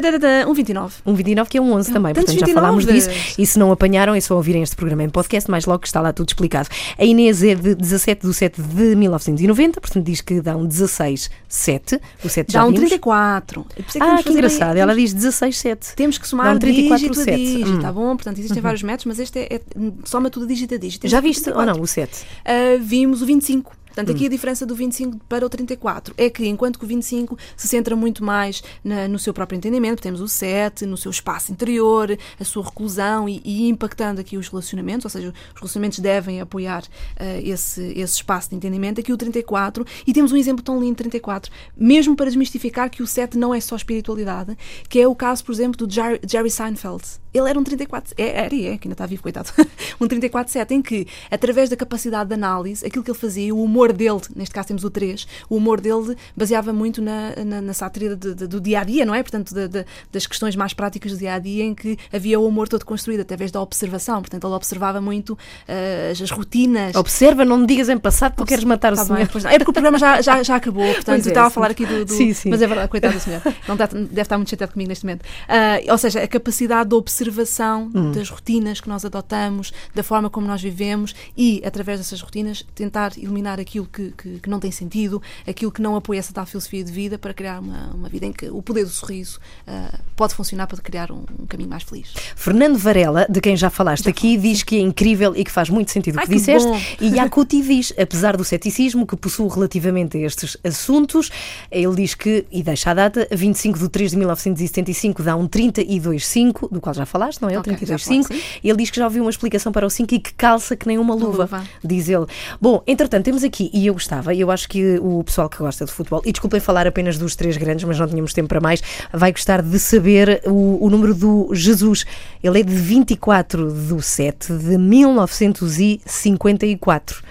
Tadadadã, 0.00 0.46
um 0.48 0.54
29. 0.54 0.94
Um 1.06 1.14
29 1.14 1.50
que 1.50 1.58
é 1.58 1.60
um 1.60 1.72
11 1.72 1.92
também, 1.92 2.12
tantos 2.14 2.34
portanto 2.34 2.48
já 2.48 2.54
falámos 2.54 2.84
29s. 2.84 2.92
disso. 2.92 3.34
E 3.40 3.46
se 3.46 3.58
não 3.58 3.70
apanharam, 3.72 4.14
é 4.14 4.20
só 4.20 4.34
ouvirem 4.36 4.62
este 4.62 4.76
programa 4.76 5.02
em 5.02 5.08
podcast, 5.08 5.50
mais 5.50 5.64
logo 5.66 5.80
que 5.80 5.86
está 5.86 6.00
lá 6.00 6.12
tudo 6.12 6.28
explicado. 6.28 6.68
A 6.98 7.04
Inês 7.04 7.42
é 7.42 7.54
de 7.54 7.74
17 7.74 8.26
de 8.26 8.34
7 8.34 8.62
de 8.62 8.96
1990, 8.96 9.80
portanto 9.80 10.04
diz 10.04 10.20
que 10.20 10.40
dá 10.40 10.56
um 10.56 10.66
16, 10.66 11.30
7. 11.48 12.00
O 12.24 12.28
7 12.28 12.52
já 12.52 12.60
Dá 12.60 12.64
um 12.66 12.68
vimos. 12.70 12.80
34. 12.90 13.62
Por 13.64 13.70
isso 13.86 13.98
é 13.98 14.00
que 14.00 14.06
Ah, 14.06 14.22
que 14.22 14.30
engraçado. 14.32 14.72
bem- 14.74 14.82
Ela 14.82 14.94
diz 14.94 15.12
16, 15.12 15.56
7. 15.58 15.94
Temos 15.96 16.18
que 16.18 16.24
Dá 16.24 16.28
somar 16.28 16.54
um 16.54 16.58
34 16.58 16.98
dígito 16.98 17.20
a 17.20 17.24
sete. 17.24 17.36
dígito, 17.44 17.70
Hum. 17.70 17.80
tá 17.80 17.92
bom? 17.92 18.16
Portanto, 18.16 18.38
existem 18.38 18.62
vários 18.62 18.82
métodos, 18.82 19.06
mas 19.06 19.18
este 19.18 19.38
é, 19.38 19.54
é 19.56 19.60
soma 20.04 20.30
tudo 20.30 20.46
dígito 20.46 20.74
a 20.74 20.78
dígito. 20.78 21.02
Temos 21.02 21.12
Já 21.12 21.20
viste 21.20 21.48
ou 21.48 21.54
34. 21.54 21.74
não 21.76 21.82
o 21.82 21.86
7? 21.86 22.24
Ah, 22.44 22.52
vimos 22.80 23.22
o 23.22 23.26
25. 23.26 23.72
Portanto, 23.94 24.10
Hum. 24.10 24.16
aqui 24.16 24.26
a 24.26 24.28
diferença 24.28 24.66
do 24.66 24.74
25 24.74 25.18
para 25.28 25.46
o 25.46 25.48
34 25.48 26.12
é 26.18 26.28
que, 26.28 26.44
enquanto 26.48 26.80
que 26.80 26.84
o 26.84 26.88
25 26.88 27.38
se 27.56 27.68
centra 27.68 27.94
muito 27.94 28.24
mais 28.24 28.60
na- 28.82 29.06
no 29.06 29.20
seu 29.20 29.32
próprio 29.32 29.56
entendimento, 29.56 30.02
temos 30.02 30.20
o 30.20 30.26
7, 30.26 30.84
no 30.84 30.96
seu 30.96 31.12
espaço 31.12 31.52
interior, 31.52 32.18
a 32.40 32.44
sua 32.44 32.64
reclusão 32.64 33.28
e, 33.28 33.40
e 33.44 33.68
impactando 33.68 34.20
aqui 34.20 34.36
os 34.36 34.48
relacionamentos, 34.48 35.04
ou 35.04 35.10
seja, 35.10 35.28
os 35.54 35.60
relacionamentos 35.60 36.00
devem 36.00 36.40
apoiar 36.40 36.82
ah, 37.16 37.40
esse, 37.40 37.82
esse 37.96 38.14
espaço 38.16 38.50
de 38.50 38.56
entendimento. 38.56 39.00
Aqui 39.00 39.12
o 39.12 39.16
34, 39.16 39.86
e 40.04 40.12
temos 40.12 40.32
um 40.32 40.36
exemplo 40.36 40.64
tão 40.64 40.80
lindo, 40.80 40.96
34, 40.96 41.52
mesmo 41.76 42.16
para 42.16 42.26
desmistificar 42.26 42.90
que 42.90 43.00
o 43.02 43.06
7 43.06 43.38
não 43.38 43.54
é 43.54 43.60
só 43.60 43.76
espiritualidade, 43.76 44.58
que 44.88 44.98
é 45.00 45.06
o 45.06 45.14
caso, 45.14 45.44
por 45.44 45.52
exemplo, 45.52 45.86
do 45.86 45.92
Jerry 45.94 46.50
Seinfeld. 46.50 47.04
Ele 47.34 47.50
era 47.50 47.58
um 47.58 47.64
34, 47.64 48.14
é, 48.16 48.44
era 48.44 48.54
e 48.54 48.66
é, 48.68 48.78
que 48.78 48.86
ainda 48.86 48.94
está 48.94 49.06
vivo, 49.06 49.22
coitado, 49.22 49.50
um 50.00 50.06
34-7, 50.06 50.70
em 50.70 50.80
que, 50.80 51.06
através 51.30 51.68
da 51.68 51.76
capacidade 51.76 52.28
de 52.28 52.34
análise, 52.34 52.86
aquilo 52.86 53.02
que 53.02 53.10
ele 53.10 53.18
fazia, 53.18 53.52
o 53.54 53.62
humor 53.62 53.92
dele, 53.92 54.20
neste 54.36 54.54
caso 54.54 54.68
temos 54.68 54.84
o 54.84 54.90
3, 54.90 55.26
o 55.50 55.56
humor 55.56 55.80
dele 55.80 56.16
baseava 56.36 56.72
muito 56.72 57.02
na, 57.02 57.34
na, 57.44 57.60
na 57.60 57.72
sátira 57.74 58.14
de- 58.16 58.34
de- 58.34 58.46
do 58.46 58.60
dia 58.60 58.80
a 58.80 58.84
dia, 58.84 59.04
não 59.04 59.14
é? 59.14 59.22
Portanto, 59.22 59.52
da- 59.52 59.84
das 60.12 60.26
questões 60.26 60.54
mais 60.54 60.72
práticas 60.72 61.10
do 61.12 61.18
dia 61.18 61.34
a 61.34 61.38
dia, 61.40 61.64
em 61.64 61.74
que 61.74 61.98
havia 62.12 62.38
o 62.38 62.46
humor 62.46 62.68
todo 62.68 62.84
construído 62.84 63.20
através 63.20 63.50
da 63.50 63.60
observação. 63.60 64.20
Portanto, 64.20 64.46
ele 64.46 64.54
observava 64.54 65.00
muito 65.00 65.36
ah, 65.68 66.10
as, 66.12 66.22
as 66.22 66.30
rotinas. 66.30 66.94
Observa, 66.94 67.44
não 67.44 67.58
me 67.58 67.66
digas 67.66 67.88
em 67.88 67.98
passado 67.98 68.34
porque 68.36 68.50
queres 68.50 68.64
matar 68.64 68.92
o 68.92 68.96
Tá 68.96 69.04
senhor. 69.04 69.16
bem. 69.18 69.52
É 69.52 69.58
porque 69.58 69.70
o 69.70 69.72
programa 69.72 69.98
já, 69.98 70.20
já, 70.22 70.42
já 70.42 70.56
acabou, 70.56 70.84
portanto, 70.94 71.06
Pois 71.16 71.26
é, 71.26 71.28
eu 71.28 71.32
estava 71.32 71.46
a 71.48 71.50
falar 71.50 71.70
aqui 71.72 71.84
do. 71.84 72.04
do- 72.04 72.12
Sim, 72.12 72.32
sim. 72.32 72.50
Mas 72.50 72.62
é 72.62 72.66
verdade, 72.66 72.88
coitado 72.88 73.14
do 73.14 73.20
senhor. 73.20 73.42
Não 73.66 73.74
está- 73.74 73.86
deve 73.86 74.20
estar 74.22 74.36
muito 74.38 74.50
chateado 74.50 74.72
comigo 74.72 74.88
neste 74.88 75.04
momento. 75.04 75.24
Ah, 75.48 75.78
ou 75.90 75.98
seja, 75.98 76.22
a 76.22 76.28
capacidade 76.28 76.88
de 76.90 76.94
observação 77.28 77.90
Hum. 77.94 78.12
das 78.12 78.28
rotinas 78.28 78.80
que 78.80 78.88
nós 78.88 79.04
adotamos, 79.04 79.72
da 79.94 80.02
forma 80.02 80.28
como 80.30 80.46
nós 80.46 80.62
vivemos 80.62 81.14
e, 81.36 81.62
através 81.64 81.98
dessas 81.98 82.20
rotinas, 82.20 82.64
tentar 82.74 83.12
eliminar 83.16 83.60
aquilo 83.60 83.86
que, 83.86 84.12
que, 84.16 84.40
que 84.40 84.50
não 84.50 84.58
tem 84.58 84.70
sentido, 84.70 85.22
aquilo 85.46 85.70
que 85.70 85.80
não 85.80 85.96
apoia 85.96 86.18
essa 86.18 86.32
tal 86.32 86.46
filosofia 86.46 86.82
de 86.82 86.92
vida 86.92 87.18
para 87.18 87.32
criar 87.32 87.60
uma, 87.60 87.90
uma 87.94 88.08
vida 88.08 88.26
em 88.26 88.32
que 88.32 88.48
o 88.48 88.62
poder 88.62 88.84
do 88.84 88.90
sorriso 88.90 89.38
ah, 89.66 89.98
pode 90.16 90.34
funcionar 90.34 90.66
para 90.66 90.78
criar 90.78 91.10
um, 91.10 91.24
um 91.38 91.46
caminho 91.46 91.68
mais 91.70 91.82
feliz. 91.82 92.12
Fernando 92.34 92.76
Varela, 92.76 93.26
de 93.28 93.40
quem 93.40 93.56
já 93.56 93.70
falaste 93.70 94.08
aqui, 94.08 94.36
diz 94.36 94.62
que 94.62 94.76
é 94.76 94.80
incrível 94.80 95.34
e 95.36 95.44
que 95.44 95.50
faz 95.50 95.70
muito 95.70 95.90
sentido 95.90 96.16
o 96.16 96.20
que 96.20 96.26
que 96.26 96.34
disseste. 96.34 96.68
bom. 96.68 96.80
E 97.00 97.08
Yakuti 97.16 97.62
diz, 97.62 97.92
apesar 97.98 98.36
do 98.36 98.44
ceticismo 98.44 99.06
que 99.06 99.16
possuo 99.16 99.48
relativamente 99.48 100.16
a 100.18 100.20
estes 100.20 100.56
assuntos, 100.64 101.30
ele 101.70 101.94
diz 101.96 102.14
que, 102.14 102.46
e 102.50 102.62
deixa 102.62 102.90
a 102.90 102.94
data, 102.94 103.28
25 103.30 103.78
de 103.78 103.88
3 103.88 104.10
de 104.12 104.16
1975 104.16 105.22
dá 105.22 105.36
um 105.36 105.48
32,5, 105.48 106.70
do 106.70 106.80
qual 106.80 106.94
já 106.94 107.06
falaste, 107.14 107.40
não 107.40 107.48
é? 107.48 107.56
O 107.56 107.60
Ok, 107.60 107.72
já 107.86 107.94
32,5. 107.96 108.04
falei, 108.04 108.22
sim. 108.24 108.42
Ele 108.64 108.76
diz 108.76 108.90
que 108.90 108.96
já 108.96 109.04
ouviu 109.04 109.22
uma 109.22 109.30
explicação 109.30 109.70
para 109.70 109.86
o 109.86 109.90
5 109.90 110.12
e 110.14 110.18
que 110.18 110.34
calça 110.34 110.74
que 110.74 110.88
nem 110.88 110.98
uma 110.98 111.14
luva, 111.14 111.44
luva. 111.44 111.62
diz 111.82 112.08
ele. 112.08 112.26
Bom, 112.60 112.82
entretanto, 112.86 113.24
temos 113.24 113.44
aqui, 113.44 113.70
e 113.72 113.86
eu 113.86 113.94
gostava, 113.94 114.34
e 114.34 114.40
eu 114.40 114.50
acho 114.50 114.68
que 114.68 114.98
o 114.98 115.22
pessoal 115.22 115.48
que 115.48 115.58
gosta 115.58 115.84
de 115.84 115.92
futebol, 115.92 116.20
e 116.24 116.32
desculpem 116.32 116.58
falar 116.58 116.88
apenas 116.88 117.16
dos 117.16 117.36
três 117.36 117.56
grandes, 117.56 117.84
mas 117.84 117.96
não 117.98 118.08
tínhamos 118.08 118.32
tempo 118.32 118.48
para 118.48 118.60
mais, 118.60 118.82
vai 119.12 119.30
gostar 119.30 119.62
de 119.62 119.78
saber 119.78 120.42
o, 120.44 120.84
o 120.84 120.90
número 120.90 121.14
do 121.14 121.50
Jesus. 121.54 122.04
Ele 122.42 122.58
é 122.60 122.64
de 122.64 122.74
24 122.74 123.72
de 123.72 124.02
7 124.02 124.52
de 124.52 124.76
1954. 124.78 127.22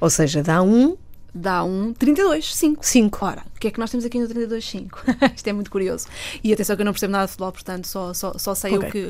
Ou 0.00 0.08
seja, 0.08 0.42
dá 0.42 0.62
um 0.62 0.96
Dá 1.34 1.62
um 1.64 1.92
32, 1.92 2.54
5. 2.54 2.84
5. 2.84 3.24
Ora, 3.24 3.42
o 3.54 3.60
que 3.60 3.68
é 3.68 3.70
que 3.70 3.78
nós 3.78 3.90
temos 3.90 4.04
aqui 4.04 4.18
no 4.18 4.26
32.5? 4.28 4.90
Isto 5.34 5.46
é 5.48 5.52
muito 5.52 5.70
curioso. 5.70 6.06
E 6.42 6.52
atenção 6.52 6.76
que 6.76 6.82
eu 6.82 6.86
não 6.86 6.92
percebo 6.92 7.12
nada 7.12 7.26
de 7.26 7.32
futebol, 7.32 7.52
portanto 7.52 7.86
só, 7.86 8.12
só, 8.12 8.36
só 8.36 8.54
sei 8.54 8.76
Ok. 8.76 8.88
o, 8.88 8.92
que, 8.92 9.06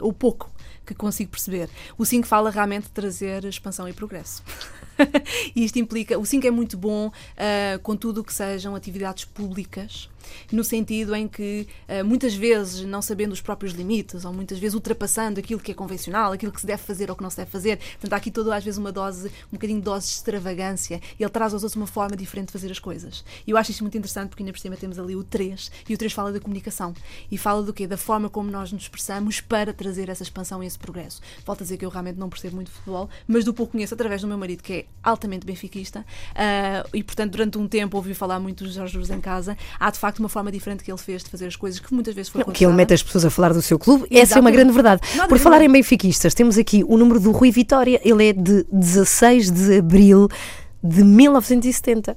o, 0.00 0.08
o 0.08 0.12
pouco 0.12 0.50
que 0.86 0.94
consigo 0.94 1.30
perceber. 1.30 1.68
O 1.98 2.04
5 2.04 2.26
fala 2.26 2.50
realmente 2.50 2.84
de 2.84 2.90
trazer 2.90 3.44
expansão 3.44 3.86
e 3.86 3.92
progresso. 3.92 4.42
e 5.54 5.64
isto 5.64 5.78
implica. 5.78 6.18
O 6.18 6.24
5 6.24 6.46
é 6.46 6.50
muito 6.50 6.76
bom 6.78 7.12
ah, 7.36 7.78
com 7.82 7.94
tudo 7.94 8.22
o 8.22 8.24
que 8.24 8.32
sejam 8.32 8.74
atividades 8.74 9.24
públicas, 9.26 10.08
no 10.52 10.64
sentido 10.64 11.14
em 11.14 11.26
que 11.28 11.66
ah, 11.88 12.02
muitas 12.04 12.34
vezes, 12.34 12.84
não 12.84 13.02
sabendo 13.02 13.32
os 13.32 13.40
próprios 13.40 13.72
limites, 13.72 14.24
ou 14.24 14.32
muitas 14.32 14.58
vezes 14.58 14.74
ultrapassando 14.74 15.40
aquilo 15.40 15.60
que 15.60 15.72
é 15.72 15.74
convencional, 15.74 16.32
aquilo 16.32 16.52
que 16.52 16.60
se 16.60 16.66
deve 16.66 16.82
fazer 16.82 17.10
ou 17.10 17.16
que 17.16 17.22
não 17.22 17.30
se 17.30 17.36
deve 17.36 17.50
fazer, 17.50 17.78
portanto 17.78 18.12
há 18.12 18.16
aqui 18.16 18.30
toda 18.30 18.54
às 18.54 18.64
vezes 18.64 18.78
uma 18.78 18.92
dose, 18.92 19.28
um 19.48 19.56
bocadinho 19.56 19.78
de 19.78 19.84
dose 19.84 20.06
de 20.06 20.12
extravagância. 20.12 21.00
Ele 21.18 21.30
traz 21.30 21.52
aos 21.52 21.62
outros 21.62 21.76
uma 21.76 21.86
forma 21.86 22.16
diferente 22.16 22.46
de 22.46 22.52
fazer 22.52 22.70
as 22.70 22.78
coisas. 22.78 23.24
E 23.46 23.50
eu 23.50 23.56
acho 23.56 23.70
isto 23.70 23.82
muito 23.82 23.96
interessante 23.96 24.30
porque 24.30 24.42
ainda 24.42 24.52
por 24.52 24.58
cima 24.58 24.76
temos 24.76 24.98
ali 24.98 25.14
o 25.14 25.24
3, 25.24 25.70
e 25.88 25.94
o 25.94 25.98
3 25.98 26.12
fala 26.12 26.32
da 26.32 26.40
comunicação. 26.40 26.94
E 27.30 27.38
fala 27.38 27.62
do 27.62 27.72
quê? 27.72 27.86
Da 27.86 27.96
forma 27.96 28.28
como 28.28 28.50
nós 28.50 28.72
nos 28.72 28.82
expressamos 28.82 29.40
para 29.40 29.72
trazer 29.72 30.08
essa 30.08 30.22
expansão 30.22 30.62
e 30.62 30.66
esse 30.66 30.78
progresso. 30.78 31.20
Volto 31.44 31.60
a 31.60 31.64
dizer 31.64 31.76
que 31.76 31.84
eu 31.84 31.90
realmente 31.90 32.18
não 32.18 32.28
percebo 32.28 32.56
muito 32.56 32.70
futebol, 32.70 33.08
mas 33.26 33.44
do 33.44 33.52
pouco 33.52 33.72
conheço 33.72 33.94
através 33.94 34.22
do 34.22 34.28
meu 34.28 34.38
marido, 34.38 34.62
que 34.62 34.72
é 34.72 34.86
altamente 35.02 35.46
benfiquista, 35.46 36.04
ah, 36.34 36.86
e 36.92 37.02
portanto 37.02 37.32
durante 37.32 37.58
um 37.58 37.68
tempo 37.68 37.96
ouvi 37.96 38.14
falar 38.14 38.40
muito 38.40 38.64
dos 38.64 38.74
Jorge 38.74 39.12
em 39.12 39.20
casa. 39.20 39.56
Há 39.78 39.90
de 39.90 39.98
facto 39.98 40.07
uma 40.18 40.28
forma 40.28 40.50
diferente 40.50 40.82
que 40.82 40.90
ele 40.90 40.98
fez 40.98 41.22
de 41.22 41.30
fazer 41.30 41.46
as 41.46 41.56
coisas 41.56 41.78
que 41.80 41.92
muitas 41.92 42.14
vezes 42.14 42.30
foi 42.30 42.42
Que 42.44 42.64
ele 42.64 42.72
mete 42.72 42.94
as 42.94 43.02
pessoas 43.02 43.24
a 43.24 43.30
falar 43.30 43.52
do 43.52 43.60
seu 43.62 43.78
clube, 43.78 44.04
essa 44.04 44.14
é 44.14 44.16
uma 44.16 44.22
Exatamente. 44.50 44.52
grande 44.54 44.72
verdade. 44.72 45.02
Nada 45.16 45.28
Por 45.28 45.38
falar 45.38 45.62
em 45.62 45.70
benfiquistas, 45.70 46.34
temos 46.34 46.56
aqui 46.58 46.84
o 46.86 46.96
número 46.96 47.20
do 47.20 47.30
Rui 47.32 47.50
Vitória, 47.50 48.00
ele 48.04 48.28
é 48.28 48.32
de 48.32 48.64
16 48.72 49.50
de 49.50 49.78
abril 49.78 50.28
de 50.82 51.02
1970. 51.04 52.16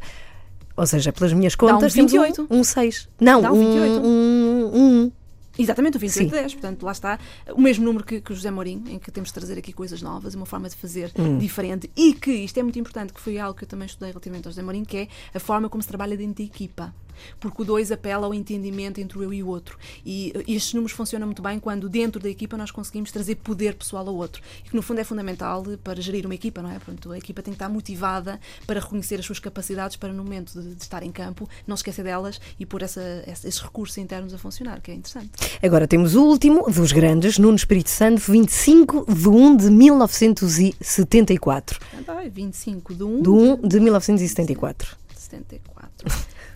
Ou 0.77 0.87
seja, 0.87 1.11
pelas 1.11 1.33
minhas 1.33 1.53
contas, 1.55 1.93
temos 1.93 2.11
28. 2.11 2.47
um, 2.49 2.59
um 2.59 2.63
6. 2.63 3.09
Não, 3.19 3.41
Dá 3.41 3.51
um, 3.51 3.55
um 3.55 3.71
28. 3.71 4.01
um, 4.07 4.71
um. 4.73 5.11
Exatamente, 5.59 5.97
o 5.97 5.99
28 5.99 6.23
Sim. 6.23 6.33
de 6.33 6.41
10. 6.41 6.53
Portanto, 6.53 6.83
lá 6.83 6.91
está 6.93 7.19
o 7.53 7.61
mesmo 7.61 7.83
número 7.83 8.05
que, 8.05 8.21
que 8.21 8.31
o 8.31 8.35
José 8.35 8.49
Mourinho, 8.49 8.83
em 8.89 8.97
que 8.97 9.11
temos 9.11 9.29
de 9.29 9.33
trazer 9.33 9.57
aqui 9.59 9.73
coisas 9.73 10.01
novas, 10.01 10.33
uma 10.33 10.45
forma 10.45 10.69
de 10.69 10.75
fazer 10.75 11.11
Hum. 11.19 11.37
diferente. 11.37 11.91
E 11.95 12.13
que 12.13 12.31
isto 12.31 12.57
é 12.57 12.63
muito 12.63 12.79
importante, 12.79 13.11
que 13.13 13.19
foi 13.19 13.37
algo 13.37 13.55
que 13.57 13.65
eu 13.65 13.67
também 13.67 13.85
estudei 13.85 14.09
relativamente 14.11 14.47
ao 14.47 14.51
José 14.51 14.63
Mourinho, 14.63 14.85
que 14.85 14.97
é 14.97 15.07
a 15.35 15.39
forma 15.39 15.69
como 15.69 15.81
se 15.83 15.89
trabalha 15.89 16.15
dentro 16.15 16.35
da 16.35 16.43
equipa. 16.43 16.93
Porque 17.39 17.61
o 17.61 17.65
2 17.65 17.91
apela 17.91 18.27
ao 18.27 18.33
entendimento 18.33 18.99
entre 18.99 19.17
o 19.17 19.23
eu 19.23 19.33
e 19.33 19.43
o 19.43 19.47
outro. 19.47 19.77
E, 20.05 20.33
estes 20.47 20.73
números 20.73 20.91
funcionam 20.91 21.27
muito 21.27 21.41
bem 21.41 21.59
quando 21.59 21.89
dentro 21.89 22.21
da 22.21 22.29
equipa 22.29 22.57
nós 22.57 22.71
conseguimos 22.71 23.11
trazer 23.11 23.35
poder 23.35 23.75
pessoal 23.75 24.07
ao 24.07 24.15
outro. 24.15 24.41
E 24.65 24.69
que 24.69 24.75
no 24.75 24.81
fundo 24.81 24.99
é 24.99 25.03
fundamental 25.03 25.63
para 25.83 26.01
gerir 26.01 26.25
uma 26.25 26.35
equipa, 26.35 26.61
não 26.61 26.69
é? 26.69 26.75
Portanto, 26.75 27.11
a 27.11 27.17
equipa 27.17 27.41
tem 27.41 27.53
que 27.53 27.55
estar 27.55 27.69
motivada 27.69 28.39
para 28.65 28.79
reconhecer 28.79 29.19
as 29.19 29.25
suas 29.25 29.39
capacidades 29.39 29.95
para 29.95 30.13
no 30.13 30.23
momento 30.23 30.59
de, 30.59 30.75
de 30.75 30.81
estar 30.81 31.03
em 31.03 31.11
campo, 31.11 31.47
não 31.67 31.75
se 31.75 31.81
esquecer 31.81 32.03
delas 32.03 32.39
e 32.59 32.65
pôr 32.65 32.81
essa, 32.81 33.23
esses 33.27 33.59
recursos 33.59 33.97
internos 33.97 34.33
a 34.33 34.37
funcionar, 34.37 34.81
que 34.81 34.91
é 34.91 34.93
interessante. 34.93 35.31
Agora 35.61 35.87
temos 35.87 36.15
o 36.15 36.23
último 36.23 36.69
dos 36.71 36.91
grandes, 36.91 37.37
Nuno 37.37 37.55
Espírito 37.55 37.89
Santo, 37.89 38.21
25 38.31 39.13
de 39.13 39.29
1 39.29 39.57
de 39.57 39.69
1974. 39.69 41.79
Então, 41.99 42.19
é 42.19 42.29
25 42.29 42.95
de 42.95 43.03
1 43.03 43.21
De 43.21 43.29
1 43.29 43.67
de 43.67 43.79
1974. 43.79 44.97
de 45.13 45.19
74. 45.19 46.07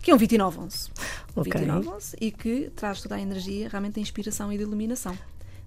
Que 0.05 0.11
é 0.11 0.13
um 0.13 0.19
2911. 0.19 0.91
Ok. 1.35 1.51
2911 1.51 2.17
e 2.21 2.29
que 2.29 2.69
traz 2.75 3.01
toda 3.01 3.15
a 3.15 3.19
energia 3.19 3.67
realmente 3.67 3.95
de 3.95 4.01
inspiração 4.01 4.53
e 4.53 4.55
de 4.55 4.61
iluminação. 4.61 5.17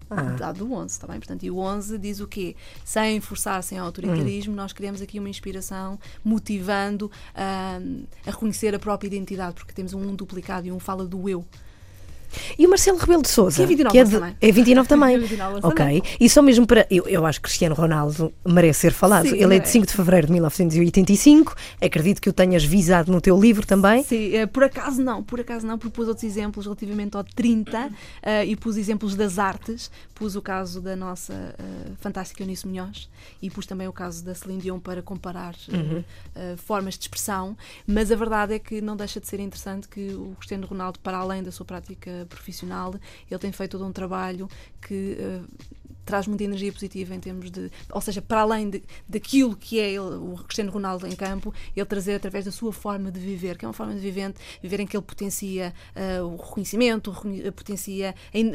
Ah. 0.08 0.36
Dado 0.38 0.64
do 0.64 0.72
11, 0.72 0.92
está 0.92 1.08
bem? 1.08 1.18
Portanto, 1.18 1.42
e 1.42 1.50
o 1.50 1.58
11 1.58 1.98
diz 1.98 2.20
o 2.20 2.28
quê? 2.28 2.54
Sem 2.84 3.20
forçar, 3.20 3.60
sem 3.64 3.78
autoritarismo, 3.78 4.54
nós 4.54 4.72
queremos 4.72 5.02
aqui 5.02 5.18
uma 5.18 5.28
inspiração 5.28 5.98
motivando 6.24 7.10
ah, 7.34 7.80
a 8.24 8.30
reconhecer 8.30 8.72
a 8.76 8.78
própria 8.78 9.08
identidade, 9.08 9.54
porque 9.54 9.72
temos 9.72 9.92
um 9.92 9.98
1 10.08 10.14
duplicado 10.14 10.68
e 10.68 10.70
um 10.70 10.78
fala 10.78 11.04
do 11.04 11.28
eu. 11.28 11.44
E 12.58 12.66
o 12.66 12.70
Marcelo 12.70 12.98
Rebelo 12.98 13.22
de 13.22 13.28
Sousa? 13.28 13.56
Que 13.56 13.62
é 13.62 13.66
29 13.66 13.92
que 13.92 13.98
é, 13.98 14.04
de- 14.04 14.10
também. 14.10 14.36
é 14.40 14.52
29 14.52 14.88
também. 14.88 15.14
É 15.16 15.18
29 15.18 15.60
ok. 15.62 16.02
E 16.20 16.28
só 16.30 16.42
mesmo 16.42 16.66
para. 16.66 16.86
Eu, 16.90 17.06
eu 17.08 17.24
acho 17.26 17.38
que 17.40 17.44
Cristiano 17.48 17.74
Ronaldo 17.74 18.32
merece 18.46 18.80
ser 18.80 18.92
falado. 18.92 19.24
Sim, 19.28 19.34
Ele 19.34 19.42
é 19.44 19.46
de 19.46 19.48
merece. 19.48 19.72
5 19.72 19.86
de 19.86 19.92
fevereiro 19.92 20.26
de 20.26 20.32
1985. 20.34 21.54
Acredito 21.82 22.20
que 22.20 22.28
o 22.28 22.32
tenhas 22.32 22.64
visado 22.64 23.10
no 23.12 23.20
teu 23.20 23.38
livro 23.40 23.66
também. 23.66 24.02
Sim, 24.04 24.34
eh, 24.34 24.46
por 24.46 24.64
acaso 24.64 25.02
não, 25.02 25.22
por 25.22 25.40
acaso 25.40 25.66
não, 25.66 25.78
porque 25.78 25.94
pus 25.94 26.08
outros 26.08 26.24
exemplos 26.24 26.66
relativamente 26.66 27.16
ao 27.16 27.24
30 27.24 27.90
eh, 28.22 28.46
e 28.46 28.56
pus 28.56 28.76
exemplos 28.76 29.14
das 29.14 29.38
artes, 29.38 29.90
pus 30.14 30.36
o 30.36 30.42
caso 30.42 30.80
da 30.80 30.94
nossa 30.96 31.54
eh, 31.58 31.90
fantástica 32.00 32.42
Eunice 32.42 32.66
Munhoz 32.66 33.08
e 33.42 33.50
pus 33.50 33.66
também 33.66 33.88
o 33.88 33.92
caso 33.92 34.24
da 34.24 34.34
Celine 34.34 34.60
Dion 34.60 34.78
para 34.80 35.02
comparar 35.02 35.54
eh, 35.72 36.02
eh, 36.34 36.54
formas 36.56 36.94
de 36.94 37.02
expressão, 37.04 37.56
mas 37.86 38.10
a 38.12 38.16
verdade 38.16 38.54
é 38.54 38.58
que 38.58 38.80
não 38.80 38.96
deixa 38.96 39.20
de 39.20 39.26
ser 39.26 39.40
interessante 39.40 39.88
que 39.88 40.08
o 40.14 40.34
Cristiano 40.38 40.66
Ronaldo, 40.66 40.98
para 41.00 41.18
além 41.18 41.42
da 41.42 41.50
sua 41.52 41.64
prática 41.66 42.17
profissional, 42.26 42.94
ele 43.30 43.38
tem 43.38 43.52
feito 43.52 43.72
todo 43.72 43.86
um 43.86 43.92
trabalho 43.92 44.48
que 44.80 45.16
eh, 45.18 45.40
traz 46.08 46.26
muita 46.26 46.42
energia 46.42 46.72
positiva 46.72 47.14
em 47.14 47.20
termos 47.20 47.50
de, 47.50 47.70
ou 47.92 48.00
seja, 48.00 48.22
para 48.22 48.40
além 48.40 48.70
de, 48.70 48.82
daquilo 49.06 49.54
que 49.54 49.78
é 49.78 49.90
ele, 49.90 49.98
o 49.98 50.36
Cristiano 50.44 50.70
Ronaldo 50.70 51.06
em 51.06 51.14
campo, 51.14 51.52
ele 51.76 51.84
trazer 51.84 52.14
através 52.14 52.46
da 52.46 52.50
sua 52.50 52.72
forma 52.72 53.10
de 53.12 53.20
viver, 53.20 53.58
que 53.58 53.66
é 53.66 53.68
uma 53.68 53.74
forma 53.74 53.94
de 53.94 54.00
vivente, 54.00 54.40
viver 54.62 54.80
em 54.80 54.86
que 54.86 54.96
ele 54.96 55.04
potencia 55.04 55.74
ah, 55.94 56.24
o 56.24 56.36
reconhecimento, 56.36 57.12
potencia 57.54 58.14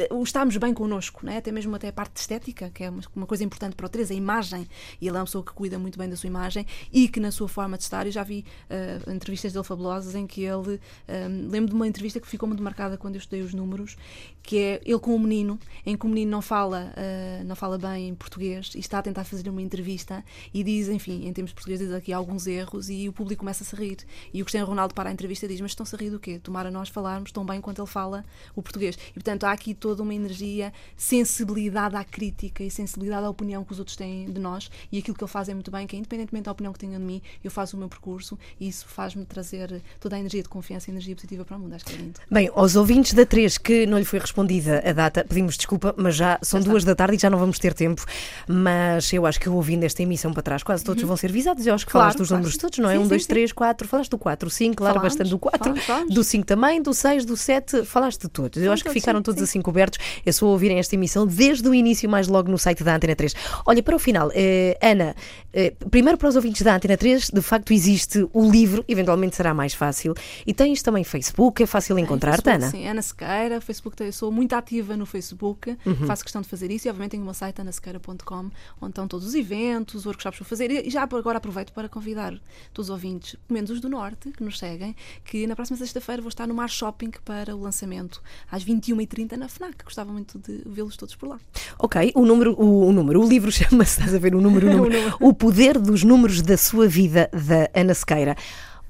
o 0.10 0.24
estarmos 0.24 0.58
bem 0.58 0.74
connosco, 0.74 1.24
né? 1.24 1.38
até 1.38 1.52
mesmo 1.52 1.76
até 1.76 1.90
a 1.90 1.94
parte 1.94 2.18
estética, 2.18 2.72
que 2.72 2.86
é 2.86 2.90
uma, 2.90 3.02
uma 3.16 3.28
coisa 3.28 3.44
importante 3.44 3.76
para 3.76 3.86
o 3.86 3.90
Teresa, 3.90 4.16
a 4.16 4.18
imagem, 4.18 4.68
e 5.00 5.08
ele 5.08 5.16
é 5.16 5.20
uma 5.20 5.26
pessoa 5.26 5.46
que 5.46 5.54
cuida 5.54 5.78
muito 5.78 6.00
bem 6.00 6.10
da 6.10 6.16
sua 6.16 6.28
imagem 6.28 6.66
e 6.92 7.08
que 7.08 7.20
na 7.20 7.30
sua 7.30 7.48
forma 7.48 7.78
de 7.78 7.84
estar, 7.84 8.08
eu 8.08 8.12
já 8.12 8.24
vi 8.24 8.44
ah, 8.68 9.12
entrevistas 9.12 9.54
dele 9.54 9.64
fabulosas 9.64 10.16
em 10.16 10.26
que 10.26 10.42
ele, 10.42 10.80
ah, 11.08 11.28
lembro 11.30 11.70
de 11.70 11.76
uma 11.76 11.88
entrevista 11.88 12.20
que 12.20 12.28
ficou 12.28 12.48
muito 12.48 12.64
marcada 12.64 12.98
quando 12.98 13.14
eu 13.14 13.20
estudei 13.20 13.44
os 13.44 13.54
números, 13.54 13.96
que 14.44 14.60
é 14.60 14.82
ele 14.86 15.00
com 15.00 15.16
um 15.16 15.20
menino, 15.20 15.58
em 15.86 15.96
que 15.96 16.06
o 16.06 16.10
menino 16.10 16.30
não 16.30 16.42
fala, 16.42 16.94
ah, 16.96 17.44
não 17.46 17.56
fala 17.56 17.78
bem 17.78 18.10
em 18.10 18.16
português 18.16 18.72
e 18.76 18.80
está 18.80 19.00
a 19.00 19.02
tentar 19.02 19.24
fazer 19.24 19.50
uma 19.50 19.62
entrevista 19.62 20.24
e 20.54 20.64
diz, 20.64 20.90
enfim, 20.90 21.26
em 21.26 21.34
termos 21.34 21.54
portugueses, 21.54 21.88
diz 21.88 21.96
aqui 21.96 22.14
alguns 22.14 22.48
erros 22.48 22.90
e 22.90 23.08
o 23.08 23.14
público 23.14 23.40
começa 23.40 23.64
a 23.76 23.80
rir. 23.80 23.98
E 24.34 24.42
o 24.42 24.46
Cristiano 24.46 24.68
Ronaldo 24.68 24.94
para 24.94 25.10
a 25.10 25.14
entrevista 25.14 25.46
e 25.46 25.50
diz: 25.50 25.62
Mas 25.62 25.72
estão-se 25.72 25.96
a 25.96 25.98
rir 25.98 26.10
do 26.10 26.20
quê? 26.20 26.40
Tomara 26.40 26.70
nós 26.70 26.90
falarmos 26.90 27.32
tão 27.32 27.46
bem 27.46 27.62
quanto 27.62 27.82
ele 27.82 27.88
fala 27.88 28.26
o 28.56 28.62
português. 28.62 28.98
E 29.10 29.14
portanto 29.14 29.46
há 29.46 29.52
aqui 29.52 29.74
toda 29.74 30.02
uma 30.04 30.14
energia, 30.14 30.74
sensibilidade 30.96 31.96
à 31.96 32.04
crítica 32.04 32.64
e 32.64 32.72
sensibilidade 32.72 33.26
à 33.26 33.30
opinião 33.30 33.64
que 33.64 33.72
os 33.72 33.80
outros 33.80 33.96
têm 33.96 34.32
de 34.32 34.40
nós 34.40 34.70
e 34.92 34.98
aquilo 34.98 35.16
que 35.16 35.24
ele 35.24 35.32
faz 35.32 35.50
é 35.50 35.54
muito 35.54 35.72
bem, 35.72 35.88
que 35.88 35.96
é 35.96 36.00
independentemente 36.00 36.46
da 36.46 36.52
opinião 36.52 36.74
que 36.74 36.80
tenham 36.80 37.00
de 37.00 37.06
mim, 37.06 37.22
eu 37.44 37.52
faço 37.52 37.76
o 37.76 37.80
meu 37.80 37.90
percurso 37.90 38.38
e 38.60 38.68
isso 38.68 38.86
faz-me 38.88 39.26
trazer 39.26 39.82
toda 40.00 40.16
a 40.16 40.20
energia 40.20 40.42
de 40.42 40.50
confiança 40.50 40.90
e 40.90 40.92
energia 40.92 41.16
positiva 41.16 41.46
para 41.46 41.58
o 41.58 41.60
mundo. 41.60 41.74
Acho 41.74 41.86
que 41.86 41.94
é 41.94 41.98
lindo. 41.98 42.20
Bem, 42.30 42.50
aos 42.54 42.76
ouvintes 42.76 43.14
da 43.14 43.26
3 43.26 43.58
que 43.58 43.86
não 43.86 43.98
lhe 43.98 44.06
foi 44.06 44.20
respondida 44.34 44.82
a 44.84 44.92
data, 44.92 45.24
pedimos 45.28 45.56
desculpa, 45.56 45.94
mas 45.96 46.16
já 46.16 46.40
são 46.42 46.60
duas 46.60 46.84
da 46.84 46.96
tarde 46.96 47.16
e 47.16 47.20
já 47.20 47.30
não 47.30 47.38
vamos 47.38 47.60
ter 47.60 47.74
tempo. 47.74 48.04
Mas 48.48 49.14
eu 49.14 49.26
acho 49.28 49.40
que 49.40 49.48
eu 49.48 49.54
ouvindo 49.54 49.84
esta 49.84 50.02
emissão 50.02 50.34
para 50.34 50.42
trás, 50.42 50.64
quase 50.64 50.84
todos 50.84 51.04
vão 51.04 51.16
ser 51.16 51.32
visados. 51.32 51.66
Eu 51.68 51.76
acho 51.76 51.86
que 51.86 51.92
Claro, 51.92 52.06
falaste 52.06 52.18
dos 52.18 52.28
claro. 52.30 52.42
números 52.42 52.58
todos, 52.58 52.80
não 52.80 52.90
é? 52.90 52.94
Sim, 52.94 53.00
1, 53.00 53.04
sim, 53.04 53.10
2, 53.10 53.22
sim. 53.22 53.28
3, 53.28 53.52
4. 53.54 53.88
Falaste 53.88 54.10
do 54.10 54.18
4, 54.18 54.48
o 54.48 54.52
5, 54.52 54.76
claro, 54.76 54.96
Falámos, 54.96 55.14
bastante 55.14 55.30
do 55.30 55.38
4. 55.40 55.60
falámos, 55.64 55.86
falámos. 55.86 56.16
Do 56.16 56.24
5 56.24 56.46
também, 56.48 56.82
do 56.82 56.94
6, 56.94 57.26
do 57.26 57.38
7, 57.38 57.86
falaste 57.86 58.22
de 58.22 58.30
todos. 58.30 58.62
Eu 58.62 58.72
acho 58.72 58.84
que 58.84 58.90
ficaram 58.90 59.22
todos 59.22 59.40
sim. 59.40 59.44
assim 59.44 59.62
cobertos. 59.62 60.00
É 60.26 60.32
só 60.32 60.48
ouvirem 60.48 60.80
esta 60.80 60.96
emissão 60.96 61.28
desde 61.28 61.68
o 61.70 61.74
início, 61.76 62.10
mais 62.10 62.28
logo 62.28 62.50
no 62.50 62.58
site 62.58 62.84
da 62.84 62.96
Antena 62.96 63.16
3. 63.16 63.36
Olha, 63.66 63.84
para 63.84 63.96
o 63.96 64.00
final, 64.00 64.32
eh, 64.34 64.78
Ana, 64.82 65.16
eh, 65.54 65.74
primeiro 65.92 66.18
para 66.18 66.30
os 66.30 66.36
ouvintes 66.36 66.62
da 66.64 66.76
Antena 66.76 66.98
3, 66.98 67.30
de 67.30 67.42
facto 67.42 67.72
existe 67.72 68.28
o 68.34 68.50
livro, 68.50 68.84
eventualmente 68.88 69.36
será 69.36 69.54
mais 69.54 69.74
fácil. 69.76 70.16
E 70.48 70.54
tens 70.54 70.82
também 70.82 71.04
Facebook, 71.04 71.62
é 71.62 71.66
fácil 71.68 72.00
encontrar-te, 72.00 72.44
Facebook, 72.44 72.64
Ana? 72.64 72.72
Sim, 72.72 72.88
Ana 72.88 73.02
Sequeira, 73.02 73.62
Facebook, 73.62 74.02
eu 74.04 74.12
sou 74.24 74.32
muito 74.32 74.54
ativa 74.54 74.96
no 74.96 75.06
Facebook, 75.06 75.78
Uhum. 75.86 76.08
faço 76.08 76.24
questão 76.24 76.42
de 76.42 76.48
fazer 76.48 76.72
isso 76.72 76.88
e 76.88 76.90
obviamente 76.90 77.12
tenho 77.12 77.26
meu 77.26 77.34
site 77.34 77.60
anasequeira.com 77.60 78.50
onde 78.80 78.92
estão 78.92 79.06
todos 79.06 79.28
os 79.28 79.36
eventos, 79.36 79.96
os 79.96 80.06
workshops 80.06 80.38
para 80.40 80.48
fazer 80.48 80.72
e 80.72 80.90
já 80.90 81.04
agora 81.04 81.40
aproveito 81.40 81.74
para 81.74 81.90
convidar 81.90 82.32
todos 82.74 82.88
os 82.88 82.90
ouvintes, 82.90 83.32
pelo 83.48 83.56
menos 83.56 83.70
os 83.70 83.82
do 83.82 83.90
Norte, 83.90 84.32
que 84.32 84.42
nos 84.42 84.58
seguem, 84.58 84.96
que 85.26 85.46
na 85.46 85.58
próxima 85.58 85.78
sexta-feira 85.78 86.22
vou 86.22 86.30
estar 86.30 86.48
no 86.48 86.54
Mar 86.54 86.70
Shopping 86.70 87.12
para 87.26 87.54
o 87.54 87.60
lançamento 87.62 88.22
às 88.50 88.64
21h30 88.64 89.34
na 89.36 89.50
FNAC. 89.50 89.84
Gostava 89.84 90.14
muito 90.14 90.40
de 90.40 90.62
vê-los 90.66 90.96
todos 90.96 91.16
por 91.16 91.28
lá. 91.28 91.38
Ok, 91.78 92.14
o 92.16 92.26
número, 92.26 92.54
o, 92.58 92.88
o 92.88 92.92
número, 92.94 93.22
o 93.22 93.28
livro 93.28 93.52
chama-se, 93.52 94.00
estás 94.00 94.16
a 94.16 94.20
ver 94.20 94.34
o 94.36 94.40
número, 94.42 94.70
o 94.70 94.74
número, 94.78 95.18
o 95.20 95.34
poder 95.34 95.78
dos 95.78 96.02
números 96.06 96.42
da 96.42 96.56
sua 96.56 96.88
vida, 96.88 97.30
da 97.34 97.70
Ana 97.78 97.94
Sequeira. 97.94 98.38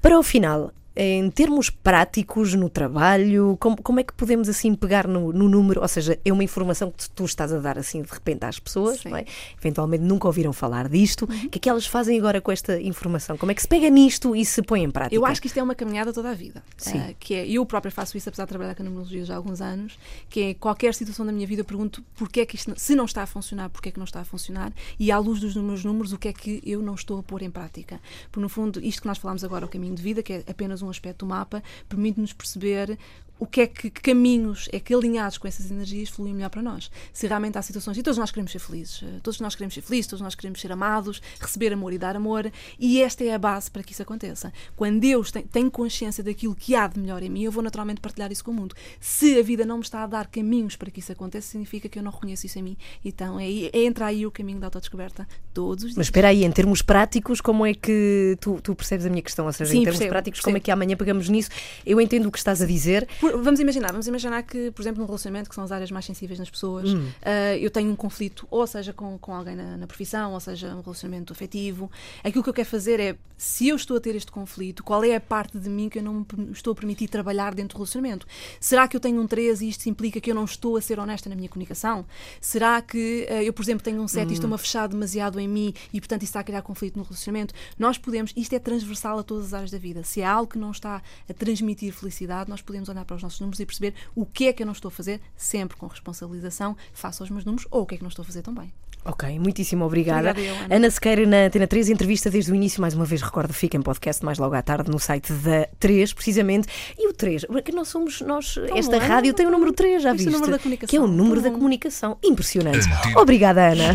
Para 0.00 0.16
o 0.16 0.22
final, 0.22 0.70
em 0.96 1.28
termos 1.30 1.70
práticos 1.70 2.54
no 2.54 2.68
trabalho, 2.68 3.56
como, 3.58 3.76
como 3.82 4.00
é 4.00 4.04
que 4.04 4.12
podemos 4.12 4.48
assim 4.48 4.74
pegar 4.74 5.08
no, 5.08 5.32
no 5.32 5.48
número? 5.48 5.80
Ou 5.80 5.88
seja, 5.88 6.18
é 6.24 6.32
uma 6.32 6.44
informação 6.44 6.90
que 6.90 7.10
tu 7.10 7.24
estás 7.24 7.52
a 7.52 7.58
dar 7.58 7.78
assim 7.78 8.02
de 8.02 8.10
repente 8.10 8.44
às 8.44 8.58
pessoas, 8.58 9.04
é? 9.06 9.24
eventualmente 9.58 10.04
nunca 10.04 10.26
ouviram 10.26 10.52
falar 10.52 10.88
disto. 10.88 11.24
O 11.24 11.48
que 11.48 11.58
é 11.58 11.60
que 11.60 11.68
elas 11.68 11.86
fazem 11.86 12.18
agora 12.18 12.40
com 12.40 12.52
esta 12.52 12.80
informação? 12.80 13.36
Como 13.36 13.50
é 13.50 13.54
que 13.54 13.62
se 13.62 13.68
pega 13.68 13.90
nisto 13.90 14.36
e 14.36 14.44
se 14.44 14.62
põe 14.62 14.84
em 14.84 14.90
prática? 14.90 15.14
Eu 15.14 15.26
acho 15.26 15.40
que 15.40 15.48
isto 15.48 15.58
é 15.58 15.62
uma 15.62 15.74
caminhada 15.74 16.12
toda 16.12 16.30
a 16.30 16.34
vida. 16.34 16.62
Sim. 16.76 16.98
Ah, 16.98 17.12
que 17.18 17.34
é, 17.34 17.48
eu 17.48 17.66
própria 17.66 17.90
faço 17.90 18.16
isso, 18.16 18.28
apesar 18.28 18.44
de 18.44 18.50
trabalhar 18.50 18.74
com 18.74 18.82
a 18.82 18.84
numerologia 18.84 19.24
já 19.24 19.34
há 19.34 19.36
alguns 19.36 19.60
anos, 19.60 19.98
que 20.28 20.40
é 20.40 20.54
qualquer 20.54 20.94
situação 20.94 21.26
da 21.26 21.32
minha 21.32 21.46
vida 21.46 21.62
eu 21.62 21.64
pergunto 21.64 22.04
porque 22.14 22.40
é 22.40 22.46
que 22.46 22.56
isto, 22.56 22.72
se 22.76 22.94
não 22.94 23.04
está 23.04 23.22
a 23.22 23.26
funcionar, 23.26 23.68
porque 23.68 23.88
é 23.88 23.92
que 23.92 23.98
não 23.98 24.04
está 24.04 24.20
a 24.20 24.24
funcionar, 24.24 24.72
e 24.98 25.10
à 25.10 25.18
luz 25.18 25.40
dos 25.40 25.56
meus 25.56 25.84
números, 25.84 26.12
o 26.12 26.18
que 26.18 26.28
é 26.28 26.32
que 26.32 26.62
eu 26.64 26.80
não 26.80 26.94
estou 26.94 27.18
a 27.18 27.22
pôr 27.22 27.42
em 27.42 27.50
prática. 27.50 28.00
Porque, 28.30 28.40
no 28.40 28.48
fundo, 28.48 28.80
isto 28.80 29.02
que 29.02 29.08
nós 29.08 29.18
falamos 29.18 29.42
agora, 29.42 29.64
o 29.64 29.68
caminho 29.68 29.94
de 29.94 30.02
vida, 30.02 30.22
que 30.22 30.32
é 30.32 30.44
apenas 30.48 30.82
um 30.82 30.83
aspecto 30.90 31.24
do 31.24 31.30
mapa, 31.30 31.62
permite-nos 31.88 32.32
perceber 32.32 32.98
o 33.38 33.46
que 33.46 33.62
é 33.62 33.66
que, 33.66 33.90
que 33.90 34.00
caminhos 34.00 34.68
é 34.72 34.78
que 34.78 34.94
alinhados 34.94 35.38
com 35.38 35.48
essas 35.48 35.70
energias 35.70 36.08
fluem 36.08 36.32
melhor 36.32 36.50
para 36.50 36.62
nós. 36.62 36.90
Se 37.12 37.26
realmente 37.26 37.58
há 37.58 37.62
situações, 37.62 37.98
e 37.98 38.02
todos 38.02 38.18
nós 38.18 38.30
queremos 38.30 38.52
ser 38.52 38.58
felizes, 38.58 39.02
eh, 39.02 39.20
todos 39.22 39.40
nós 39.40 39.54
queremos 39.54 39.74
ser 39.74 39.82
felizes, 39.82 40.06
todos 40.06 40.22
nós 40.22 40.34
queremos 40.34 40.60
ser 40.60 40.70
amados, 40.70 41.20
receber 41.40 41.72
amor 41.72 41.92
e 41.92 41.98
dar 41.98 42.16
amor, 42.16 42.50
e 42.78 43.02
esta 43.02 43.24
é 43.24 43.34
a 43.34 43.38
base 43.38 43.70
para 43.70 43.82
que 43.82 43.92
isso 43.92 44.02
aconteça. 44.02 44.52
Quando 44.76 45.00
Deus 45.00 45.32
tem, 45.32 45.42
tem 45.42 45.68
consciência 45.68 46.22
daquilo 46.22 46.54
que 46.54 46.74
há 46.74 46.86
de 46.86 46.98
melhor 46.98 47.22
em 47.22 47.28
mim, 47.28 47.42
eu 47.42 47.52
vou 47.52 47.62
naturalmente 47.62 48.00
partilhar 48.00 48.30
isso 48.30 48.44
com 48.44 48.50
o 48.50 48.54
mundo. 48.54 48.74
Se 49.00 49.38
a 49.38 49.42
vida 49.42 49.66
não 49.66 49.78
me 49.78 49.82
está 49.82 50.04
a 50.04 50.06
dar 50.06 50.26
caminhos 50.28 50.76
para 50.76 50.90
que 50.90 51.00
isso 51.00 51.12
aconteça, 51.12 51.48
significa 51.48 51.88
que 51.88 51.98
eu 51.98 52.02
não 52.02 52.12
reconheço 52.12 52.46
isso 52.46 52.58
em 52.58 52.62
mim. 52.62 52.76
Então 53.04 53.38
é, 53.38 53.46
é 53.46 53.84
entra 53.84 54.06
aí 54.06 54.26
o 54.26 54.30
caminho 54.30 54.60
da 54.60 54.68
autodescoberta 54.68 55.26
todos 55.52 55.84
os 55.84 55.90
dias. 55.90 55.96
Mas 55.96 56.06
espera 56.06 56.28
aí, 56.28 56.44
em 56.44 56.50
termos 56.50 56.82
práticos, 56.82 57.40
como 57.40 57.66
é 57.66 57.74
que 57.74 58.36
tu, 58.40 58.60
tu 58.62 58.74
percebes 58.74 59.06
a 59.06 59.10
minha 59.10 59.22
questão? 59.22 59.46
Ou 59.46 59.52
seja, 59.52 59.70
Sim, 59.70 59.78
em 59.78 59.82
termos 59.82 59.98
percebo, 59.98 60.10
práticos, 60.10 60.40
como 60.40 60.56
é 60.56 60.60
percebo. 60.60 60.64
que 60.64 60.70
amanhã 60.70 60.96
pegamos 60.96 61.28
nisso? 61.28 61.50
Eu 61.84 62.00
entendo 62.00 62.26
o 62.26 62.32
que 62.32 62.38
estás 62.38 62.62
a 62.62 62.66
dizer. 62.66 63.08
Por- 63.32 63.42
vamos 63.42 63.60
imaginar, 63.60 63.90
vamos 63.92 64.06
imaginar 64.06 64.42
que, 64.42 64.70
por 64.70 64.82
exemplo, 64.82 65.00
num 65.00 65.06
relacionamento, 65.06 65.48
que 65.48 65.54
são 65.54 65.64
as 65.64 65.72
áreas 65.72 65.90
mais 65.90 66.04
sensíveis 66.04 66.38
nas 66.38 66.50
pessoas, 66.50 66.90
ah, 67.22 67.56
eu 67.56 67.70
tenho 67.70 67.90
um 67.90 67.96
conflito, 67.96 68.46
ou 68.50 68.66
seja, 68.66 68.92
com, 68.92 69.16
com 69.18 69.34
alguém 69.34 69.56
na, 69.56 69.76
na 69.76 69.86
profissão, 69.86 70.32
ou 70.32 70.40
seja, 70.40 70.74
um 70.74 70.80
relacionamento 70.80 71.32
afetivo. 71.32 71.90
Aquilo 72.22 72.42
que 72.42 72.50
eu 72.50 72.54
quero 72.54 72.68
fazer 72.68 73.00
é, 73.00 73.16
se 73.36 73.68
eu 73.68 73.76
estou 73.76 73.96
a 73.96 74.00
ter 74.00 74.14
este 74.14 74.30
conflito, 74.30 74.82
qual 74.84 75.02
é 75.04 75.14
a 75.16 75.20
parte 75.20 75.58
de 75.58 75.68
mim 75.68 75.88
que 75.88 75.98
eu 75.98 76.02
não 76.02 76.26
estou 76.52 76.72
a 76.72 76.74
permitir 76.74 77.08
trabalhar 77.08 77.54
dentro 77.54 77.76
do 77.76 77.78
relacionamento? 77.80 78.26
Será 78.60 78.86
que 78.86 78.96
eu 78.96 79.00
tenho 79.00 79.20
um 79.20 79.26
13 79.26 79.64
e 79.66 79.68
isto 79.70 79.86
implica 79.88 80.20
que 80.20 80.30
eu 80.30 80.34
não 80.34 80.44
estou 80.44 80.76
a 80.76 80.80
ser 80.80 80.98
honesta 80.98 81.28
na 81.28 81.34
minha 81.36 81.48
comunicação? 81.48 82.04
Será 82.40 82.80
que 82.82 83.26
ah, 83.30 83.42
eu, 83.42 83.52
por 83.52 83.62
exemplo, 83.62 83.82
tenho 83.82 84.00
um 84.00 84.08
7 84.08 84.30
e 84.30 84.34
estou-me 84.34 84.54
a 84.54 84.58
fechar 84.58 84.86
demasiado 84.88 85.40
em 85.40 85.48
mim 85.48 85.74
e, 85.92 86.00
portanto, 86.00 86.22
isso 86.22 86.30
está 86.30 86.40
a 86.40 86.44
criar 86.44 86.62
conflito 86.62 86.96
no 86.96 87.02
relacionamento? 87.02 87.54
Nós 87.78 87.98
podemos, 87.98 88.32
isto 88.36 88.54
é 88.54 88.58
transversal 88.58 89.18
a 89.18 89.22
todas 89.22 89.46
as 89.46 89.54
áreas 89.54 89.70
da 89.70 89.78
vida. 89.78 90.02
Se 90.04 90.20
é 90.20 90.26
algo 90.26 90.50
que 90.50 90.58
não 90.58 90.70
está 90.70 91.02
a 91.28 91.32
transmitir 91.32 91.92
felicidade, 91.92 92.48
nós 92.48 92.62
podemos 92.62 92.88
olhar 92.88 93.04
para 93.04 93.13
para 93.14 93.16
os 93.16 93.22
nossos 93.22 93.40
números 93.40 93.60
e 93.60 93.66
perceber 93.66 93.94
o 94.14 94.26
que 94.26 94.48
é 94.48 94.52
que 94.52 94.62
eu 94.62 94.66
não 94.66 94.72
estou 94.72 94.88
a 94.88 94.92
fazer, 94.92 95.20
sempre 95.36 95.76
com 95.76 95.86
responsabilização, 95.86 96.76
faço 96.92 97.22
aos 97.22 97.30
meus 97.30 97.44
números, 97.44 97.66
ou 97.70 97.82
o 97.82 97.86
que 97.86 97.94
é 97.94 97.98
que 97.98 98.02
não 98.02 98.08
estou 98.08 98.22
a 98.22 98.26
fazer 98.26 98.42
tão 98.42 98.54
bem. 98.54 98.72
Ok, 99.06 99.38
muitíssimo 99.38 99.84
obrigada. 99.84 100.30
Obrigada 100.30 100.58
eu, 100.58 100.64
Ana. 100.64 100.76
Ana 100.76 100.90
Sequeira 100.90 101.26
na 101.26 101.44
Antena 101.44 101.66
3, 101.66 101.90
entrevista 101.90 102.30
desde 102.30 102.50
o 102.50 102.54
início, 102.54 102.80
mais 102.80 102.94
uma 102.94 103.04
vez 103.04 103.20
recordo, 103.20 103.52
fica 103.52 103.76
em 103.76 103.82
podcast 103.82 104.24
mais 104.24 104.38
logo 104.38 104.54
à 104.54 104.62
tarde 104.62 104.90
no 104.90 104.98
site 104.98 105.30
da 105.32 105.68
3, 105.78 106.14
precisamente. 106.14 106.68
E 106.98 107.06
o 107.06 107.12
3, 107.12 107.44
porque 107.44 107.70
nós 107.70 107.88
somos, 107.88 108.22
nós, 108.22 108.58
esta 108.74 108.96
é? 108.96 108.98
rádio 108.98 109.34
tem 109.34 109.46
o 109.46 109.50
número 109.50 109.72
3, 109.74 110.02
já 110.02 110.12
viste? 110.12 110.30
número 110.30 110.52
da 110.52 110.58
comunicação. 110.58 110.88
Que 110.88 110.96
é 110.96 111.00
o 111.00 111.06
número 111.06 111.42
da 111.42 111.50
bom. 111.50 111.56
comunicação. 111.56 112.16
Impressionante. 112.24 112.88
Obrigada, 113.14 113.72
Ana. 113.72 113.90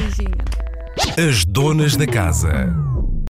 As 1.18 1.44
donas 1.44 1.96
da 1.96 2.06
casa. 2.06 2.72